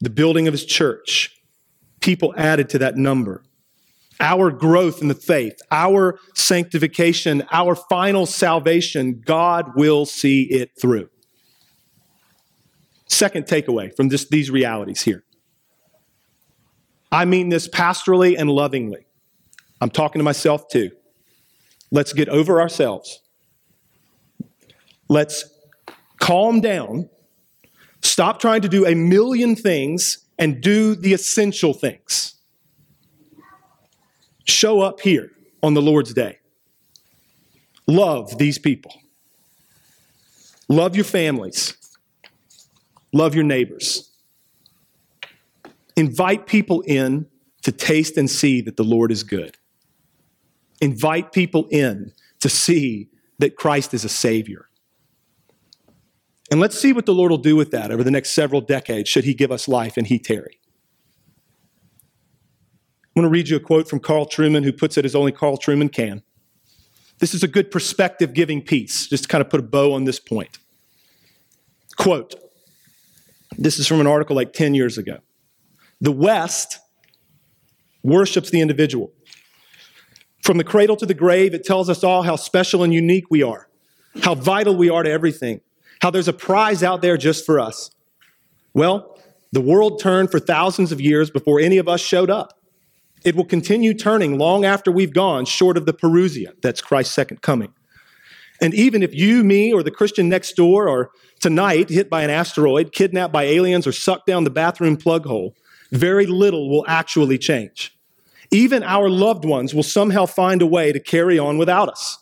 The 0.00 0.10
building 0.10 0.46
of 0.46 0.52
His 0.54 0.64
church, 0.64 1.36
people 2.00 2.32
added 2.36 2.68
to 2.70 2.78
that 2.78 2.96
number. 2.96 3.42
Our 4.20 4.52
growth 4.52 5.02
in 5.02 5.08
the 5.08 5.14
faith, 5.14 5.58
our 5.72 6.20
sanctification, 6.36 7.42
our 7.50 7.74
final 7.74 8.26
salvation, 8.26 9.22
God 9.26 9.72
will 9.74 10.06
see 10.06 10.44
it 10.44 10.70
through. 10.80 11.08
Second 13.08 13.46
takeaway 13.46 13.94
from 13.96 14.08
this, 14.08 14.28
these 14.28 14.52
realities 14.52 15.02
here 15.02 15.24
I 17.12 17.26
mean 17.26 17.50
this 17.50 17.68
pastorally 17.68 18.34
and 18.38 18.50
lovingly. 18.50 19.06
I'm 19.80 19.90
talking 19.90 20.18
to 20.18 20.24
myself 20.24 20.68
too. 20.68 20.90
Let's 21.90 22.14
get 22.14 22.30
over 22.30 22.60
ourselves. 22.60 23.20
Let's 25.08 25.44
calm 26.18 26.60
down. 26.60 27.10
Stop 28.00 28.40
trying 28.40 28.62
to 28.62 28.68
do 28.68 28.86
a 28.86 28.94
million 28.94 29.54
things 29.54 30.24
and 30.38 30.62
do 30.62 30.94
the 30.94 31.12
essential 31.12 31.74
things. 31.74 32.34
Show 34.44 34.80
up 34.80 35.00
here 35.00 35.30
on 35.62 35.74
the 35.74 35.82
Lord's 35.82 36.14
day. 36.14 36.38
Love 37.86 38.38
these 38.38 38.58
people. 38.58 38.94
Love 40.68 40.96
your 40.96 41.04
families. 41.04 41.76
Love 43.12 43.34
your 43.34 43.44
neighbors. 43.44 44.11
Invite 46.02 46.48
people 46.48 46.80
in 46.80 47.28
to 47.62 47.70
taste 47.70 48.16
and 48.16 48.28
see 48.28 48.60
that 48.62 48.76
the 48.76 48.82
Lord 48.82 49.12
is 49.12 49.22
good. 49.22 49.56
Invite 50.80 51.30
people 51.30 51.68
in 51.70 52.12
to 52.40 52.48
see 52.48 53.08
that 53.38 53.54
Christ 53.54 53.94
is 53.94 54.04
a 54.04 54.08
Savior. 54.08 54.68
And 56.50 56.58
let's 56.58 56.76
see 56.76 56.92
what 56.92 57.06
the 57.06 57.14
Lord 57.14 57.30
will 57.30 57.38
do 57.38 57.54
with 57.54 57.70
that 57.70 57.92
over 57.92 58.02
the 58.02 58.10
next 58.10 58.30
several 58.30 58.60
decades, 58.60 59.08
should 59.08 59.22
He 59.22 59.32
give 59.32 59.52
us 59.52 59.68
life 59.68 59.96
and 59.96 60.04
He 60.04 60.18
tarry. 60.18 60.58
I'm 63.04 63.22
going 63.22 63.22
to 63.22 63.30
read 63.30 63.48
you 63.48 63.56
a 63.56 63.60
quote 63.60 63.88
from 63.88 64.00
Carl 64.00 64.26
Trueman, 64.26 64.64
who 64.64 64.72
puts 64.72 64.98
it 64.98 65.04
as 65.04 65.14
only 65.14 65.30
Carl 65.30 65.56
Trueman 65.56 65.92
can. 65.92 66.24
This 67.20 67.32
is 67.32 67.44
a 67.44 67.48
good 67.48 67.70
perspective 67.70 68.34
giving 68.34 68.60
piece, 68.60 69.06
just 69.06 69.22
to 69.22 69.28
kind 69.28 69.40
of 69.40 69.48
put 69.48 69.60
a 69.60 69.62
bow 69.62 69.92
on 69.92 70.02
this 70.02 70.18
point. 70.18 70.58
Quote 71.96 72.34
This 73.56 73.78
is 73.78 73.86
from 73.86 74.00
an 74.00 74.08
article 74.08 74.34
like 74.34 74.52
10 74.52 74.74
years 74.74 74.98
ago. 74.98 75.20
The 76.02 76.12
West 76.12 76.80
worships 78.02 78.50
the 78.50 78.60
individual. 78.60 79.12
From 80.42 80.58
the 80.58 80.64
cradle 80.64 80.96
to 80.96 81.06
the 81.06 81.14
grave, 81.14 81.54
it 81.54 81.64
tells 81.64 81.88
us 81.88 82.02
all 82.02 82.24
how 82.24 82.34
special 82.34 82.82
and 82.82 82.92
unique 82.92 83.26
we 83.30 83.44
are, 83.44 83.68
how 84.24 84.34
vital 84.34 84.74
we 84.74 84.90
are 84.90 85.04
to 85.04 85.10
everything, 85.10 85.60
how 86.00 86.10
there's 86.10 86.26
a 86.26 86.32
prize 86.32 86.82
out 86.82 87.02
there 87.02 87.16
just 87.16 87.46
for 87.46 87.60
us. 87.60 87.92
Well, 88.74 89.16
the 89.52 89.60
world 89.60 90.00
turned 90.00 90.32
for 90.32 90.40
thousands 90.40 90.90
of 90.90 91.00
years 91.00 91.30
before 91.30 91.60
any 91.60 91.78
of 91.78 91.88
us 91.88 92.00
showed 92.00 92.30
up. 92.30 92.58
It 93.24 93.36
will 93.36 93.44
continue 93.44 93.94
turning 93.94 94.38
long 94.38 94.64
after 94.64 94.90
we've 94.90 95.14
gone, 95.14 95.44
short 95.44 95.76
of 95.76 95.86
the 95.86 95.94
Parousia, 95.94 96.60
that's 96.62 96.80
Christ's 96.80 97.14
second 97.14 97.42
coming. 97.42 97.72
And 98.60 98.74
even 98.74 99.04
if 99.04 99.14
you, 99.14 99.44
me, 99.44 99.72
or 99.72 99.84
the 99.84 99.92
Christian 99.92 100.28
next 100.28 100.56
door 100.56 100.88
are 100.88 101.10
tonight 101.38 101.90
hit 101.90 102.10
by 102.10 102.24
an 102.24 102.30
asteroid, 102.30 102.90
kidnapped 102.90 103.32
by 103.32 103.44
aliens, 103.44 103.86
or 103.86 103.92
sucked 103.92 104.26
down 104.26 104.42
the 104.42 104.50
bathroom 104.50 104.96
plug 104.96 105.26
hole, 105.26 105.54
very 105.92 106.26
little 106.26 106.68
will 106.68 106.84
actually 106.88 107.38
change. 107.38 107.96
Even 108.50 108.82
our 108.82 109.08
loved 109.08 109.44
ones 109.44 109.74
will 109.74 109.82
somehow 109.82 110.26
find 110.26 110.60
a 110.60 110.66
way 110.66 110.92
to 110.92 111.00
carry 111.00 111.38
on 111.38 111.56
without 111.58 111.88
us. 111.88 112.18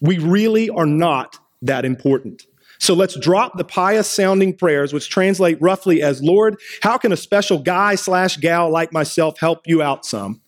We 0.00 0.18
really 0.18 0.68
are 0.68 0.86
not 0.86 1.38
that 1.62 1.84
important. 1.84 2.42
So 2.78 2.94
let's 2.94 3.18
drop 3.18 3.56
the 3.56 3.64
pious 3.64 4.08
sounding 4.08 4.54
prayers, 4.54 4.92
which 4.92 5.08
translate 5.08 5.60
roughly 5.60 6.02
as 6.02 6.22
Lord, 6.22 6.60
how 6.82 6.98
can 6.98 7.12
a 7.12 7.16
special 7.16 7.58
guy 7.58 7.94
slash 7.94 8.36
gal 8.36 8.70
like 8.70 8.92
myself 8.92 9.38
help 9.38 9.66
you 9.66 9.82
out 9.82 10.04
some? 10.04 10.42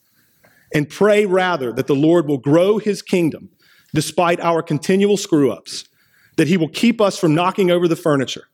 And 0.74 0.88
pray 0.88 1.24
rather 1.24 1.72
that 1.72 1.86
the 1.86 1.96
Lord 1.96 2.28
will 2.28 2.38
grow 2.38 2.76
his 2.76 3.00
kingdom 3.00 3.50
despite 3.94 4.40
our 4.40 4.62
continual 4.62 5.16
screw 5.16 5.50
ups, 5.50 5.88
that 6.36 6.48
he 6.48 6.58
will 6.58 6.68
keep 6.68 7.00
us 7.00 7.18
from 7.18 7.34
knocking 7.34 7.70
over 7.70 7.88
the 7.88 7.96
furniture, 7.96 8.44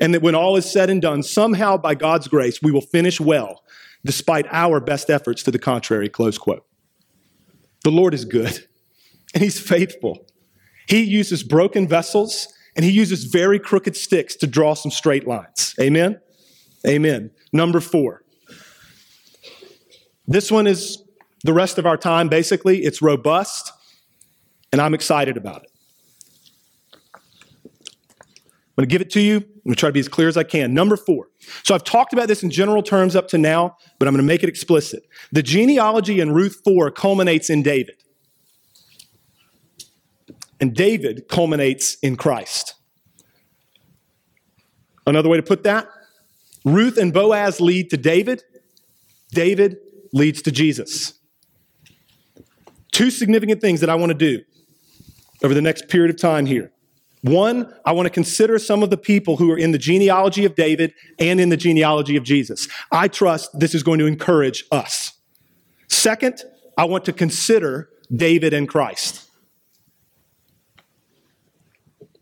and 0.00 0.14
that 0.14 0.22
when 0.22 0.34
all 0.34 0.56
is 0.56 0.70
said 0.70 0.90
and 0.90 1.02
done, 1.02 1.22
somehow 1.22 1.76
by 1.76 1.94
God's 1.94 2.26
grace, 2.26 2.62
we 2.62 2.72
will 2.72 2.80
finish 2.80 3.20
well, 3.20 3.62
despite 4.04 4.46
our 4.50 4.80
best 4.80 5.10
efforts 5.10 5.42
to 5.42 5.50
the 5.50 5.58
contrary. 5.58 6.08
Close 6.08 6.38
quote. 6.38 6.64
The 7.84 7.90
Lord 7.90 8.14
is 8.14 8.24
good, 8.24 8.66
and 9.34 9.42
He's 9.42 9.60
faithful. 9.60 10.26
He 10.88 11.02
uses 11.02 11.42
broken 11.42 11.86
vessels, 11.86 12.48
and 12.74 12.84
He 12.84 12.90
uses 12.90 13.24
very 13.24 13.58
crooked 13.58 13.96
sticks 13.96 14.34
to 14.36 14.46
draw 14.46 14.74
some 14.74 14.90
straight 14.90 15.26
lines. 15.26 15.74
Amen? 15.80 16.20
Amen. 16.86 17.30
Number 17.52 17.80
four. 17.80 18.22
This 20.26 20.50
one 20.50 20.66
is 20.66 21.02
the 21.42 21.52
rest 21.52 21.78
of 21.78 21.86
our 21.86 21.96
time, 21.96 22.28
basically. 22.28 22.84
It's 22.84 23.02
robust, 23.02 23.72
and 24.72 24.80
I'm 24.80 24.94
excited 24.94 25.36
about 25.36 25.64
it. 25.64 25.69
I'm 28.76 28.82
going 28.82 28.88
to 28.88 28.92
give 28.92 29.02
it 29.02 29.10
to 29.10 29.20
you. 29.20 29.36
I'm 29.36 29.42
going 29.64 29.74
to 29.74 29.76
try 29.76 29.88
to 29.88 29.92
be 29.92 30.00
as 30.00 30.08
clear 30.08 30.28
as 30.28 30.36
I 30.36 30.44
can. 30.44 30.72
Number 30.72 30.96
four. 30.96 31.28
So 31.64 31.74
I've 31.74 31.84
talked 31.84 32.12
about 32.12 32.28
this 32.28 32.42
in 32.42 32.50
general 32.50 32.82
terms 32.82 33.16
up 33.16 33.28
to 33.28 33.38
now, 33.38 33.76
but 33.98 34.08
I'm 34.08 34.14
going 34.14 34.24
to 34.24 34.26
make 34.26 34.42
it 34.42 34.48
explicit. 34.48 35.02
The 35.32 35.42
genealogy 35.42 36.20
in 36.20 36.32
Ruth 36.32 36.60
4 36.64 36.90
culminates 36.92 37.50
in 37.50 37.62
David. 37.62 38.02
And 40.60 40.74
David 40.74 41.26
culminates 41.28 41.96
in 41.96 42.16
Christ. 42.16 42.74
Another 45.06 45.28
way 45.28 45.36
to 45.36 45.42
put 45.42 45.64
that 45.64 45.88
Ruth 46.64 46.98
and 46.98 47.12
Boaz 47.12 47.60
lead 47.60 47.90
to 47.90 47.96
David, 47.96 48.42
David 49.32 49.78
leads 50.12 50.42
to 50.42 50.52
Jesus. 50.52 51.14
Two 52.92 53.10
significant 53.10 53.60
things 53.60 53.80
that 53.80 53.88
I 53.88 53.94
want 53.94 54.10
to 54.10 54.18
do 54.18 54.42
over 55.42 55.54
the 55.54 55.62
next 55.62 55.88
period 55.88 56.10
of 56.10 56.20
time 56.20 56.46
here. 56.46 56.72
One, 57.22 57.72
I 57.84 57.92
want 57.92 58.06
to 58.06 58.10
consider 58.10 58.58
some 58.58 58.82
of 58.82 58.90
the 58.90 58.96
people 58.96 59.36
who 59.36 59.50
are 59.50 59.58
in 59.58 59.72
the 59.72 59.78
genealogy 59.78 60.46
of 60.46 60.54
David 60.54 60.94
and 61.18 61.38
in 61.40 61.50
the 61.50 61.56
genealogy 61.56 62.16
of 62.16 62.24
Jesus. 62.24 62.66
I 62.90 63.08
trust 63.08 63.58
this 63.58 63.74
is 63.74 63.82
going 63.82 63.98
to 63.98 64.06
encourage 64.06 64.64
us. 64.72 65.12
Second, 65.88 66.42
I 66.78 66.84
want 66.84 67.04
to 67.06 67.12
consider 67.12 67.90
David 68.14 68.54
and 68.54 68.66
Christ. 68.66 69.28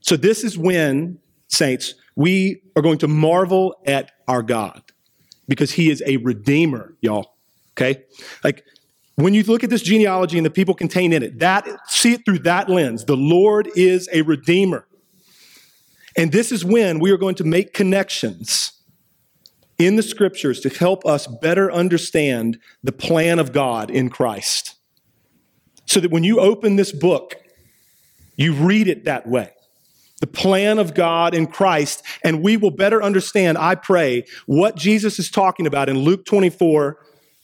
So, 0.00 0.16
this 0.16 0.42
is 0.42 0.58
when, 0.58 1.18
saints, 1.48 1.94
we 2.16 2.62
are 2.74 2.82
going 2.82 2.98
to 2.98 3.08
marvel 3.08 3.80
at 3.86 4.10
our 4.26 4.42
God 4.42 4.82
because 5.46 5.72
he 5.72 5.90
is 5.90 6.02
a 6.06 6.16
redeemer, 6.16 6.96
y'all. 7.00 7.36
Okay? 7.74 8.02
Like, 8.42 8.64
when 9.14 9.34
you 9.34 9.44
look 9.44 9.62
at 9.62 9.70
this 9.70 9.82
genealogy 9.82 10.38
and 10.38 10.46
the 10.46 10.50
people 10.50 10.74
contained 10.74 11.14
in 11.14 11.22
it, 11.22 11.38
that 11.38 11.68
see 11.86 12.14
it 12.14 12.24
through 12.24 12.40
that 12.40 12.68
lens. 12.68 13.04
The 13.04 13.16
Lord 13.16 13.68
is 13.76 14.08
a 14.12 14.22
redeemer. 14.22 14.87
And 16.18 16.32
this 16.32 16.50
is 16.50 16.64
when 16.64 16.98
we 16.98 17.12
are 17.12 17.16
going 17.16 17.36
to 17.36 17.44
make 17.44 17.72
connections 17.72 18.72
in 19.78 19.94
the 19.94 20.02
scriptures 20.02 20.58
to 20.60 20.68
help 20.68 21.06
us 21.06 21.28
better 21.28 21.70
understand 21.70 22.58
the 22.82 22.90
plan 22.90 23.38
of 23.38 23.52
God 23.52 23.88
in 23.88 24.10
Christ. 24.10 24.74
So 25.86 26.00
that 26.00 26.10
when 26.10 26.24
you 26.24 26.40
open 26.40 26.74
this 26.74 26.90
book, 26.90 27.36
you 28.36 28.52
read 28.52 28.88
it 28.88 29.04
that 29.04 29.28
way. 29.28 29.52
The 30.20 30.26
plan 30.26 30.80
of 30.80 30.92
God 30.92 31.34
in 31.34 31.46
Christ, 31.46 32.02
and 32.24 32.42
we 32.42 32.56
will 32.56 32.72
better 32.72 33.00
understand, 33.00 33.56
I 33.56 33.76
pray, 33.76 34.24
what 34.46 34.74
Jesus 34.74 35.20
is 35.20 35.30
talking 35.30 35.68
about 35.68 35.88
in 35.88 36.00
Luke 36.00 36.26
24 36.26 36.98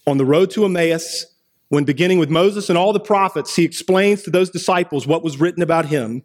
on 0.09 0.19
the 0.19 0.25
road 0.25 0.51
to 0.51 0.65
Emmaus 0.65 1.27
when 1.69 1.85
beginning 1.85 2.19
with 2.19 2.29
Moses 2.29 2.69
and 2.69 2.77
all 2.77 2.93
the 2.93 2.99
prophets, 2.99 3.55
he 3.55 3.65
explains 3.65 4.23
to 4.23 4.31
those 4.31 4.51
disciples 4.51 5.07
what 5.07 5.23
was 5.23 5.39
written 5.39 5.63
about 5.63 5.87
him. 5.87 6.25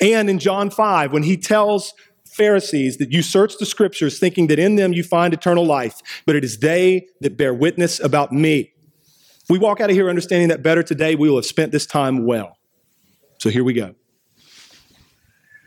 And 0.00 0.28
in 0.28 0.38
John 0.38 0.70
5, 0.70 1.12
when 1.12 1.22
he 1.22 1.36
tells 1.36 1.94
Pharisees 2.26 2.96
that 2.96 3.12
you 3.12 3.22
search 3.22 3.58
the 3.58 3.66
scriptures 3.66 4.18
thinking 4.18 4.48
that 4.48 4.58
in 4.58 4.76
them 4.76 4.92
you 4.92 5.04
find 5.04 5.32
eternal 5.32 5.64
life, 5.64 6.00
but 6.26 6.34
it 6.34 6.44
is 6.44 6.58
they 6.58 7.06
that 7.20 7.36
bear 7.36 7.54
witness 7.54 8.00
about 8.00 8.32
me. 8.32 8.72
If 9.42 9.50
we 9.50 9.58
walk 9.58 9.80
out 9.80 9.90
of 9.90 9.96
here 9.96 10.08
understanding 10.08 10.48
that 10.48 10.62
better 10.62 10.82
today, 10.82 11.14
we 11.14 11.28
will 11.28 11.36
have 11.36 11.46
spent 11.46 11.70
this 11.70 11.86
time 11.86 12.26
well. 12.26 12.56
So 13.38 13.50
here 13.50 13.62
we 13.62 13.72
go. 13.72 13.94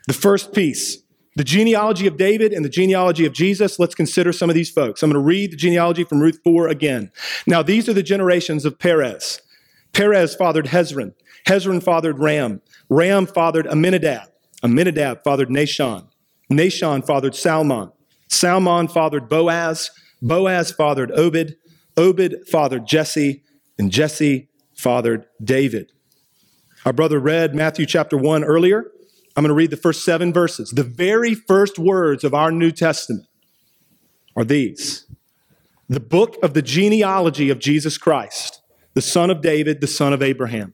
The 0.08 0.14
first 0.14 0.54
piece 0.54 1.04
the 1.38 1.44
genealogy 1.44 2.08
of 2.08 2.18
David 2.18 2.52
and 2.52 2.66
the 2.66 2.70
genealogy 2.70 3.24
of 3.24 3.32
Jesus. 3.32 3.78
Let's 3.78 3.94
consider 3.94 4.34
some 4.34 4.50
of 4.50 4.56
these 4.56 4.72
folks. 4.72 5.04
I'm 5.04 5.12
going 5.12 5.22
to 5.22 5.26
read 5.26 5.52
the 5.52 5.56
genealogy 5.56 6.04
from 6.04 6.20
Ruth 6.20 6.40
4 6.44 6.68
again. 6.68 7.12
Now, 7.46 7.62
these 7.62 7.88
are 7.88 7.94
the 7.94 8.02
generations 8.02 8.66
of 8.66 8.80
Perez. 8.80 9.40
Perez 9.94 10.34
fathered 10.34 10.66
Hezron. 10.66 11.14
Hezron 11.48 11.84
fathered 11.84 12.18
Ram. 12.18 12.62
Ram 12.90 13.26
fathered 13.26 13.68
Amminadab. 13.68 14.30
Amminadab 14.64 15.24
fathered 15.24 15.50
Nahshon. 15.50 16.08
Nahshon 16.52 17.06
fathered 17.06 17.36
Salmon. 17.36 17.92
Salmon 18.30 18.88
fathered 18.88 19.30
Boaz. 19.30 19.92
Boaz 20.22 20.72
fathered 20.72 21.12
Obed. 21.12 21.56
Obed 21.96 22.36
fathered 22.50 22.86
Jesse. 22.86 23.44
And 23.78 23.92
Jesse 23.92 24.50
fathered 24.76 25.26
David. 25.44 25.92
Our 26.86 26.94
brother 26.94 27.20
read 27.20 27.54
Matthew 27.54 27.86
chapter 27.86 28.18
1 28.18 28.44
earlier. 28.44 28.92
I'm 29.36 29.44
going 29.44 29.50
to 29.50 29.54
read 29.54 29.72
the 29.72 29.78
first 29.78 30.04
seven 30.04 30.34
verses. 30.34 30.72
The 30.72 30.84
very 30.84 31.36
first 31.36 31.78
words 31.78 32.24
of 32.24 32.34
our 32.34 32.52
New 32.52 32.72
Testament 32.72 33.28
are 34.36 34.44
these 34.44 35.06
The 35.90 36.00
book 36.00 36.38
of 36.42 36.54
the 36.54 36.62
genealogy 36.62 37.50
of 37.50 37.60
Jesus 37.60 37.98
Christ, 37.98 38.62
the 38.94 39.02
son 39.02 39.30
of 39.30 39.42
David, 39.42 39.82
the 39.82 39.88
son 39.88 40.14
of 40.14 40.24
Abraham. 40.24 40.74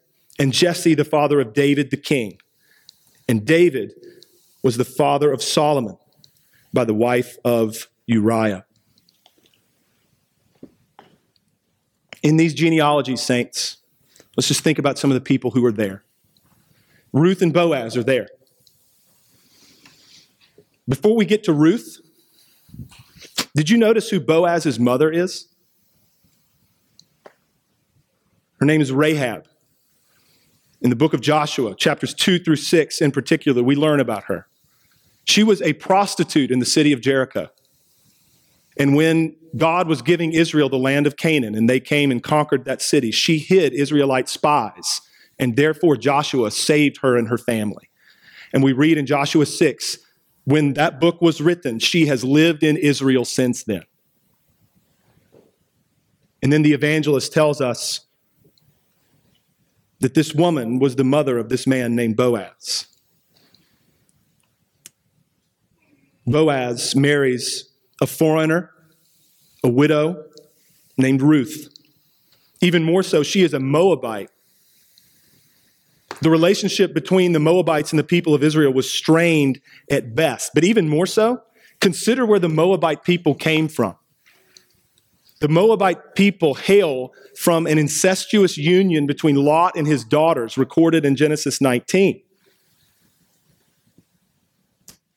and 0.39 0.53
Jesse 0.53 0.95
the 0.95 1.05
father 1.05 1.39
of 1.39 1.53
David 1.53 1.91
the 1.91 1.97
king. 1.97 2.39
And 3.27 3.45
David 3.45 3.93
was 4.63 4.77
the 4.77 4.85
father 4.85 5.31
of 5.31 5.41
Solomon 5.41 5.97
by 6.73 6.85
the 6.85 6.93
wife 6.93 7.37
of 7.45 7.87
Uriah. 8.05 8.65
In 12.23 12.37
these 12.37 12.53
genealogies, 12.53 13.21
saints, 13.21 13.77
Let's 14.37 14.47
just 14.47 14.63
think 14.63 14.79
about 14.79 14.97
some 14.97 15.11
of 15.11 15.15
the 15.15 15.21
people 15.21 15.51
who 15.51 15.65
are 15.65 15.71
there. 15.71 16.03
Ruth 17.11 17.41
and 17.41 17.53
Boaz 17.53 17.97
are 17.97 18.03
there. 18.03 18.27
Before 20.87 21.15
we 21.15 21.25
get 21.25 21.43
to 21.43 21.53
Ruth, 21.53 21.99
did 23.55 23.69
you 23.69 23.77
notice 23.77 24.09
who 24.09 24.19
Boaz's 24.19 24.79
mother 24.79 25.11
is? 25.11 25.47
Her 28.59 28.65
name 28.65 28.81
is 28.81 28.91
Rahab. 28.91 29.45
In 30.81 30.89
the 30.89 30.95
book 30.95 31.13
of 31.13 31.21
Joshua, 31.21 31.75
chapters 31.75 32.13
2 32.13 32.39
through 32.39 32.55
6 32.55 33.01
in 33.01 33.11
particular, 33.11 33.61
we 33.61 33.75
learn 33.75 33.99
about 33.99 34.23
her. 34.25 34.47
She 35.25 35.43
was 35.43 35.61
a 35.61 35.73
prostitute 35.73 36.49
in 36.49 36.59
the 36.59 36.65
city 36.65 36.91
of 36.91 37.01
Jericho. 37.01 37.49
And 38.77 38.95
when 38.95 39.35
God 39.55 39.87
was 39.87 40.01
giving 40.01 40.31
Israel 40.31 40.69
the 40.69 40.77
land 40.77 41.05
of 41.05 41.17
Canaan 41.17 41.53
and 41.53 41.69
they 41.69 41.79
came 41.79 42.09
and 42.09 42.23
conquered 42.23 42.65
that 42.65 42.81
city, 42.81 43.11
she 43.11 43.37
hid 43.37 43.73
Israelite 43.73 44.27
spies. 44.27 45.01
And 45.37 45.55
therefore, 45.55 45.97
Joshua 45.97 46.49
saved 46.49 46.97
her 47.01 47.15
and 47.15 47.27
her 47.27 47.37
family. 47.37 47.89
And 48.53 48.63
we 48.63 48.73
read 48.73 48.97
in 48.97 49.05
Joshua 49.05 49.45
6 49.45 49.97
when 50.45 50.73
that 50.73 50.99
book 50.99 51.21
was 51.21 51.41
written, 51.41 51.77
she 51.77 52.07
has 52.07 52.23
lived 52.23 52.63
in 52.63 52.75
Israel 52.75 53.25
since 53.25 53.63
then. 53.63 53.83
And 56.41 56.51
then 56.51 56.63
the 56.63 56.73
evangelist 56.73 57.31
tells 57.31 57.61
us 57.61 58.07
that 60.01 60.15
this 60.15 60.33
woman 60.33 60.79
was 60.79 60.95
the 60.95 61.03
mother 61.03 61.37
of 61.37 61.49
this 61.49 61.65
man 61.65 61.95
named 61.95 62.17
Boaz. 62.17 62.87
Boaz 66.25 66.95
marries 66.95 67.69
a 68.01 68.07
foreigner, 68.07 68.71
a 69.63 69.69
widow 69.69 70.23
named 70.97 71.21
Ruth. 71.21 71.69
Even 72.61 72.83
more 72.83 73.03
so, 73.03 73.23
she 73.23 73.41
is 73.41 73.53
a 73.53 73.59
Moabite. 73.59 74.29
The 76.21 76.29
relationship 76.29 76.93
between 76.93 77.31
the 77.31 77.39
Moabites 77.39 77.91
and 77.91 77.97
the 77.97 78.03
people 78.03 78.35
of 78.35 78.43
Israel 78.43 78.73
was 78.73 78.91
strained 78.91 79.59
at 79.89 80.13
best. 80.13 80.51
But 80.53 80.63
even 80.63 80.87
more 80.87 81.07
so, 81.07 81.41
consider 81.79 82.25
where 82.25 82.39
the 82.39 82.49
Moabite 82.49 83.03
people 83.03 83.33
came 83.33 83.67
from. 83.67 83.95
The 85.41 85.49
Moabite 85.49 86.13
people 86.13 86.53
hail 86.53 87.11
from 87.35 87.65
an 87.65 87.79
incestuous 87.79 88.57
union 88.57 89.07
between 89.07 89.35
Lot 89.35 89.75
and 89.75 89.87
his 89.87 90.03
daughters, 90.03 90.55
recorded 90.55 91.03
in 91.03 91.15
Genesis 91.15 91.59
19. 91.59 92.21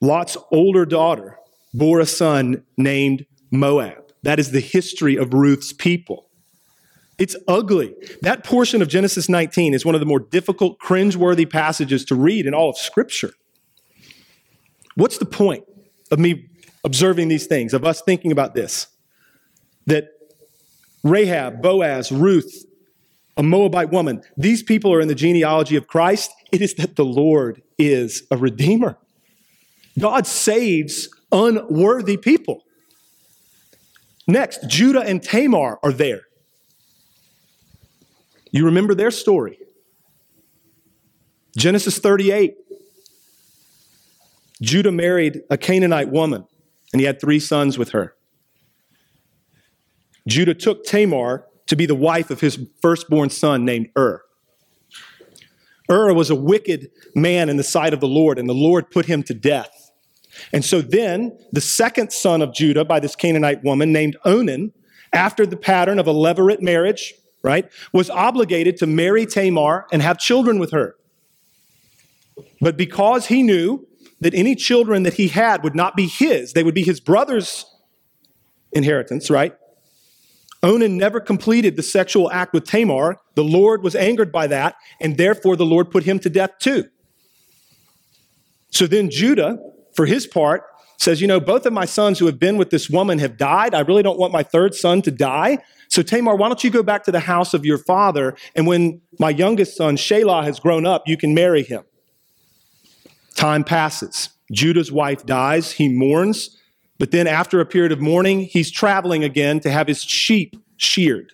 Lot's 0.01 0.35
older 0.51 0.83
daughter 0.83 1.37
bore 1.75 1.99
a 1.99 2.07
son 2.07 2.63
named 2.75 3.27
Moab. 3.51 4.11
That 4.23 4.39
is 4.39 4.49
the 4.49 4.59
history 4.59 5.15
of 5.15 5.31
Ruth's 5.31 5.71
people. 5.71 6.27
It's 7.19 7.35
ugly. 7.47 7.93
That 8.23 8.43
portion 8.43 8.81
of 8.81 8.87
Genesis 8.87 9.29
19 9.29 9.75
is 9.75 9.85
one 9.85 9.93
of 9.93 10.01
the 10.01 10.07
more 10.07 10.19
difficult, 10.19 10.79
cringeworthy 10.79 11.47
passages 11.47 12.03
to 12.05 12.15
read 12.15 12.47
in 12.47 12.55
all 12.55 12.71
of 12.71 12.77
Scripture. 12.77 13.33
What's 14.95 15.19
the 15.19 15.25
point 15.25 15.65
of 16.09 16.17
me 16.17 16.49
observing 16.83 17.27
these 17.27 17.45
things, 17.45 17.75
of 17.75 17.85
us 17.85 18.01
thinking 18.01 18.31
about 18.31 18.55
this? 18.55 18.87
That 19.85 20.14
Rahab, 21.05 21.61
Boaz, 21.61 22.11
Ruth, 22.11 22.65
a 23.37 23.43
Moabite 23.43 23.91
woman, 23.91 24.23
these 24.35 24.63
people 24.63 24.91
are 24.91 24.99
in 24.99 25.07
the 25.07 25.15
genealogy 25.15 25.75
of 25.75 25.85
Christ. 25.87 26.31
It 26.51 26.61
is 26.61 26.73
that 26.75 26.95
the 26.95 27.05
Lord 27.05 27.61
is 27.77 28.23
a 28.31 28.37
redeemer. 28.37 28.97
God 29.99 30.25
saves 30.25 31.07
unworthy 31.31 32.17
people. 32.17 32.63
Next, 34.27 34.67
Judah 34.67 35.01
and 35.01 35.21
Tamar 35.21 35.77
are 35.83 35.91
there. 35.91 36.21
You 38.51 38.65
remember 38.65 38.95
their 38.95 39.11
story. 39.11 39.59
Genesis 41.55 41.99
38. 41.99 42.55
Judah 44.59 44.91
married 44.91 45.41
a 45.51 45.57
Canaanite 45.57 46.09
woman, 46.09 46.45
and 46.91 46.99
he 46.99 47.05
had 47.05 47.21
three 47.21 47.39
sons 47.39 47.77
with 47.77 47.91
her. 47.91 48.14
Judah 50.27 50.53
took 50.53 50.85
Tamar 50.85 51.45
to 51.67 51.75
be 51.75 51.85
the 51.85 51.95
wife 51.95 52.29
of 52.29 52.41
his 52.41 52.59
firstborn 52.81 53.29
son 53.29 53.65
named 53.65 53.89
Ur. 53.97 54.21
Ur 55.89 56.13
was 56.13 56.29
a 56.29 56.35
wicked 56.35 56.89
man 57.13 57.49
in 57.49 57.57
the 57.57 57.63
sight 57.63 57.93
of 57.93 57.99
the 57.99 58.07
Lord, 58.07 58.39
and 58.39 58.49
the 58.49 58.53
Lord 58.53 58.89
put 58.89 59.05
him 59.05 59.23
to 59.23 59.33
death. 59.33 59.91
And 60.51 60.65
so 60.65 60.81
then 60.81 61.37
the 61.51 61.61
second 61.61 62.11
son 62.11 62.41
of 62.41 62.53
Judah 62.53 62.85
by 62.85 62.99
this 62.99 63.15
Canaanite 63.15 63.63
woman 63.63 63.91
named 63.93 64.17
Onan, 64.25 64.73
after 65.13 65.45
the 65.45 65.57
pattern 65.57 65.99
of 65.99 66.07
a 66.07 66.13
levirate 66.13 66.61
marriage, 66.61 67.13
right, 67.41 67.71
was 67.93 68.09
obligated 68.09 68.77
to 68.77 68.87
marry 68.87 69.25
Tamar 69.25 69.85
and 69.91 70.01
have 70.01 70.17
children 70.17 70.59
with 70.59 70.71
her. 70.71 70.95
But 72.59 72.75
because 72.75 73.27
he 73.27 73.43
knew 73.43 73.87
that 74.19 74.33
any 74.33 74.55
children 74.55 75.03
that 75.03 75.13
he 75.13 75.27
had 75.27 75.63
would 75.63 75.75
not 75.75 75.95
be 75.95 76.07
his, 76.07 76.53
they 76.53 76.63
would 76.63 76.73
be 76.73 76.83
his 76.83 76.99
brother's 76.99 77.65
inheritance, 78.71 79.29
right? 79.29 79.55
Onan 80.65 80.97
never 80.97 81.19
completed 81.19 81.75
the 81.75 81.83
sexual 81.83 82.31
act 82.31 82.51
with 82.51 82.65
Tamar. 82.65 83.17
The 83.35 83.43
Lord 83.43 83.83
was 83.83 83.95
angered 83.95 84.31
by 84.31 84.47
that, 84.47 84.75
and 84.99 85.15
therefore 85.15 85.55
the 85.55 85.65
Lord 85.65 85.91
put 85.91 86.03
him 86.03 86.17
to 86.19 86.29
death 86.29 86.57
too. 86.59 86.85
So 88.71 88.87
then 88.87 89.11
Judah, 89.11 89.59
for 89.93 90.07
his 90.07 90.25
part, 90.25 90.63
says, 90.97 91.21
You 91.21 91.27
know, 91.27 91.39
both 91.39 91.67
of 91.67 91.73
my 91.73 91.85
sons 91.85 92.17
who 92.17 92.25
have 92.25 92.39
been 92.39 92.57
with 92.57 92.71
this 92.71 92.89
woman 92.89 93.19
have 93.19 93.37
died. 93.37 93.75
I 93.75 93.81
really 93.81 94.01
don't 94.01 94.17
want 94.17 94.33
my 94.33 94.41
third 94.41 94.73
son 94.73 95.03
to 95.03 95.11
die. 95.11 95.59
So 95.87 96.01
Tamar, 96.01 96.35
why 96.35 96.47
don't 96.47 96.63
you 96.63 96.71
go 96.71 96.81
back 96.81 97.03
to 97.03 97.11
the 97.11 97.19
house 97.19 97.53
of 97.53 97.63
your 97.63 97.77
father? 97.77 98.35
And 98.55 98.65
when 98.65 99.01
my 99.19 99.29
youngest 99.29 99.77
son, 99.77 99.97
Shelah, 99.97 100.43
has 100.45 100.59
grown 100.59 100.85
up, 100.85 101.03
you 101.05 101.15
can 101.15 101.35
marry 101.35 101.61
him. 101.61 101.83
Time 103.35 103.63
passes. 103.63 104.29
Judah's 104.51 104.91
wife 104.91 105.27
dies. 105.27 105.73
He 105.73 105.89
mourns. 105.89 106.54
But 106.97 107.11
then, 107.11 107.27
after 107.27 107.59
a 107.59 107.65
period 107.65 107.91
of 107.91 107.99
mourning, 107.99 108.41
he's 108.41 108.71
traveling 108.71 109.23
again 109.23 109.59
to 109.61 109.71
have 109.71 109.87
his 109.87 110.01
sheep 110.01 110.55
sheared. 110.77 111.33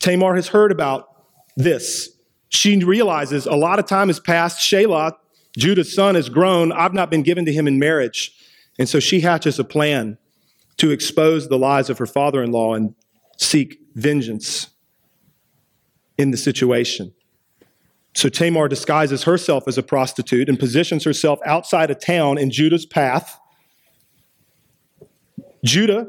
Tamar 0.00 0.34
has 0.36 0.48
heard 0.48 0.72
about 0.72 1.08
this. 1.56 2.10
She 2.48 2.82
realizes 2.82 3.46
a 3.46 3.54
lot 3.54 3.78
of 3.78 3.86
time 3.86 4.08
has 4.08 4.20
passed. 4.20 4.58
Shelah, 4.60 5.12
Judah's 5.56 5.94
son, 5.94 6.14
has 6.14 6.28
grown. 6.28 6.72
I've 6.72 6.94
not 6.94 7.10
been 7.10 7.22
given 7.22 7.44
to 7.44 7.52
him 7.52 7.66
in 7.66 7.78
marriage. 7.78 8.32
And 8.78 8.88
so 8.88 9.00
she 9.00 9.20
hatches 9.20 9.58
a 9.58 9.64
plan 9.64 10.16
to 10.78 10.90
expose 10.90 11.48
the 11.48 11.58
lies 11.58 11.90
of 11.90 11.98
her 11.98 12.06
father 12.06 12.42
in 12.42 12.52
law 12.52 12.74
and 12.74 12.94
seek 13.36 13.78
vengeance 13.94 14.68
in 16.16 16.30
the 16.30 16.36
situation. 16.36 17.12
So 18.14 18.28
Tamar 18.28 18.68
disguises 18.68 19.24
herself 19.24 19.64
as 19.68 19.76
a 19.76 19.82
prostitute 19.82 20.48
and 20.48 20.58
positions 20.58 21.04
herself 21.04 21.38
outside 21.44 21.90
a 21.90 21.94
town 21.94 22.38
in 22.38 22.50
Judah's 22.50 22.86
path 22.86 23.38
Judah, 25.64 26.06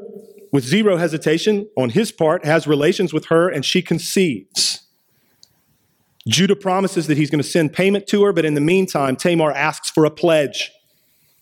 with 0.52 0.64
zero 0.64 0.96
hesitation 0.96 1.68
on 1.76 1.90
his 1.90 2.12
part, 2.12 2.44
has 2.44 2.66
relations 2.66 3.12
with 3.12 3.26
her 3.26 3.48
and 3.48 3.64
she 3.64 3.82
conceives. 3.82 4.82
Judah 6.28 6.56
promises 6.56 7.06
that 7.06 7.16
he's 7.16 7.30
going 7.30 7.42
to 7.42 7.48
send 7.48 7.72
payment 7.72 8.06
to 8.08 8.22
her, 8.24 8.32
but 8.32 8.44
in 8.44 8.54
the 8.54 8.60
meantime, 8.60 9.16
Tamar 9.16 9.52
asks 9.52 9.90
for 9.90 10.04
a 10.04 10.10
pledge. 10.10 10.70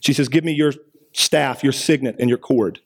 She 0.00 0.12
says, 0.12 0.28
Give 0.28 0.44
me 0.44 0.52
your 0.52 0.72
staff, 1.12 1.62
your 1.62 1.72
signet, 1.72 2.16
and 2.18 2.28
your 2.28 2.38
cord 2.38 2.80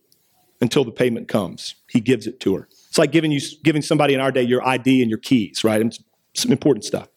until 0.60 0.84
the 0.84 0.90
payment 0.90 1.28
comes. 1.28 1.74
He 1.88 2.00
gives 2.00 2.26
it 2.26 2.40
to 2.40 2.56
her. 2.56 2.68
It's 2.88 2.98
like 2.98 3.12
giving, 3.12 3.32
you, 3.32 3.40
giving 3.62 3.82
somebody 3.82 4.14
in 4.14 4.20
our 4.20 4.32
day 4.32 4.42
your 4.42 4.66
ID 4.66 5.02
and 5.02 5.10
your 5.10 5.18
keys, 5.18 5.64
right? 5.64 5.80
It's 5.80 6.02
some 6.34 6.52
important 6.52 6.84
stuff. 6.84 7.08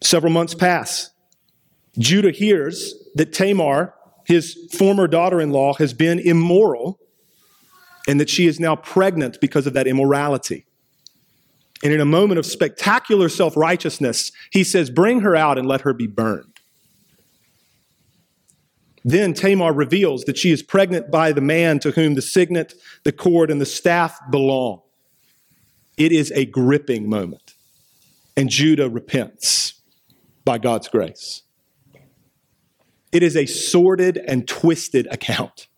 Several 0.00 0.32
months 0.32 0.54
pass. 0.54 1.10
Judah 1.98 2.30
hears 2.30 2.94
that 3.14 3.32
Tamar 3.32 3.94
his 4.32 4.56
former 4.72 5.06
daughter 5.06 5.40
in 5.40 5.50
law 5.50 5.74
has 5.74 5.92
been 5.92 6.18
immoral 6.18 6.98
and 8.08 8.18
that 8.18 8.30
she 8.30 8.46
is 8.46 8.58
now 8.58 8.74
pregnant 8.74 9.38
because 9.40 9.66
of 9.66 9.74
that 9.74 9.86
immorality. 9.86 10.64
And 11.84 11.92
in 11.92 12.00
a 12.00 12.06
moment 12.06 12.38
of 12.38 12.46
spectacular 12.46 13.28
self 13.28 13.56
righteousness, 13.56 14.32
he 14.50 14.64
says, 14.64 14.88
Bring 14.88 15.20
her 15.20 15.36
out 15.36 15.58
and 15.58 15.68
let 15.68 15.82
her 15.82 15.92
be 15.92 16.06
burned. 16.06 16.60
Then 19.04 19.34
Tamar 19.34 19.72
reveals 19.72 20.24
that 20.24 20.38
she 20.38 20.50
is 20.50 20.62
pregnant 20.62 21.10
by 21.10 21.32
the 21.32 21.40
man 21.40 21.78
to 21.80 21.90
whom 21.90 22.14
the 22.14 22.22
signet, 22.22 22.74
the 23.04 23.12
cord, 23.12 23.50
and 23.50 23.60
the 23.60 23.66
staff 23.66 24.18
belong. 24.30 24.80
It 25.98 26.12
is 26.12 26.32
a 26.32 26.46
gripping 26.46 27.08
moment. 27.08 27.54
And 28.36 28.48
Judah 28.48 28.88
repents 28.88 29.74
by 30.44 30.58
God's 30.58 30.88
grace. 30.88 31.42
It 33.12 33.22
is 33.22 33.36
a 33.36 33.46
sordid 33.46 34.16
and 34.16 34.48
twisted 34.48 35.06
account. 35.10 35.68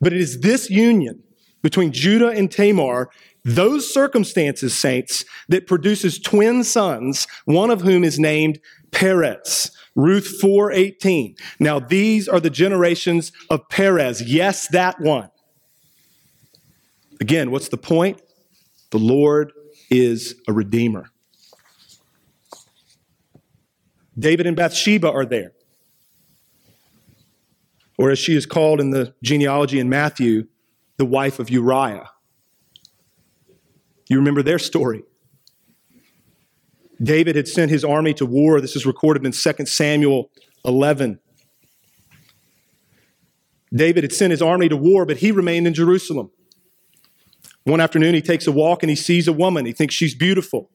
But 0.00 0.12
it 0.12 0.20
is 0.20 0.40
this 0.40 0.70
union 0.70 1.22
between 1.62 1.90
Judah 1.90 2.28
and 2.28 2.50
Tamar, 2.50 3.08
those 3.44 3.92
circumstances, 3.92 4.76
saints, 4.76 5.24
that 5.48 5.66
produces 5.66 6.18
twin 6.18 6.62
sons, 6.62 7.26
one 7.46 7.70
of 7.70 7.80
whom 7.80 8.04
is 8.04 8.18
named 8.18 8.60
Perez. 8.90 9.70
Ruth 9.94 10.38
4:18. 10.40 11.34
Now 11.58 11.78
these 11.78 12.28
are 12.28 12.40
the 12.40 12.50
generations 12.50 13.32
of 13.48 13.68
Perez. 13.70 14.22
Yes, 14.22 14.68
that 14.68 15.00
one. 15.00 15.30
Again, 17.20 17.50
what's 17.50 17.68
the 17.68 17.78
point? 17.78 18.20
The 18.90 18.98
Lord 18.98 19.52
is 19.90 20.34
a 20.46 20.52
redeemer. 20.52 21.10
David 24.18 24.46
and 24.46 24.56
Bathsheba 24.56 25.10
are 25.10 25.26
there. 25.26 25.52
Or 27.98 28.10
as 28.10 28.18
she 28.18 28.36
is 28.36 28.46
called 28.46 28.80
in 28.80 28.90
the 28.90 29.14
genealogy 29.22 29.78
in 29.78 29.88
Matthew, 29.88 30.46
the 30.96 31.04
wife 31.04 31.38
of 31.38 31.50
Uriah. 31.50 32.10
You 34.08 34.18
remember 34.18 34.42
their 34.42 34.58
story. 34.58 35.02
David 37.02 37.36
had 37.36 37.48
sent 37.48 37.70
his 37.70 37.84
army 37.84 38.14
to 38.14 38.24
war. 38.24 38.60
This 38.60 38.76
is 38.76 38.86
recorded 38.86 39.26
in 39.26 39.32
2 39.32 39.66
Samuel 39.66 40.30
11. 40.64 41.18
David 43.74 44.04
had 44.04 44.12
sent 44.12 44.30
his 44.30 44.40
army 44.40 44.68
to 44.68 44.76
war, 44.76 45.04
but 45.04 45.18
he 45.18 45.32
remained 45.32 45.66
in 45.66 45.74
Jerusalem. 45.74 46.30
One 47.64 47.80
afternoon, 47.80 48.14
he 48.14 48.22
takes 48.22 48.46
a 48.46 48.52
walk 48.52 48.82
and 48.82 48.88
he 48.88 48.96
sees 48.96 49.26
a 49.26 49.32
woman. 49.32 49.66
He 49.66 49.72
thinks 49.72 49.94
she's 49.94 50.14
beautiful. 50.14 50.70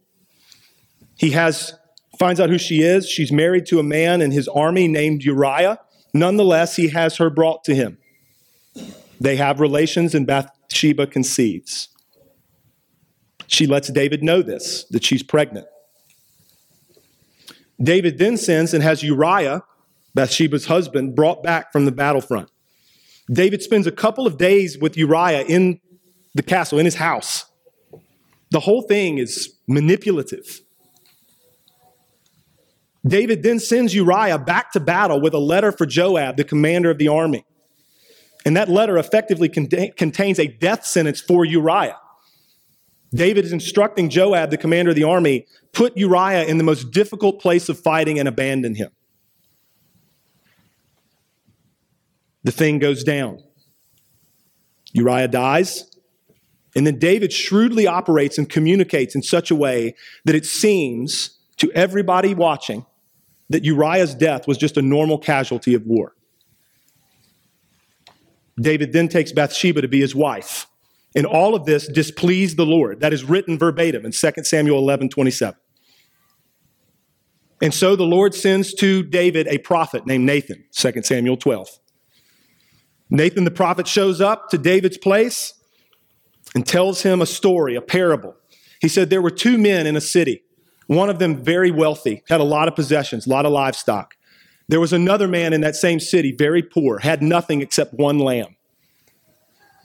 He 1.17 1.31
has 1.31 1.73
finds 2.17 2.39
out 2.39 2.49
who 2.49 2.57
she 2.57 2.81
is. 2.81 3.07
She's 3.07 3.31
married 3.31 3.65
to 3.67 3.79
a 3.79 3.83
man 3.83 4.21
in 4.21 4.31
his 4.31 4.47
army 4.47 4.87
named 4.87 5.23
Uriah. 5.23 5.79
Nonetheless, 6.13 6.75
he 6.75 6.89
has 6.89 7.17
her 7.17 7.29
brought 7.29 7.63
to 7.65 7.75
him. 7.75 7.97
They 9.19 9.35
have 9.35 9.59
relations, 9.59 10.15
and 10.15 10.25
Bathsheba 10.25 11.07
conceives. 11.07 11.89
She 13.47 13.67
lets 13.67 13.89
David 13.89 14.23
know 14.23 14.41
this, 14.41 14.85
that 14.91 15.03
she's 15.03 15.23
pregnant. 15.23 15.67
David 17.81 18.17
then 18.17 18.37
sends 18.37 18.73
and 18.73 18.83
has 18.83 19.03
Uriah, 19.03 19.63
Bathsheba's 20.13 20.65
husband, 20.65 21.15
brought 21.15 21.43
back 21.43 21.71
from 21.71 21.85
the 21.85 21.91
battlefront. 21.91 22.49
David 23.31 23.61
spends 23.61 23.87
a 23.87 23.91
couple 23.91 24.27
of 24.27 24.37
days 24.37 24.77
with 24.77 24.97
Uriah 24.97 25.43
in 25.43 25.79
the 26.33 26.43
castle, 26.43 26.79
in 26.79 26.85
his 26.85 26.95
house. 26.95 27.45
The 28.51 28.59
whole 28.59 28.81
thing 28.81 29.17
is 29.17 29.53
manipulative. 29.67 30.61
David 33.05 33.41
then 33.41 33.59
sends 33.59 33.95
Uriah 33.95 34.37
back 34.37 34.71
to 34.73 34.79
battle 34.79 35.19
with 35.19 35.33
a 35.33 35.39
letter 35.39 35.71
for 35.71 35.85
Joab, 35.85 36.37
the 36.37 36.43
commander 36.43 36.91
of 36.91 36.97
the 36.99 37.07
army. 37.07 37.45
And 38.45 38.55
that 38.57 38.69
letter 38.69 38.97
effectively 38.97 39.49
contains 39.49 40.39
a 40.39 40.47
death 40.47 40.85
sentence 40.85 41.19
for 41.21 41.45
Uriah. 41.45 41.97
David 43.13 43.43
is 43.43 43.51
instructing 43.51 44.09
Joab, 44.09 44.51
the 44.51 44.57
commander 44.57 44.91
of 44.91 44.95
the 44.95 45.03
army, 45.03 45.45
put 45.73 45.97
Uriah 45.97 46.45
in 46.45 46.57
the 46.57 46.63
most 46.63 46.91
difficult 46.91 47.41
place 47.41 47.69
of 47.69 47.79
fighting 47.79 48.19
and 48.19 48.27
abandon 48.27 48.75
him. 48.75 48.91
The 52.43 52.51
thing 52.51 52.79
goes 52.79 53.03
down. 53.03 53.43
Uriah 54.93 55.27
dies. 55.27 55.89
And 56.75 56.87
then 56.87 56.99
David 56.99 57.33
shrewdly 57.33 57.85
operates 57.85 58.37
and 58.37 58.49
communicates 58.49 59.13
in 59.13 59.21
such 59.21 59.51
a 59.51 59.55
way 59.55 59.95
that 60.25 60.35
it 60.35 60.45
seems 60.45 61.37
to 61.57 61.71
everybody 61.73 62.33
watching 62.33 62.85
that 63.51 63.63
Uriah's 63.63 64.15
death 64.15 64.47
was 64.47 64.57
just 64.57 64.77
a 64.77 64.81
normal 64.81 65.17
casualty 65.17 65.73
of 65.73 65.85
war. 65.85 66.13
David 68.59 68.93
then 68.93 69.07
takes 69.07 69.31
Bathsheba 69.31 69.81
to 69.81 69.87
be 69.87 70.01
his 70.01 70.15
wife. 70.15 70.67
And 71.15 71.25
all 71.25 71.55
of 71.55 71.65
this 71.65 71.87
displeased 71.87 72.57
the 72.57 72.65
Lord. 72.65 73.01
That 73.01 73.13
is 73.13 73.23
written 73.23 73.57
verbatim 73.57 74.05
in 74.05 74.11
2 74.11 74.31
Samuel 74.43 74.77
11 74.77 75.09
27. 75.09 75.55
And 77.61 77.73
so 77.73 77.95
the 77.95 78.05
Lord 78.05 78.33
sends 78.33 78.73
to 78.75 79.03
David 79.03 79.47
a 79.47 79.59
prophet 79.59 80.07
named 80.07 80.25
Nathan, 80.25 80.65
2 80.71 81.03
Samuel 81.03 81.37
12. 81.37 81.67
Nathan 83.09 83.43
the 83.43 83.51
prophet 83.51 83.87
shows 83.87 84.19
up 84.19 84.49
to 84.49 84.57
David's 84.57 84.97
place 84.97 85.53
and 86.55 86.65
tells 86.65 87.03
him 87.03 87.21
a 87.21 87.25
story, 87.25 87.75
a 87.75 87.81
parable. 87.81 88.35
He 88.79 88.87
said 88.87 89.09
there 89.09 89.21
were 89.21 89.29
two 89.29 89.57
men 89.57 89.85
in 89.85 89.95
a 89.95 90.01
city 90.01 90.43
one 90.97 91.09
of 91.09 91.19
them 91.19 91.37
very 91.37 91.71
wealthy, 91.71 92.21
had 92.27 92.41
a 92.41 92.45
lot 92.45 92.67
of 92.67 92.75
possessions, 92.75 93.25
a 93.25 93.29
lot 93.29 93.45
of 93.45 93.51
livestock. 93.53 94.15
There 94.67 94.79
was 94.79 94.91
another 94.91 95.27
man 95.27 95.53
in 95.53 95.61
that 95.61 95.75
same 95.75 96.01
city, 96.01 96.33
very 96.33 96.61
poor, 96.61 96.99
had 96.99 97.21
nothing 97.21 97.61
except 97.61 97.93
one 97.93 98.19
lamb. 98.19 98.57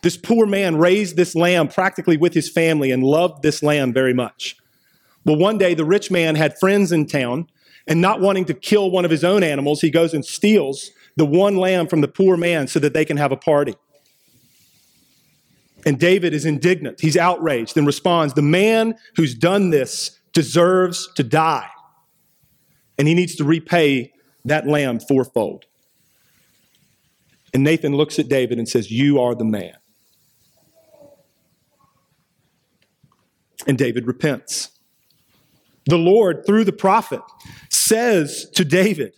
This 0.03 0.17
poor 0.17 0.47
man 0.47 0.77
raised 0.77 1.17
this 1.17 1.37
lamb 1.37 1.69
practically 1.69 2.17
with 2.17 2.35
his 2.35 2.51
family 2.51 2.91
and 2.91 3.05
loved 3.05 3.43
this 3.43 3.63
lamb 3.63 3.93
very 3.93 4.15
much. 4.15 4.57
Well, 5.25 5.37
one 5.37 5.59
day 5.59 5.75
the 5.75 5.85
rich 5.85 6.11
man 6.11 6.35
had 6.35 6.59
friends 6.59 6.91
in 6.91 7.07
town, 7.07 7.49
and 7.87 8.01
not 8.01 8.21
wanting 8.21 8.45
to 8.47 8.55
kill 8.55 8.91
one 8.91 9.05
of 9.05 9.11
his 9.13 9.23
own 9.23 9.45
animals, 9.45 9.81
he 9.81 9.91
goes 9.91 10.13
and 10.13 10.25
steals 10.25 10.91
the 11.15 11.25
one 11.25 11.57
lamb 11.57 11.87
from 11.87 12.01
the 12.01 12.09
poor 12.09 12.37
man 12.37 12.67
so 12.67 12.81
that 12.81 12.95
they 12.95 13.05
can 13.05 13.17
have 13.17 13.31
a 13.31 13.37
party. 13.37 13.75
And 15.85 16.01
David 16.01 16.35
is 16.35 16.45
indignant. 16.45 17.01
He's 17.01 17.17
outraged 17.17 17.77
and 17.77 17.87
responds 17.87 18.35
The 18.35 18.43
man 18.43 18.97
who's 19.15 19.37
done 19.37 19.71
this 19.71 20.16
deserves 20.37 21.09
to 21.15 21.23
die. 21.23 21.71
And 22.99 23.09
he 23.09 23.15
needs 23.15 23.37
to 23.37 23.45
repay 23.45 24.13
that 24.45 24.67
lamb 24.67 25.01
fourfold. 25.01 25.65
And 27.55 27.65
Nathan 27.65 27.97
looks 27.97 28.19
at 28.19 28.29
David 28.29 28.59
and 28.59 28.69
says, 28.69 28.91
You 28.91 29.19
are 29.19 29.35
the 29.35 29.47
man. 29.47 29.73
And 33.67 33.79
David 33.79 34.07
repents. 34.07 34.73
The 35.87 35.97
Lord, 35.97 36.45
through 36.45 36.65
the 36.65 36.73
prophet, 36.73 37.23
says 37.71 38.47
to 38.57 38.65
David, 38.65 39.15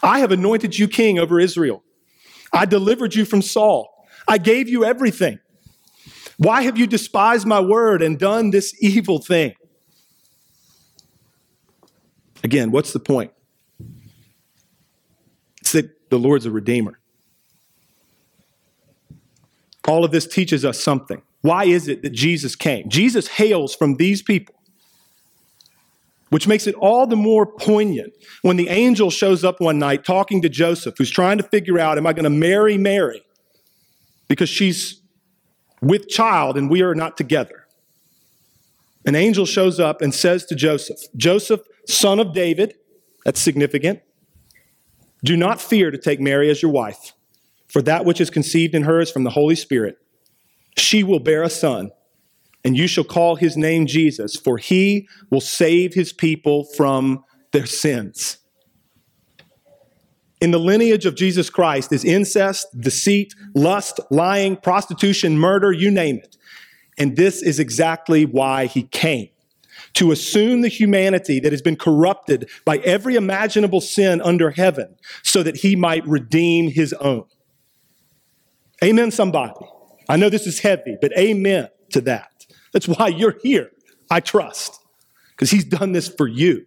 I 0.00 0.20
have 0.20 0.30
anointed 0.30 0.78
you 0.78 0.86
king 0.86 1.18
over 1.18 1.40
Israel. 1.40 1.82
I 2.52 2.66
delivered 2.66 3.16
you 3.16 3.24
from 3.24 3.42
Saul. 3.42 4.06
I 4.28 4.38
gave 4.38 4.68
you 4.68 4.84
everything. 4.84 5.40
Why 6.36 6.62
have 6.62 6.78
you 6.78 6.86
despised 6.86 7.48
my 7.48 7.58
word 7.58 8.00
and 8.00 8.16
done 8.16 8.50
this 8.50 8.80
evil 8.80 9.18
thing? 9.18 9.54
Again, 12.42 12.70
what's 12.70 12.92
the 12.92 13.00
point? 13.00 13.32
It's 15.60 15.72
that 15.72 16.10
the 16.10 16.18
Lord's 16.18 16.46
a 16.46 16.50
redeemer. 16.50 16.98
All 19.86 20.04
of 20.04 20.10
this 20.10 20.26
teaches 20.26 20.64
us 20.64 20.80
something. 20.80 21.22
Why 21.40 21.64
is 21.64 21.88
it 21.88 22.02
that 22.02 22.10
Jesus 22.10 22.54
came? 22.54 22.88
Jesus 22.88 23.26
hails 23.26 23.74
from 23.74 23.96
these 23.96 24.22
people, 24.22 24.54
which 26.30 26.46
makes 26.46 26.66
it 26.66 26.74
all 26.76 27.06
the 27.06 27.16
more 27.16 27.46
poignant 27.46 28.12
when 28.42 28.56
the 28.56 28.68
angel 28.68 29.10
shows 29.10 29.44
up 29.44 29.60
one 29.60 29.78
night 29.78 30.04
talking 30.04 30.42
to 30.42 30.48
Joseph, 30.48 30.94
who's 30.98 31.10
trying 31.10 31.38
to 31.38 31.44
figure 31.44 31.78
out, 31.78 31.98
am 31.98 32.06
I 32.06 32.12
going 32.12 32.24
to 32.24 32.30
marry 32.30 32.78
Mary? 32.78 33.22
Because 34.28 34.48
she's 34.48 35.00
with 35.80 36.08
child 36.08 36.56
and 36.56 36.70
we 36.70 36.82
are 36.82 36.94
not 36.94 37.16
together. 37.16 37.66
An 39.04 39.16
angel 39.16 39.46
shows 39.46 39.80
up 39.80 40.00
and 40.00 40.14
says 40.14 40.44
to 40.46 40.54
Joseph, 40.54 40.98
Joseph, 41.16 41.60
son 41.86 42.20
of 42.20 42.32
David, 42.32 42.74
that's 43.24 43.40
significant, 43.40 44.00
do 45.24 45.36
not 45.36 45.60
fear 45.60 45.90
to 45.90 45.98
take 45.98 46.20
Mary 46.20 46.50
as 46.50 46.62
your 46.62 46.70
wife, 46.70 47.12
for 47.68 47.82
that 47.82 48.04
which 48.04 48.20
is 48.20 48.30
conceived 48.30 48.74
in 48.74 48.82
her 48.82 49.00
is 49.00 49.10
from 49.10 49.24
the 49.24 49.30
Holy 49.30 49.54
Spirit. 49.54 49.98
She 50.76 51.02
will 51.02 51.20
bear 51.20 51.42
a 51.42 51.50
son, 51.50 51.90
and 52.64 52.76
you 52.76 52.86
shall 52.86 53.04
call 53.04 53.36
his 53.36 53.56
name 53.56 53.86
Jesus, 53.86 54.36
for 54.36 54.58
he 54.58 55.08
will 55.30 55.40
save 55.40 55.94
his 55.94 56.12
people 56.12 56.64
from 56.64 57.24
their 57.52 57.66
sins. 57.66 58.38
In 60.40 60.50
the 60.50 60.58
lineage 60.58 61.06
of 61.06 61.14
Jesus 61.14 61.50
Christ 61.50 61.92
is 61.92 62.04
incest, 62.04 62.66
deceit, 62.80 63.32
lust, 63.54 64.00
lying, 64.10 64.56
prostitution, 64.56 65.38
murder, 65.38 65.70
you 65.70 65.88
name 65.88 66.16
it. 66.16 66.36
And 66.98 67.16
this 67.16 67.42
is 67.42 67.60
exactly 67.60 68.26
why 68.26 68.66
he 68.66 68.82
came 68.82 69.28
to 69.94 70.12
assume 70.12 70.62
the 70.62 70.68
humanity 70.68 71.40
that 71.40 71.52
has 71.52 71.62
been 71.62 71.76
corrupted 71.76 72.48
by 72.64 72.78
every 72.78 73.16
imaginable 73.16 73.80
sin 73.80 74.20
under 74.22 74.50
heaven 74.50 74.96
so 75.22 75.42
that 75.42 75.56
he 75.56 75.76
might 75.76 76.06
redeem 76.06 76.70
his 76.70 76.92
own. 76.94 77.24
Amen, 78.82 79.10
somebody. 79.10 79.54
I 80.08 80.16
know 80.16 80.28
this 80.28 80.46
is 80.46 80.60
heavy, 80.60 80.96
but 81.00 81.16
amen 81.16 81.68
to 81.90 82.00
that. 82.02 82.46
That's 82.72 82.88
why 82.88 83.08
you're 83.08 83.36
here, 83.42 83.70
I 84.10 84.20
trust, 84.20 84.80
because 85.30 85.50
he's 85.50 85.64
done 85.64 85.92
this 85.92 86.08
for 86.08 86.26
you. 86.26 86.64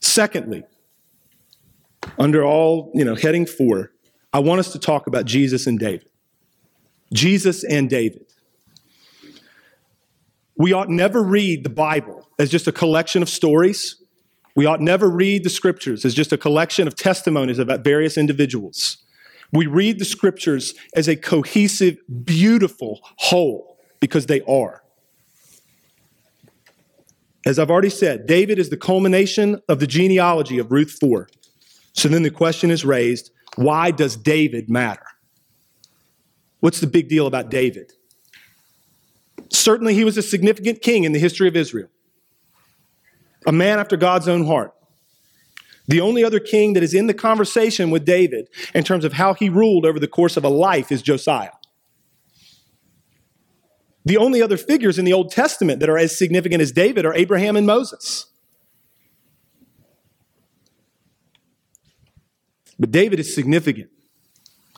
Secondly, 0.00 0.64
under 2.18 2.44
all, 2.44 2.90
you 2.94 3.04
know, 3.04 3.14
heading 3.14 3.46
four, 3.46 3.92
I 4.32 4.40
want 4.40 4.60
us 4.60 4.72
to 4.72 4.78
talk 4.78 5.06
about 5.06 5.24
Jesus 5.24 5.66
and 5.66 5.78
David. 5.78 6.08
Jesus 7.12 7.64
and 7.64 7.88
David. 7.88 8.26
We 10.56 10.72
ought 10.72 10.88
never 10.88 11.22
read 11.22 11.64
the 11.64 11.70
Bible 11.70 12.28
as 12.38 12.50
just 12.50 12.66
a 12.68 12.72
collection 12.72 13.22
of 13.22 13.28
stories. 13.28 14.02
We 14.54 14.66
ought 14.66 14.80
never 14.80 15.10
read 15.10 15.44
the 15.44 15.50
scriptures 15.50 16.04
as 16.04 16.14
just 16.14 16.32
a 16.32 16.38
collection 16.38 16.86
of 16.86 16.94
testimonies 16.94 17.58
about 17.58 17.82
various 17.82 18.16
individuals. 18.16 18.98
We 19.52 19.66
read 19.66 19.98
the 19.98 20.04
scriptures 20.04 20.74
as 20.94 21.08
a 21.08 21.16
cohesive, 21.16 21.98
beautiful 22.24 23.00
whole 23.16 23.78
because 24.00 24.26
they 24.26 24.42
are. 24.42 24.82
As 27.46 27.58
I've 27.58 27.70
already 27.70 27.90
said, 27.90 28.26
David 28.26 28.58
is 28.58 28.70
the 28.70 28.76
culmination 28.76 29.60
of 29.68 29.80
the 29.80 29.86
genealogy 29.86 30.58
of 30.58 30.72
Ruth 30.72 30.96
4. 30.98 31.28
So 31.92 32.08
then 32.08 32.22
the 32.22 32.30
question 32.30 32.70
is 32.70 32.84
raised 32.84 33.30
why 33.56 33.90
does 33.90 34.16
David 34.16 34.68
matter? 34.68 35.06
What's 36.60 36.80
the 36.80 36.86
big 36.86 37.08
deal 37.08 37.26
about 37.26 37.50
David? 37.50 37.92
Certainly, 39.54 39.94
he 39.94 40.04
was 40.04 40.18
a 40.18 40.22
significant 40.22 40.82
king 40.82 41.04
in 41.04 41.12
the 41.12 41.18
history 41.18 41.46
of 41.46 41.54
Israel, 41.54 41.88
a 43.46 43.52
man 43.52 43.78
after 43.78 43.96
God's 43.96 44.26
own 44.26 44.46
heart. 44.46 44.74
The 45.86 46.00
only 46.00 46.24
other 46.24 46.40
king 46.40 46.72
that 46.72 46.82
is 46.82 46.94
in 46.94 47.06
the 47.06 47.14
conversation 47.14 47.90
with 47.90 48.04
David 48.04 48.48
in 48.74 48.84
terms 48.84 49.04
of 49.04 49.12
how 49.12 49.34
he 49.34 49.48
ruled 49.48 49.86
over 49.86 50.00
the 50.00 50.08
course 50.08 50.36
of 50.36 50.44
a 50.44 50.48
life 50.48 50.90
is 50.90 51.02
Josiah. 51.02 51.50
The 54.04 54.16
only 54.16 54.42
other 54.42 54.56
figures 54.56 54.98
in 54.98 55.04
the 55.04 55.12
Old 55.12 55.30
Testament 55.30 55.80
that 55.80 55.88
are 55.88 55.98
as 55.98 56.16
significant 56.16 56.60
as 56.60 56.72
David 56.72 57.06
are 57.06 57.14
Abraham 57.14 57.54
and 57.54 57.66
Moses. 57.66 58.26
But 62.78 62.90
David 62.90 63.20
is 63.20 63.32
significant. 63.34 63.90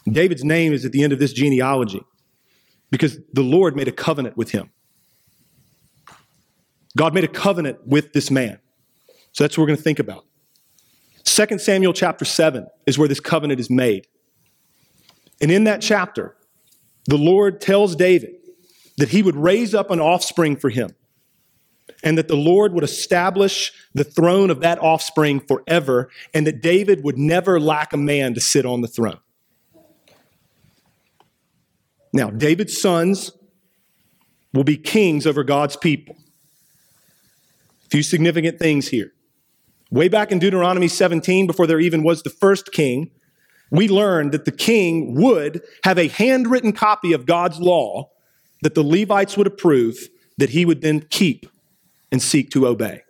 David's 0.06 0.44
name 0.44 0.72
is 0.72 0.84
at 0.84 0.92
the 0.92 1.02
end 1.02 1.12
of 1.12 1.18
this 1.18 1.32
genealogy 1.32 2.02
because 2.90 3.18
the 3.32 3.42
Lord 3.42 3.76
made 3.76 3.88
a 3.88 3.92
covenant 3.92 4.36
with 4.36 4.50
him. 4.50 4.70
God 6.96 7.14
made 7.14 7.24
a 7.24 7.28
covenant 7.28 7.86
with 7.86 8.12
this 8.12 8.30
man. 8.30 8.58
So 9.32 9.44
that's 9.44 9.56
what 9.56 9.62
we're 9.62 9.68
going 9.68 9.76
to 9.76 9.82
think 9.82 9.98
about. 9.98 10.24
2 11.24 11.58
Samuel 11.58 11.92
chapter 11.92 12.24
7 12.24 12.66
is 12.86 12.98
where 12.98 13.08
this 13.08 13.20
covenant 13.20 13.60
is 13.60 13.68
made. 13.68 14.06
And 15.40 15.50
in 15.50 15.64
that 15.64 15.82
chapter, 15.82 16.36
the 17.04 17.18
Lord 17.18 17.60
tells 17.60 17.96
David 17.96 18.36
that 18.96 19.10
he 19.10 19.22
would 19.22 19.36
raise 19.36 19.74
up 19.74 19.90
an 19.90 20.00
offspring 20.00 20.56
for 20.56 20.70
him 20.70 20.94
and 22.02 22.16
that 22.16 22.28
the 22.28 22.36
Lord 22.36 22.72
would 22.72 22.84
establish 22.84 23.72
the 23.92 24.04
throne 24.04 24.50
of 24.50 24.60
that 24.60 24.78
offspring 24.78 25.40
forever 25.40 26.08
and 26.32 26.46
that 26.46 26.62
David 26.62 27.04
would 27.04 27.18
never 27.18 27.60
lack 27.60 27.92
a 27.92 27.96
man 27.96 28.34
to 28.34 28.40
sit 28.40 28.64
on 28.64 28.80
the 28.80 28.88
throne. 28.88 29.18
Now, 32.12 32.30
David's 32.30 32.80
sons 32.80 33.32
will 34.52 34.64
be 34.64 34.76
kings 34.76 35.26
over 35.26 35.44
God's 35.44 35.76
people. 35.76 36.16
A 37.84 37.88
few 37.88 38.02
significant 38.02 38.58
things 38.58 38.88
here. 38.88 39.12
Way 39.90 40.08
back 40.08 40.32
in 40.32 40.38
Deuteronomy 40.38 40.88
17, 40.88 41.46
before 41.46 41.66
there 41.66 41.78
even 41.78 42.02
was 42.02 42.22
the 42.22 42.30
first 42.30 42.72
king, 42.72 43.10
we 43.70 43.88
learned 43.88 44.32
that 44.32 44.44
the 44.44 44.52
king 44.52 45.14
would 45.14 45.62
have 45.84 45.98
a 45.98 46.08
handwritten 46.08 46.72
copy 46.72 47.12
of 47.12 47.26
God's 47.26 47.58
law 47.58 48.10
that 48.62 48.74
the 48.74 48.82
Levites 48.82 49.36
would 49.36 49.46
approve, 49.46 50.08
that 50.38 50.50
he 50.50 50.64
would 50.64 50.80
then 50.80 51.00
keep 51.10 51.46
and 52.10 52.22
seek 52.22 52.50
to 52.50 52.66
obey. 52.66 53.02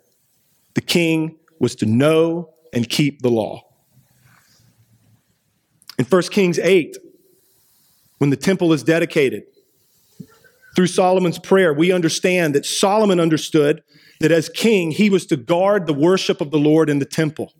The 0.74 0.80
king 0.80 1.38
was 1.58 1.74
to 1.76 1.86
know 1.86 2.50
and 2.72 2.88
keep 2.88 3.22
the 3.22 3.30
law. 3.30 3.62
In 5.98 6.04
1 6.04 6.22
Kings 6.24 6.58
8, 6.58 6.96
when 8.18 8.30
the 8.30 8.36
temple 8.36 8.72
is 8.72 8.82
dedicated, 8.82 9.44
through 10.74 10.86
Solomon's 10.86 11.38
prayer, 11.38 11.72
we 11.72 11.90
understand 11.90 12.54
that 12.54 12.66
Solomon 12.66 13.18
understood 13.18 13.82
that 14.20 14.30
as 14.30 14.50
king, 14.50 14.90
he 14.90 15.08
was 15.08 15.24
to 15.26 15.36
guard 15.36 15.86
the 15.86 15.94
worship 15.94 16.40
of 16.40 16.50
the 16.50 16.58
Lord 16.58 16.90
in 16.90 16.98
the 16.98 17.06
temple. 17.06 17.52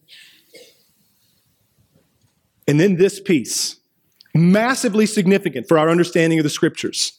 And 2.68 2.78
then 2.78 2.96
this 2.96 3.18
piece, 3.18 3.76
massively 4.34 5.06
significant 5.06 5.66
for 5.66 5.78
our 5.78 5.88
understanding 5.88 6.38
of 6.38 6.42
the 6.42 6.50
scriptures. 6.50 7.18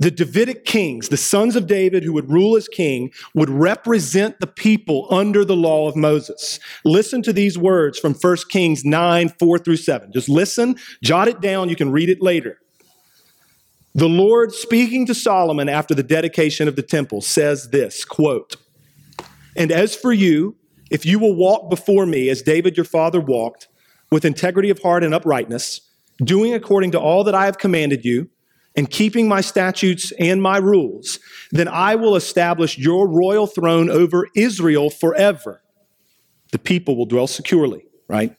The 0.00 0.10
Davidic 0.10 0.64
kings, 0.64 1.08
the 1.08 1.16
sons 1.16 1.54
of 1.54 1.66
David 1.66 2.02
who 2.02 2.12
would 2.14 2.30
rule 2.30 2.56
as 2.56 2.66
king, 2.66 3.12
would 3.34 3.48
represent 3.48 4.40
the 4.40 4.46
people 4.46 5.06
under 5.10 5.44
the 5.44 5.54
law 5.54 5.88
of 5.88 5.94
Moses. 5.94 6.58
Listen 6.84 7.22
to 7.22 7.32
these 7.32 7.56
words 7.56 7.98
from 7.98 8.14
1 8.14 8.36
Kings 8.48 8.84
9, 8.84 9.28
4 9.28 9.58
through 9.58 9.76
7. 9.76 10.12
Just 10.12 10.28
listen, 10.28 10.76
jot 11.02 11.28
it 11.28 11.40
down, 11.40 11.68
you 11.68 11.76
can 11.76 11.92
read 11.92 12.08
it 12.08 12.20
later. 12.20 12.58
The 13.94 14.08
Lord 14.08 14.52
speaking 14.52 15.06
to 15.06 15.14
Solomon 15.14 15.68
after 15.68 15.94
the 15.94 16.02
dedication 16.02 16.66
of 16.66 16.74
the 16.74 16.82
temple 16.82 17.20
says 17.20 17.70
this, 17.70 18.04
quote, 18.04 18.56
And 19.56 19.70
as 19.70 19.94
for 19.94 20.12
you, 20.12 20.56
if 20.90 21.06
you 21.06 21.20
will 21.20 21.36
walk 21.36 21.70
before 21.70 22.04
me 22.04 22.28
as 22.28 22.42
David 22.42 22.76
your 22.76 22.84
father 22.84 23.20
walked, 23.20 23.68
with 24.10 24.24
integrity 24.24 24.70
of 24.70 24.80
heart 24.80 25.02
and 25.02 25.14
uprightness, 25.14 25.80
doing 26.18 26.54
according 26.54 26.92
to 26.92 27.00
all 27.00 27.24
that 27.24 27.34
I 27.34 27.46
have 27.46 27.58
commanded 27.58 28.04
you, 28.04 28.30
and 28.76 28.90
keeping 28.90 29.28
my 29.28 29.40
statutes 29.40 30.12
and 30.18 30.42
my 30.42 30.58
rules, 30.58 31.18
then 31.50 31.68
I 31.68 31.94
will 31.94 32.16
establish 32.16 32.76
your 32.76 33.08
royal 33.08 33.46
throne 33.46 33.88
over 33.88 34.28
Israel 34.34 34.90
forever. 34.90 35.62
The 36.50 36.58
people 36.58 36.96
will 36.96 37.06
dwell 37.06 37.26
securely, 37.26 37.86
right? 38.08 38.34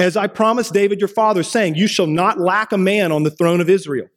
As 0.00 0.16
I 0.16 0.26
promised 0.26 0.72
David 0.72 1.00
your 1.00 1.08
father, 1.08 1.42
saying, 1.42 1.76
You 1.76 1.86
shall 1.86 2.06
not 2.06 2.40
lack 2.40 2.72
a 2.72 2.78
man 2.78 3.12
on 3.12 3.22
the 3.22 3.30
throne 3.30 3.60
of 3.60 3.70
Israel. 3.70 4.08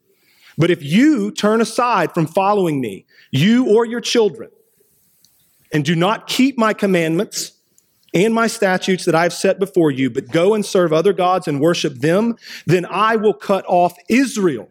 But 0.58 0.72
if 0.72 0.82
you 0.82 1.32
turn 1.32 1.62
aside 1.62 2.14
from 2.14 2.28
following 2.28 2.80
me, 2.80 3.06
you 3.30 3.76
or 3.76 3.86
your 3.86 4.02
children, 4.02 4.50
and 5.74 5.84
do 5.84 5.96
not 5.96 6.28
keep 6.28 6.58
my 6.58 6.74
commandments 6.74 7.52
and 8.14 8.34
my 8.34 8.48
statutes 8.48 9.04
that 9.06 9.14
I 9.14 9.24
have 9.24 9.34
set 9.34 9.60
before 9.60 9.92
you, 9.92 10.10
but 10.10 10.32
go 10.32 10.54
and 10.54 10.66
serve 10.66 10.94
other 10.94 11.12
gods 11.12 11.48
and 11.48 11.60
worship 11.60 11.96
them, 11.96 12.38
then 12.66 12.86
I 12.86 13.18
will 13.18 13.34
cut 13.34 13.66
off 13.68 13.94
Israel 14.08 14.70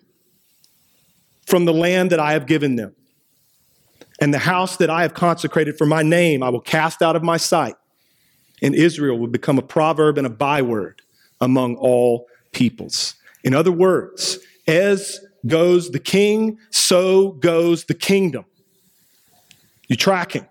from 1.47 1.65
the 1.65 1.73
land 1.73 2.11
that 2.11 2.21
I 2.21 2.33
have 2.33 2.47
given 2.47 2.77
them. 2.77 2.95
And 4.21 4.33
the 4.33 4.39
house 4.39 4.77
that 4.77 4.91
I 4.91 5.03
have 5.03 5.15
consecrated 5.15 5.77
for 5.77 5.87
my 5.87 6.03
name, 6.03 6.43
I 6.43 6.49
will 6.49 6.61
cast 6.61 7.03
out 7.03 7.17
of 7.17 7.23
my 7.23 7.37
sight. 7.37 7.75
And 8.63 8.75
Israel 8.75 9.19
will 9.19 9.29
become 9.29 9.59
a 9.59 9.63
proverb 9.63 10.19
and 10.19 10.27
a 10.27 10.31
byword 10.31 11.03
among 11.41 11.77
all 11.77 12.27
peoples. 12.53 13.15
In 13.43 13.55
other 13.55 13.73
words, 13.73 14.39
as 14.67 15.21
goes 15.47 15.91
the 15.91 15.99
king, 15.99 16.59
so 16.71 17.33
goes 17.33 17.85
the 17.85 17.95
kingdom. 17.95 18.45
You 19.89 19.97
tracking? 19.97 20.47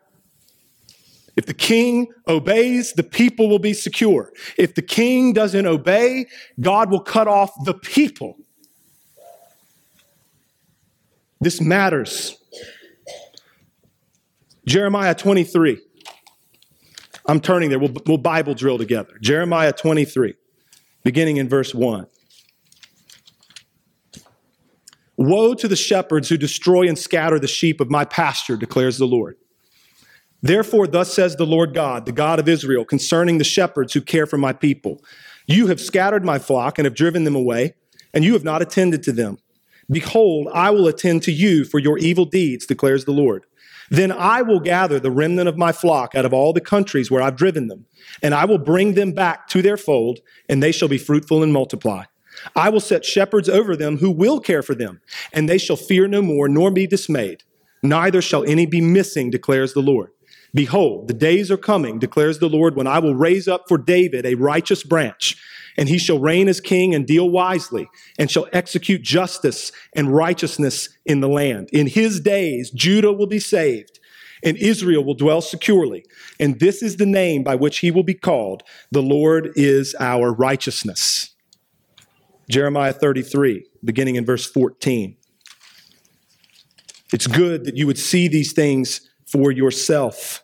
If 1.36 1.48
the 1.48 1.54
king 1.54 2.08
obeys, 2.28 2.94
the 2.94 3.04
people 3.04 3.50
will 3.50 3.60
be 3.60 3.74
secure. 3.74 4.32
If 4.58 4.76
the 4.76 4.84
king 4.84 5.34
doesn't 5.34 5.66
obey, 5.66 6.28
God 6.60 6.91
will 6.91 7.00
cut 7.00 7.28
off 7.28 7.52
the 7.66 7.74
people. 7.74 8.38
This 11.44 11.60
matters. 11.60 12.38
Jeremiah 14.66 15.14
23. 15.14 15.78
I'm 17.26 17.41
turning 17.41 17.70
there. 17.70 17.80
We'll, 17.80 17.94
we'll 18.08 18.18
Bible 18.18 18.54
drill 18.54 18.78
together. 18.78 19.18
Jeremiah 19.22 19.74
23, 19.74 20.36
beginning 21.04 21.38
in 21.38 21.50
verse 21.50 21.76
1. 21.76 22.08
Woe 25.18 25.54
to 25.54 25.68
the 25.68 25.76
shepherds 25.76 26.30
who 26.30 26.38
destroy 26.38 26.88
and 26.88 26.98
scatter 26.98 27.38
the 27.39 27.48
sheep 27.48 27.82
of 27.82 27.91
my 27.91 28.06
pasture, 28.06 28.56
declares 28.56 28.98
the 28.98 29.06
Lord. 29.06 29.36
Therefore, 30.41 30.88
thus 30.88 31.14
says 31.14 31.36
the 31.36 31.46
Lord 31.46 31.74
God, 31.74 32.06
the 32.06 32.14
God 32.14 32.39
of 32.39 32.48
Israel, 32.48 32.86
concerning 32.86 33.38
the 33.38 33.44
shepherds 33.44 33.94
who 33.94 34.02
care 34.02 34.26
for 34.26 34.38
my 34.38 34.54
people 34.54 35.04
You 35.46 35.68
have 35.68 35.82
scattered 35.82 36.24
my 36.24 36.39
flock 36.39 36.80
and 36.80 36.86
have 36.86 36.96
driven 36.96 37.26
them 37.26 37.36
away, 37.36 37.76
and 38.14 38.24
you 38.24 38.32
have 38.32 38.46
not 38.46 38.62
attended 38.62 39.04
to 39.04 39.12
them. 39.12 39.39
Behold, 39.94 40.50
I 40.54 40.72
will 40.72 40.88
attend 40.88 41.24
to 41.24 41.32
you 41.32 41.64
for 41.66 41.80
your 41.80 41.98
evil 42.00 42.26
deeds, 42.26 42.66
declares 42.66 43.06
the 43.06 43.12
Lord. 43.12 43.46
Then 43.89 44.12
I 44.12 44.41
will 44.41 44.60
gather 44.60 45.00
the 45.00 45.12
remnant 45.12 45.48
of 45.48 45.58
my 45.58 45.72
flock 45.72 46.16
out 46.16 46.26
of 46.26 46.34
all 46.34 46.52
the 46.52 46.62
countries 46.62 47.12
where 47.12 47.22
I've 47.22 47.36
driven 47.36 47.68
them, 47.68 47.86
and 48.22 48.34
I 48.34 48.46
will 48.46 48.58
bring 48.58 48.96
them 48.96 49.12
back 49.12 49.48
to 49.50 49.62
their 49.62 49.78
fold, 49.78 50.20
and 50.50 50.64
they 50.64 50.72
shall 50.72 50.88
be 50.88 50.98
fruitful 50.98 51.44
and 51.44 51.54
multiply. 51.54 52.06
I 52.56 52.70
will 52.70 52.80
set 52.80 53.06
shepherds 53.06 53.48
over 53.48 53.76
them 53.76 53.98
who 53.98 54.10
will 54.10 54.39
care 54.39 54.64
for 54.64 54.74
them, 54.74 55.00
and 55.32 55.48
they 55.48 55.60
shall 55.60 55.76
fear 55.76 56.08
no 56.08 56.22
more, 56.22 56.50
nor 56.50 56.72
be 56.72 56.88
dismayed. 56.88 57.44
Neither 57.84 58.22
shall 58.22 58.44
any 58.46 58.66
be 58.66 58.82
missing, 58.82 59.30
declares 59.30 59.74
the 59.74 59.82
Lord. 59.82 60.10
Behold, 60.56 61.08
the 61.08 61.14
days 61.14 61.52
are 61.52 61.58
coming, 61.58 62.00
declares 62.00 62.39
the 62.39 62.50
Lord, 62.50 62.76
when 62.76 62.88
I 62.88 63.00
will 63.00 63.16
raise 63.16 63.48
up 63.48 63.66
for 63.68 63.78
David 63.78 64.26
a 64.26 64.36
righteous 64.36 64.84
branch, 64.84 65.36
and 65.78 65.89
he 65.89 65.97
shall 65.97 66.19
reign 66.19 66.47
as 66.47 66.61
king 66.61 66.93
and 66.93 67.07
deal 67.07 67.30
wisely, 67.30 67.89
and 68.17 68.30
shall 68.30 68.47
execute 68.53 69.01
justice 69.01 69.71
and 69.95 70.13
righteousness 70.13 70.89
in 71.05 71.21
the 71.21 71.30
land. 71.30 71.69
In 71.71 71.88
his 71.88 72.19
days, 72.19 72.69
Judah 72.71 73.11
will 73.11 73.28
be 73.28 73.39
saved, 73.39 73.99
and 74.43 74.57
Israel 74.57 75.03
will 75.03 75.15
dwell 75.15 75.41
securely. 75.41 76.05
And 76.39 76.59
this 76.59 76.84
is 76.84 76.97
the 76.97 77.05
name 77.05 77.43
by 77.43 77.55
which 77.55 77.80
he 77.80 77.91
will 77.91 78.03
be 78.03 78.13
called 78.13 78.63
The 78.91 79.01
Lord 79.01 79.51
is 79.55 79.95
our 79.99 80.32
righteousness. 80.32 81.32
Jeremiah 82.49 82.93
33, 82.93 83.65
beginning 83.84 84.15
in 84.15 84.26
verse 84.26 84.45
14. 84.45 85.15
It's 87.13 87.28
good 87.28 87.65
that 87.65 87.78
you 87.78 87.88
would 87.88 87.99
see 87.99 88.28
these 88.28 88.53
things 88.53 89.09
for 89.26 89.51
yourself. 89.51 90.43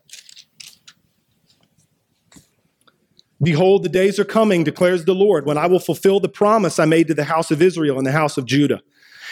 Behold, 3.42 3.84
the 3.84 3.90
days 3.90 4.20
are 4.20 4.26
coming, 4.26 4.64
declares 4.64 5.06
the 5.06 5.16
Lord, 5.16 5.46
when 5.46 5.58
I 5.58 5.68
will 5.68 5.80
fulfill 5.80 6.20
the 6.20 6.30
promise 6.30 6.78
I 6.78 6.86
made 6.86 7.08
to 7.08 7.14
the 7.14 7.24
house 7.24 7.52
of 7.52 7.62
Israel 7.62 7.98
and 7.98 8.06
the 8.06 8.12
house 8.12 8.38
of 8.38 8.46
Judah. 8.46 8.82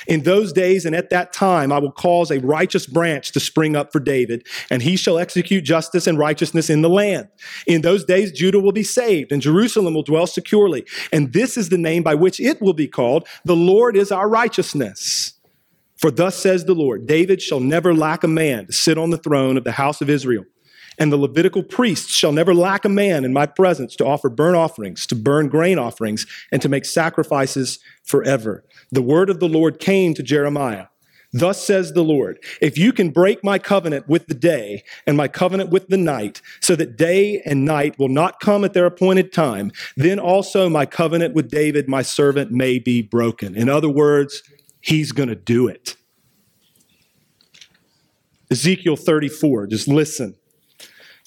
In 0.08 0.24
those 0.24 0.54
days 0.54 0.86
and 0.86 0.96
at 0.96 1.10
that 1.10 1.34
time, 1.34 1.72
I 1.72 1.80
will 1.80 1.92
cause 1.92 2.32
a 2.32 2.40
righteous 2.40 2.86
branch 2.86 3.32
to 3.32 3.40
spring 3.40 3.76
up 3.76 3.92
for 3.92 4.00
David, 4.00 4.46
and 4.70 4.82
he 4.82 4.96
shall 4.96 5.18
execute 5.18 5.66
justice 5.66 6.08
and 6.08 6.18
righteousness 6.18 6.70
in 6.70 6.82
the 6.82 6.90
land. 6.90 7.28
In 7.66 7.82
those 7.82 8.06
days, 8.06 8.32
Judah 8.32 8.60
will 8.60 8.72
be 8.72 8.84
saved, 8.84 9.32
and 9.32 9.42
Jerusalem 9.42 9.94
will 9.94 10.04
dwell 10.04 10.28
securely. 10.28 10.86
And 11.12 11.34
this 11.34 11.58
is 11.58 11.70
the 11.70 11.78
name 11.78 12.04
by 12.04 12.16
which 12.16 12.40
it 12.40 12.62
will 12.62 12.74
be 12.74 12.88
called 12.88 13.28
The 13.44 13.56
Lord 13.56 13.98
is 13.98 14.12
our 14.12 14.30
righteousness. 14.30 15.34
For 15.98 16.12
thus 16.12 16.36
says 16.36 16.66
the 16.66 16.76
Lord 16.76 17.08
David 17.08 17.42
shall 17.42 17.60
never 17.60 17.94
lack 17.94 18.24
a 18.24 18.28
man 18.28 18.68
to 18.68 18.74
sit 18.74 18.98
on 18.98 19.10
the 19.10 19.18
throne 19.18 19.58
of 19.58 19.64
the 19.64 19.72
house 19.74 20.00
of 20.00 20.10
Israel. 20.10 20.46
And 21.00 21.12
the 21.12 21.18
Levitical 21.18 21.64
priests 21.64 22.16
shall 22.16 22.32
never 22.32 22.54
lack 22.56 22.84
a 22.84 22.90
man 22.90 23.24
in 23.24 23.32
my 23.32 23.46
presence 23.46 23.96
to 23.98 24.06
offer 24.06 24.30
burnt 24.30 24.56
offerings, 24.56 25.06
to 25.08 25.16
burn 25.16 25.48
grain 25.48 25.78
offerings, 25.78 26.26
and 26.52 26.62
to 26.62 26.70
make 26.70 26.86
sacrifices 26.86 27.80
forever. 28.04 28.64
The 28.92 29.02
word 29.02 29.30
of 29.30 29.40
the 29.40 29.50
Lord 29.50 29.80
came 29.80 30.14
to 30.16 30.24
Jeremiah. 30.24 30.88
Thus 31.34 31.62
says 31.62 31.92
the 31.92 32.04
Lord, 32.04 32.40
if 32.62 32.78
you 32.78 32.94
can 32.94 33.10
break 33.10 33.44
my 33.44 33.60
covenant 33.60 34.08
with 34.08 34.28
the 34.28 34.34
day 34.34 34.84
and 35.06 35.18
my 35.18 35.28
covenant 35.28 35.70
with 35.70 35.90
the 35.90 35.98
night, 35.98 36.42
so 36.62 36.76
that 36.76 36.98
day 36.98 37.42
and 37.46 37.66
night 37.66 38.00
will 38.00 38.08
not 38.08 38.40
come 38.40 38.64
at 38.64 38.74
their 38.74 38.86
appointed 38.86 39.34
time, 39.34 39.72
then 39.98 40.20
also 40.20 40.70
my 40.70 40.86
covenant 40.86 41.36
with 41.36 41.52
David, 41.52 41.90
my 41.90 42.02
servant, 42.02 42.52
may 42.52 42.80
be 42.80 43.02
broken. 43.02 43.56
In 43.56 43.68
other 43.68 43.90
words, 43.90 44.42
he's 44.80 45.12
going 45.12 45.30
to 45.30 45.36
do 45.36 45.68
it. 45.68 45.98
Ezekiel 48.50 48.96
34, 48.96 49.68
just 49.68 49.90
listen. 49.90 50.36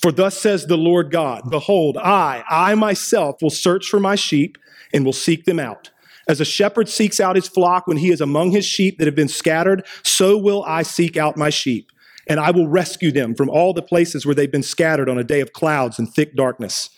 For 0.00 0.10
thus 0.12 0.38
says 0.38 0.66
the 0.66 0.78
Lord 0.78 1.10
God 1.10 1.50
Behold, 1.50 1.96
I, 1.96 2.44
I 2.48 2.74
myself 2.74 3.42
will 3.42 3.50
search 3.50 3.86
for 3.86 4.00
my 4.00 4.14
sheep 4.14 4.58
and 4.92 5.04
will 5.04 5.12
seek 5.12 5.44
them 5.44 5.58
out. 5.58 5.90
As 6.28 6.40
a 6.40 6.44
shepherd 6.44 6.88
seeks 6.88 7.18
out 7.18 7.36
his 7.36 7.48
flock 7.48 7.86
when 7.86 7.96
he 7.96 8.10
is 8.10 8.20
among 8.20 8.52
his 8.52 8.64
sheep 8.64 8.98
that 8.98 9.06
have 9.06 9.16
been 9.16 9.28
scattered, 9.28 9.84
so 10.02 10.38
will 10.38 10.62
I 10.64 10.82
seek 10.82 11.16
out 11.16 11.36
my 11.36 11.50
sheep. 11.50 11.90
And 12.28 12.38
I 12.38 12.52
will 12.52 12.68
rescue 12.68 13.10
them 13.10 13.34
from 13.34 13.50
all 13.50 13.72
the 13.72 13.82
places 13.82 14.24
where 14.24 14.34
they've 14.34 14.50
been 14.50 14.62
scattered 14.62 15.08
on 15.08 15.18
a 15.18 15.24
day 15.24 15.40
of 15.40 15.52
clouds 15.52 15.98
and 15.98 16.08
thick 16.08 16.36
darkness. 16.36 16.90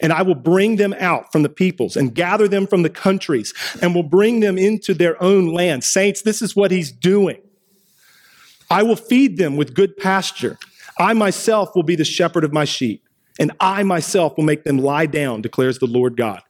And 0.00 0.12
I 0.12 0.22
will 0.22 0.34
bring 0.34 0.76
them 0.76 0.94
out 0.98 1.32
from 1.32 1.42
the 1.42 1.48
peoples 1.48 1.96
and 1.96 2.14
gather 2.14 2.48
them 2.48 2.66
from 2.66 2.82
the 2.82 2.90
countries 2.90 3.52
and 3.82 3.94
will 3.94 4.02
bring 4.02 4.40
them 4.40 4.56
into 4.56 4.94
their 4.94 5.22
own 5.22 5.52
land. 5.52 5.84
Saints, 5.84 6.22
this 6.22 6.40
is 6.40 6.56
what 6.56 6.70
he's 6.70 6.90
doing. 6.92 7.40
I 8.70 8.82
will 8.82 8.96
feed 8.96 9.36
them 9.36 9.56
with 9.56 9.74
good 9.74 9.96
pasture 9.96 10.58
I 10.98 11.12
myself 11.12 11.74
will 11.74 11.82
be 11.82 11.96
the 11.96 12.04
shepherd 12.04 12.44
of 12.44 12.52
my 12.52 12.64
sheep, 12.64 13.04
and 13.38 13.52
I 13.60 13.82
myself 13.82 14.36
will 14.36 14.44
make 14.44 14.64
them 14.64 14.78
lie 14.78 15.06
down, 15.06 15.42
declares 15.42 15.78
the 15.78 15.86
Lord 15.86 16.16
God. 16.16 16.42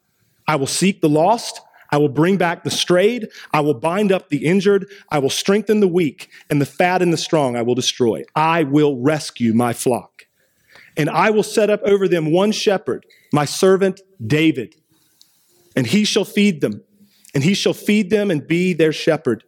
I 0.46 0.56
will 0.56 0.66
seek 0.66 1.00
the 1.00 1.08
lost. 1.08 1.60
I 1.90 1.96
will 1.98 2.08
bring 2.08 2.36
back 2.36 2.64
the 2.64 2.70
strayed. 2.70 3.28
I 3.52 3.60
will 3.60 3.74
bind 3.74 4.12
up 4.12 4.28
the 4.28 4.44
injured. 4.44 4.86
I 5.10 5.18
will 5.18 5.30
strengthen 5.30 5.80
the 5.80 5.88
weak, 5.88 6.30
and 6.50 6.60
the 6.60 6.66
fat 6.66 7.02
and 7.02 7.12
the 7.12 7.18
strong 7.18 7.56
I 7.56 7.62
will 7.62 7.74
destroy. 7.74 8.24
I 8.34 8.62
will 8.62 8.96
rescue 8.96 9.52
my 9.52 9.72
flock. 9.72 10.26
And 10.96 11.08
I 11.08 11.30
will 11.30 11.42
set 11.42 11.70
up 11.70 11.80
over 11.84 12.08
them 12.08 12.32
one 12.32 12.52
shepherd, 12.52 13.06
my 13.32 13.44
servant 13.44 14.00
David. 14.26 14.74
And 15.76 15.86
he 15.86 16.04
shall 16.04 16.24
feed 16.24 16.60
them, 16.60 16.82
and 17.34 17.44
he 17.44 17.54
shall 17.54 17.74
feed 17.74 18.10
them 18.10 18.30
and 18.30 18.46
be 18.46 18.72
their 18.72 18.92
shepherd. 18.92 19.44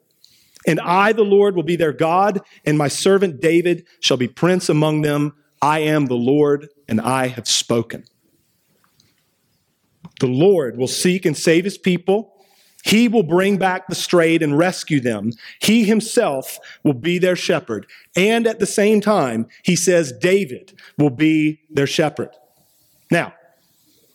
And 0.67 0.79
I, 0.81 1.13
the 1.13 1.25
Lord, 1.25 1.57
will 1.57 1.63
be 1.63 1.77
their 1.77 1.93
God, 1.93 2.41
and 2.65 2.77
my 2.77 2.89
servant 2.89 3.41
David 3.41 3.87
shall 4.01 4.17
be 4.17 4.29
prince 4.29 4.69
among 4.69 5.03
them. 5.03 5.35
I 5.63 5.81
am 5.81 6.07
the 6.07 6.15
Lord, 6.15 6.69
and 6.89 7.01
I 7.01 7.29
have 7.29 7.49
spoken. 7.49 8.05
The 10.21 10.27
Lord 10.27 10.77
will 10.77 10.89
seek 10.89 11.25
and 11.25 11.37
save 11.37 11.65
his 11.65 11.79
people. 11.79 12.35
He 12.85 13.09
will 13.09 13.23
bring 13.23 13.59
back 13.59 13.89
the 13.89 13.95
strayed 13.95 14.43
and 14.43 14.57
rescue 14.57 15.01
them. 15.01 15.33
He 15.61 15.85
himself 15.85 16.59
will 16.83 16.95
be 16.95 17.19
their 17.19 17.37
shepherd. 17.37 17.87
And 18.17 18.47
at 18.47 18.59
the 18.59 18.67
same 18.67 19.01
time, 19.01 19.47
he 19.63 19.77
says 19.77 20.13
David 20.13 20.75
will 20.97 21.11
be 21.11 21.61
their 21.71 21.87
shepherd. 21.87 22.31
Now, 23.11 23.35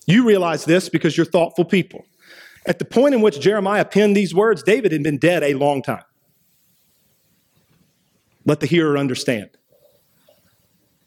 you 0.07 0.25
realize 0.25 0.65
this 0.65 0.89
because 0.89 1.17
you're 1.17 1.25
thoughtful 1.25 1.65
people. 1.65 2.05
At 2.65 2.79
the 2.79 2.85
point 2.85 3.13
in 3.13 3.21
which 3.21 3.39
Jeremiah 3.39 3.85
penned 3.85 4.15
these 4.15 4.33
words, 4.33 4.63
David 4.63 4.91
had 4.91 5.03
been 5.03 5.17
dead 5.17 5.43
a 5.43 5.53
long 5.53 5.81
time. 5.83 6.03
Let 8.45 8.59
the 8.59 8.67
hearer 8.67 8.97
understand. 8.97 9.49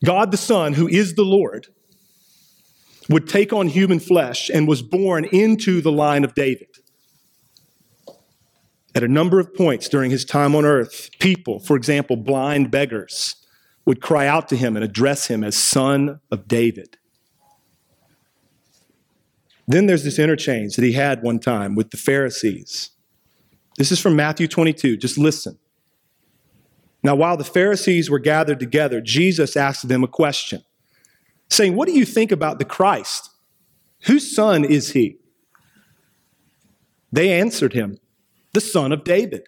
God 0.04 0.30
the 0.30 0.36
Son, 0.36 0.74
who 0.74 0.88
is 0.88 1.14
the 1.14 1.24
Lord, 1.24 1.68
would 3.08 3.28
take 3.28 3.52
on 3.52 3.68
human 3.68 4.00
flesh 4.00 4.50
and 4.50 4.68
was 4.68 4.82
born 4.82 5.24
into 5.26 5.80
the 5.80 5.92
line 5.92 6.24
of 6.24 6.34
David. 6.34 6.68
At 8.94 9.02
a 9.02 9.08
number 9.08 9.38
of 9.38 9.54
points 9.54 9.88
during 9.88 10.10
his 10.10 10.24
time 10.24 10.54
on 10.54 10.64
earth, 10.64 11.10
people, 11.18 11.60
for 11.60 11.76
example, 11.76 12.16
blind 12.16 12.70
beggars, 12.70 13.36
would 13.84 14.02
cry 14.02 14.26
out 14.26 14.48
to 14.48 14.56
him 14.56 14.76
and 14.76 14.84
address 14.84 15.28
him 15.28 15.42
as 15.42 15.56
Son 15.56 16.20
of 16.30 16.46
David. 16.46 16.98
Then 19.66 19.86
there's 19.86 20.04
this 20.04 20.18
interchange 20.18 20.76
that 20.76 20.84
he 20.84 20.92
had 20.92 21.22
one 21.22 21.38
time 21.38 21.74
with 21.74 21.90
the 21.90 21.96
Pharisees. 21.96 22.90
This 23.76 23.92
is 23.92 24.00
from 24.00 24.16
Matthew 24.16 24.48
22. 24.48 24.96
Just 24.96 25.18
listen. 25.18 25.58
Now, 27.02 27.14
while 27.14 27.36
the 27.36 27.44
Pharisees 27.44 28.10
were 28.10 28.18
gathered 28.18 28.58
together, 28.58 29.00
Jesus 29.00 29.56
asked 29.56 29.88
them 29.88 30.02
a 30.02 30.08
question, 30.08 30.64
saying, 31.48 31.76
What 31.76 31.88
do 31.88 31.94
you 31.94 32.04
think 32.04 32.32
about 32.32 32.58
the 32.58 32.64
Christ? 32.64 33.30
Whose 34.02 34.34
son 34.34 34.64
is 34.64 34.92
he? 34.92 35.18
They 37.12 37.32
answered 37.32 37.72
him, 37.72 37.98
The 38.52 38.60
son 38.60 38.92
of 38.92 39.04
David. 39.04 39.46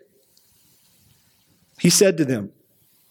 He 1.81 1.91
said 1.91 2.17
to 2.19 2.25
them, 2.25 2.53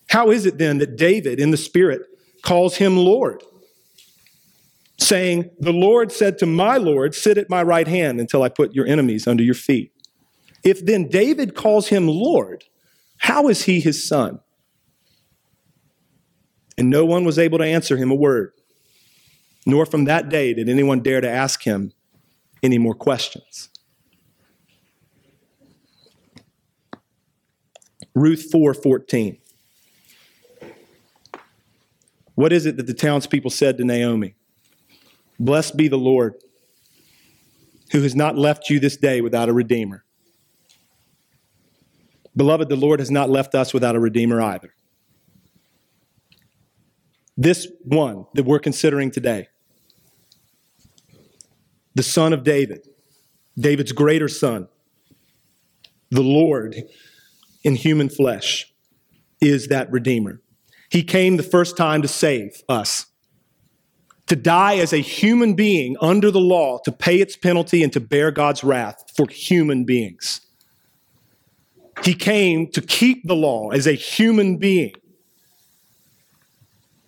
How 0.10 0.32
is 0.32 0.46
it 0.46 0.58
then 0.58 0.78
that 0.78 0.96
David 0.96 1.40
in 1.40 1.52
the 1.52 1.58
Spirit 1.58 2.02
calls 2.42 2.78
him 2.78 2.98
Lord? 2.98 3.44
Saying, 4.98 5.50
The 5.60 5.74
Lord 5.74 6.12
said 6.12 6.38
to 6.40 6.46
my 6.46 6.78
Lord, 6.78 7.16
Sit 7.16 7.38
at 7.38 7.50
my 7.50 7.64
right 7.64 7.88
hand 7.88 8.20
until 8.20 8.44
I 8.44 8.50
put 8.50 8.76
your 8.76 8.86
enemies 8.86 9.28
under 9.28 9.44
your 9.44 9.56
feet. 9.56 9.92
If 10.64 10.86
then 10.86 11.08
David 11.08 11.56
calls 11.56 11.88
him 11.88 12.08
Lord, 12.08 12.66
how 13.20 13.48
is 13.48 13.64
he 13.64 13.80
his 13.80 14.06
son? 14.06 14.40
And 16.78 16.90
no 16.90 17.06
one 17.06 17.26
was 17.26 17.38
able 17.38 17.58
to 17.60 17.66
answer 17.66 17.98
him 17.98 18.10
a 18.10 18.16
word, 18.16 18.54
nor 19.66 19.86
from 19.86 20.06
that 20.06 20.30
day 20.30 20.54
did 20.54 20.68
anyone 20.68 21.02
dare 21.02 21.22
to 21.22 21.30
ask 21.30 21.64
him 21.64 21.92
any 22.64 22.78
more 22.78 22.96
questions. 22.96 23.70
Ruth 28.16 28.50
4:14. 28.52 29.38
What 32.36 32.54
is 32.54 32.66
it 32.66 32.78
that 32.78 32.88
the 32.88 32.94
townspeople 32.94 33.52
said 33.52 33.78
to 33.78 33.84
Naomi? 33.84 34.36
Blessed 35.38 35.76
be 35.76 35.88
the 35.88 35.98
Lord, 35.98 36.36
who 37.92 38.02
has 38.02 38.16
not 38.16 38.38
left 38.38 38.70
you 38.70 38.80
this 38.80 38.96
day 38.96 39.20
without 39.20 39.50
a 39.50 39.54
redeemer. 39.54 40.06
Beloved, 42.40 42.70
the 42.70 42.78
Lord 42.78 43.02
has 43.02 43.12
not 43.12 43.30
left 43.30 43.54
us 43.54 43.74
without 43.74 43.98
a 43.98 44.00
Redeemer 44.00 44.40
either. 44.40 44.74
This 47.36 47.68
one 47.84 48.28
that 48.34 48.46
we're 48.46 48.60
considering 48.60 49.12
today, 49.12 49.50
the 51.96 52.02
son 52.02 52.32
of 52.32 52.46
David, 52.46 52.88
David's 53.58 53.92
greater 53.92 54.30
son, 54.30 54.70
the 56.12 56.22
Lord 56.22 56.78
in 57.66 57.76
human 57.76 58.08
flesh, 58.08 58.74
is 59.42 59.68
that 59.68 59.92
Redeemer. 59.92 60.42
He 60.90 61.04
came 61.04 61.36
the 61.36 61.44
first 61.44 61.76
time 61.76 62.02
to 62.04 62.08
save 62.08 62.64
us, 62.70 63.08
to 64.28 64.38
die 64.38 64.78
as 64.78 64.94
a 64.94 65.00
human 65.00 65.56
being 65.56 65.98
under 66.00 66.32
the 66.32 66.40
law, 66.40 66.80
to 66.86 66.92
pay 66.94 67.18
its 67.18 67.36
penalty 67.36 67.84
and 67.84 67.92
to 67.92 68.00
bear 68.00 68.32
God's 68.32 68.64
wrath 68.64 69.12
for 69.14 69.28
human 69.28 69.84
beings. 69.84 70.40
He 72.04 72.14
came 72.14 72.72
to 72.72 72.82
keep 72.82 73.28
the 73.28 73.36
law 73.36 73.70
as 73.70 73.88
a 73.88 73.94
human 73.94 74.58
being 74.58 74.94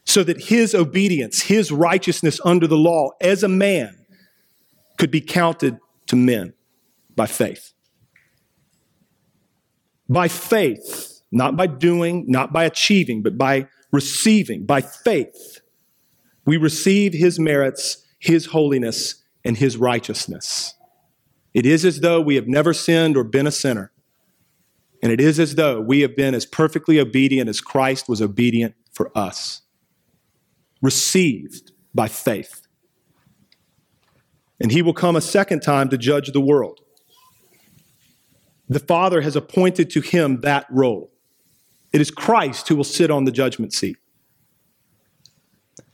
so 0.05 0.23
that 0.23 0.45
his 0.45 0.75
obedience, 0.75 1.43
his 1.43 1.71
righteousness 1.71 2.39
under 2.43 2.67
the 2.67 2.77
law 2.77 3.11
as 3.21 3.43
a 3.43 3.47
man 3.47 4.05
could 4.97 5.11
be 5.11 5.21
counted 5.21 5.77
to 6.07 6.15
men 6.15 6.53
by 7.15 7.25
faith. 7.25 7.71
By 10.09 10.27
faith, 10.27 11.21
not 11.31 11.55
by 11.55 11.67
doing, 11.67 12.25
not 12.27 12.51
by 12.51 12.65
achieving, 12.65 13.21
but 13.21 13.37
by 13.37 13.67
receiving, 13.91 14.65
by 14.65 14.81
faith, 14.81 15.61
we 16.45 16.57
receive 16.57 17.13
his 17.13 17.39
merits, 17.39 18.05
his 18.19 18.47
holiness, 18.47 19.23
and 19.45 19.57
his 19.57 19.77
righteousness. 19.77 20.75
It 21.53 21.65
is 21.65 21.85
as 21.85 22.01
though 22.01 22.19
we 22.19 22.35
have 22.35 22.47
never 22.47 22.73
sinned 22.73 23.15
or 23.15 23.23
been 23.23 23.47
a 23.47 23.51
sinner. 23.51 23.90
And 25.01 25.11
it 25.11 25.19
is 25.19 25.39
as 25.39 25.55
though 25.55 25.81
we 25.81 26.01
have 26.01 26.15
been 26.15 26.35
as 26.35 26.45
perfectly 26.45 26.99
obedient 26.99 27.49
as 27.49 27.59
Christ 27.59 28.07
was 28.07 28.21
obedient 28.21 28.75
for 28.91 29.15
us, 29.17 29.61
received 30.81 31.71
by 31.93 32.07
faith. 32.07 32.61
And 34.59 34.71
he 34.71 34.83
will 34.83 34.93
come 34.93 35.15
a 35.15 35.21
second 35.21 35.61
time 35.61 35.89
to 35.89 35.97
judge 35.97 36.31
the 36.31 36.41
world. 36.41 36.81
The 38.69 38.79
Father 38.79 39.21
has 39.21 39.35
appointed 39.35 39.89
to 39.91 40.01
him 40.01 40.41
that 40.41 40.67
role. 40.69 41.11
It 41.91 41.99
is 41.99 42.11
Christ 42.11 42.67
who 42.67 42.75
will 42.75 42.83
sit 42.83 43.09
on 43.09 43.25
the 43.25 43.31
judgment 43.31 43.73
seat. 43.73 43.97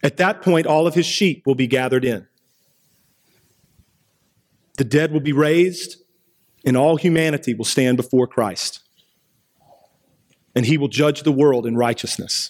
At 0.03 0.17
that 0.17 0.41
point, 0.41 0.67
all 0.67 0.85
of 0.85 0.93
his 0.93 1.05
sheep 1.05 1.43
will 1.45 1.55
be 1.55 1.65
gathered 1.65 2.05
in. 2.05 2.27
The 4.77 4.83
dead 4.83 5.11
will 5.11 5.21
be 5.21 5.33
raised, 5.33 5.95
and 6.65 6.77
all 6.77 6.97
humanity 6.97 7.55
will 7.55 7.65
stand 7.65 7.97
before 7.97 8.27
Christ 8.27 8.81
and 10.57 10.65
he 10.65 10.75
will 10.75 10.87
judge 10.87 11.21
the 11.21 11.31
world 11.31 11.67
in 11.67 11.77
righteousness. 11.77 12.49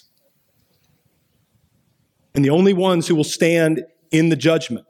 And 2.34 2.42
the 2.42 2.48
only 2.48 2.72
ones 2.72 3.06
who 3.06 3.14
will 3.14 3.22
stand 3.22 3.84
in 4.10 4.30
the 4.30 4.34
judgment 4.34 4.86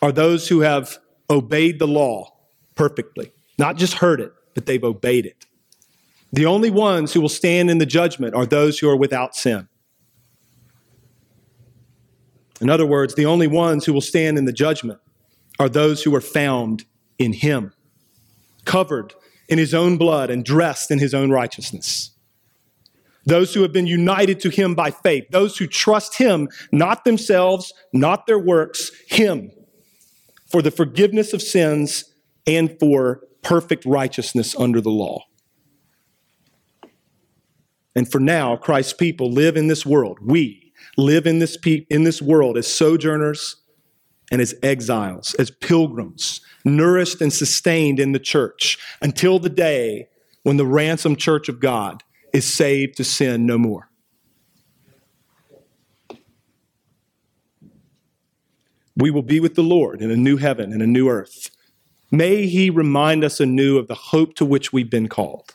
are 0.00 0.10
those 0.10 0.48
who 0.48 0.60
have 0.60 0.96
obeyed 1.28 1.78
the 1.78 1.86
law 1.86 2.32
perfectly, 2.76 3.30
not 3.58 3.76
just 3.76 3.92
heard 3.92 4.22
it, 4.22 4.32
but 4.54 4.64
they've 4.64 4.82
obeyed 4.82 5.26
it. 5.26 5.44
The 6.32 6.46
only 6.46 6.70
ones 6.70 7.12
who 7.12 7.20
will 7.20 7.28
stand 7.28 7.68
in 7.68 7.76
the 7.76 7.84
judgment 7.84 8.34
are 8.34 8.46
those 8.46 8.78
who 8.78 8.88
are 8.88 8.96
without 8.96 9.36
sin. 9.36 9.68
In 12.62 12.70
other 12.70 12.86
words, 12.86 13.16
the 13.16 13.26
only 13.26 13.48
ones 13.48 13.84
who 13.84 13.92
will 13.92 14.00
stand 14.00 14.38
in 14.38 14.46
the 14.46 14.52
judgment 14.54 14.98
are 15.58 15.68
those 15.68 16.02
who 16.02 16.14
are 16.14 16.22
found 16.22 16.86
in 17.18 17.34
Him, 17.34 17.74
covered 18.64 19.12
in 19.48 19.58
his 19.58 19.74
own 19.74 19.96
blood 19.96 20.30
and 20.30 20.44
dressed 20.44 20.90
in 20.90 20.98
his 20.98 21.14
own 21.14 21.30
righteousness. 21.30 22.10
Those 23.24 23.54
who 23.54 23.62
have 23.62 23.72
been 23.72 23.86
united 23.86 24.40
to 24.40 24.50
him 24.50 24.74
by 24.74 24.90
faith, 24.90 25.26
those 25.30 25.56
who 25.56 25.66
trust 25.66 26.18
him, 26.18 26.48
not 26.72 27.04
themselves, 27.04 27.72
not 27.92 28.26
their 28.26 28.38
works, 28.38 28.90
him, 29.08 29.52
for 30.46 30.60
the 30.60 30.70
forgiveness 30.70 31.32
of 31.32 31.40
sins 31.40 32.04
and 32.46 32.76
for 32.80 33.22
perfect 33.42 33.84
righteousness 33.84 34.56
under 34.58 34.80
the 34.80 34.90
law. 34.90 35.24
And 37.94 38.10
for 38.10 38.20
now, 38.20 38.56
Christ's 38.56 38.94
people 38.94 39.30
live 39.30 39.56
in 39.56 39.68
this 39.68 39.86
world. 39.86 40.18
We 40.22 40.72
live 40.96 41.26
in 41.26 41.38
this, 41.38 41.56
pe- 41.56 41.86
in 41.90 42.04
this 42.04 42.20
world 42.20 42.56
as 42.56 42.66
sojourners 42.66 43.61
and 44.32 44.40
as 44.40 44.54
exiles, 44.62 45.34
as 45.34 45.50
pilgrims, 45.50 46.40
nourished 46.64 47.20
and 47.20 47.32
sustained 47.32 48.00
in 48.00 48.12
the 48.12 48.18
church 48.18 48.78
until 49.02 49.38
the 49.38 49.50
day 49.50 50.08
when 50.42 50.56
the 50.56 50.66
ransomed 50.66 51.18
church 51.18 51.50
of 51.50 51.60
God 51.60 52.02
is 52.32 52.50
saved 52.50 52.96
to 52.96 53.04
sin 53.04 53.44
no 53.44 53.58
more. 53.58 53.90
We 58.96 59.10
will 59.10 59.22
be 59.22 59.38
with 59.38 59.54
the 59.54 59.62
Lord 59.62 60.00
in 60.00 60.10
a 60.10 60.16
new 60.16 60.38
heaven 60.38 60.72
and 60.72 60.82
a 60.82 60.86
new 60.86 61.08
earth. 61.08 61.50
May 62.10 62.46
He 62.46 62.70
remind 62.70 63.24
us 63.24 63.38
anew 63.38 63.76
of 63.76 63.86
the 63.86 63.94
hope 63.94 64.34
to 64.36 64.46
which 64.46 64.72
we've 64.72 64.90
been 64.90 65.08
called, 65.08 65.54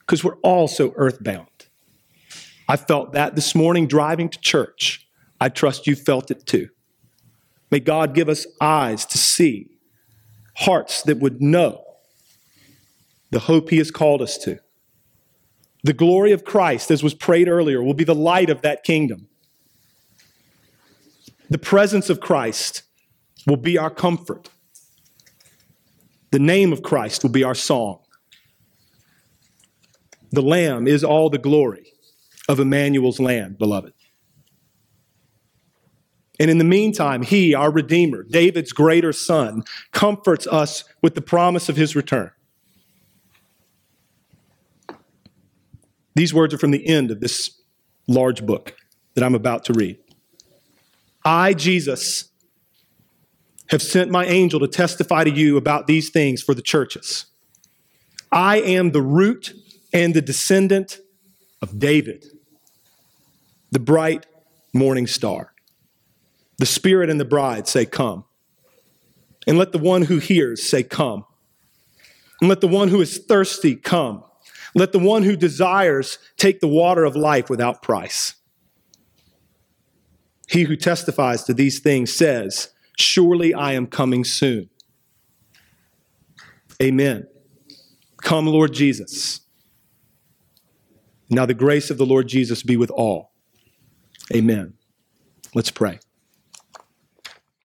because 0.00 0.22
we're 0.22 0.38
all 0.42 0.68
so 0.68 0.92
earthbound. 0.94 1.48
I 2.68 2.76
felt 2.76 3.12
that 3.12 3.34
this 3.34 3.56
morning 3.56 3.88
driving 3.88 4.28
to 4.28 4.40
church. 4.40 5.06
I 5.40 5.48
trust 5.48 5.88
you 5.88 5.96
felt 5.96 6.30
it 6.30 6.46
too. 6.46 6.68
May 7.72 7.80
God 7.80 8.14
give 8.14 8.28
us 8.28 8.46
eyes 8.60 9.06
to 9.06 9.18
see 9.18 9.70
hearts 10.56 11.02
that 11.04 11.18
would 11.20 11.40
know 11.40 11.82
the 13.30 13.38
hope 13.40 13.70
he 13.70 13.78
has 13.78 13.90
called 13.90 14.20
us 14.20 14.36
to. 14.38 14.58
The 15.82 15.94
glory 15.94 16.32
of 16.32 16.44
Christ, 16.44 16.90
as 16.90 17.02
was 17.02 17.14
prayed 17.14 17.48
earlier, 17.48 17.82
will 17.82 17.94
be 17.94 18.04
the 18.04 18.14
light 18.14 18.50
of 18.50 18.60
that 18.60 18.84
kingdom. 18.84 19.26
The 21.48 21.56
presence 21.56 22.10
of 22.10 22.20
Christ 22.20 22.82
will 23.46 23.56
be 23.56 23.78
our 23.78 23.90
comfort. 23.90 24.50
The 26.30 26.38
name 26.38 26.74
of 26.74 26.82
Christ 26.82 27.22
will 27.22 27.30
be 27.30 27.42
our 27.42 27.54
song. 27.54 28.00
The 30.30 30.42
Lamb 30.42 30.86
is 30.86 31.02
all 31.02 31.30
the 31.30 31.38
glory 31.38 31.90
of 32.50 32.60
Emmanuel's 32.60 33.18
land, 33.18 33.58
beloved. 33.58 33.94
And 36.42 36.50
in 36.50 36.58
the 36.58 36.64
meantime, 36.64 37.22
he, 37.22 37.54
our 37.54 37.70
Redeemer, 37.70 38.24
David's 38.24 38.72
greater 38.72 39.12
son, 39.12 39.62
comforts 39.92 40.44
us 40.48 40.82
with 41.00 41.14
the 41.14 41.22
promise 41.22 41.68
of 41.68 41.76
his 41.76 41.94
return. 41.94 42.32
These 46.16 46.34
words 46.34 46.52
are 46.52 46.58
from 46.58 46.72
the 46.72 46.84
end 46.84 47.12
of 47.12 47.20
this 47.20 47.62
large 48.08 48.44
book. 48.44 48.74
that 49.14 49.22
I'm 49.22 49.36
about 49.36 49.66
to 49.66 49.72
read. 49.74 49.98
I, 51.24 51.52
Jesus, 51.54 52.30
have 53.68 53.82
sent 53.82 54.10
my 54.10 54.24
angel 54.24 54.58
to 54.58 54.66
testify 54.66 55.22
to 55.22 55.30
you 55.30 55.56
about 55.56 55.86
these 55.86 56.10
things 56.10 56.42
for 56.42 56.54
the 56.54 56.62
churches. 56.62 57.26
I 58.32 58.56
am 58.62 58.90
the 58.90 59.02
root 59.02 59.54
and 59.92 60.12
the 60.12 60.22
descendant 60.22 60.98
of 61.60 61.78
David, 61.78 62.24
the 63.70 63.78
bright 63.78 64.26
morning 64.72 65.06
star. 65.06 65.51
The 66.62 66.66
Spirit 66.66 67.10
and 67.10 67.18
the 67.18 67.24
bride 67.24 67.66
say, 67.66 67.84
Come. 67.84 68.24
And 69.48 69.58
let 69.58 69.72
the 69.72 69.78
one 69.78 70.02
who 70.02 70.18
hears 70.18 70.62
say, 70.62 70.84
Come. 70.84 71.24
And 72.40 72.48
let 72.48 72.60
the 72.60 72.68
one 72.68 72.86
who 72.86 73.00
is 73.00 73.18
thirsty 73.18 73.74
come. 73.74 74.22
Let 74.72 74.92
the 74.92 75.00
one 75.00 75.24
who 75.24 75.34
desires 75.34 76.20
take 76.36 76.60
the 76.60 76.68
water 76.68 77.02
of 77.02 77.16
life 77.16 77.50
without 77.50 77.82
price. 77.82 78.36
He 80.46 80.62
who 80.62 80.76
testifies 80.76 81.42
to 81.46 81.52
these 81.52 81.80
things 81.80 82.12
says, 82.12 82.68
Surely 82.96 83.52
I 83.52 83.72
am 83.72 83.88
coming 83.88 84.22
soon. 84.22 84.70
Amen. 86.80 87.26
Come, 88.18 88.46
Lord 88.46 88.72
Jesus. 88.72 89.40
Now 91.28 91.44
the 91.44 91.54
grace 91.54 91.90
of 91.90 91.98
the 91.98 92.06
Lord 92.06 92.28
Jesus 92.28 92.62
be 92.62 92.76
with 92.76 92.92
all. 92.92 93.32
Amen. 94.32 94.74
Let's 95.56 95.72
pray. 95.72 95.98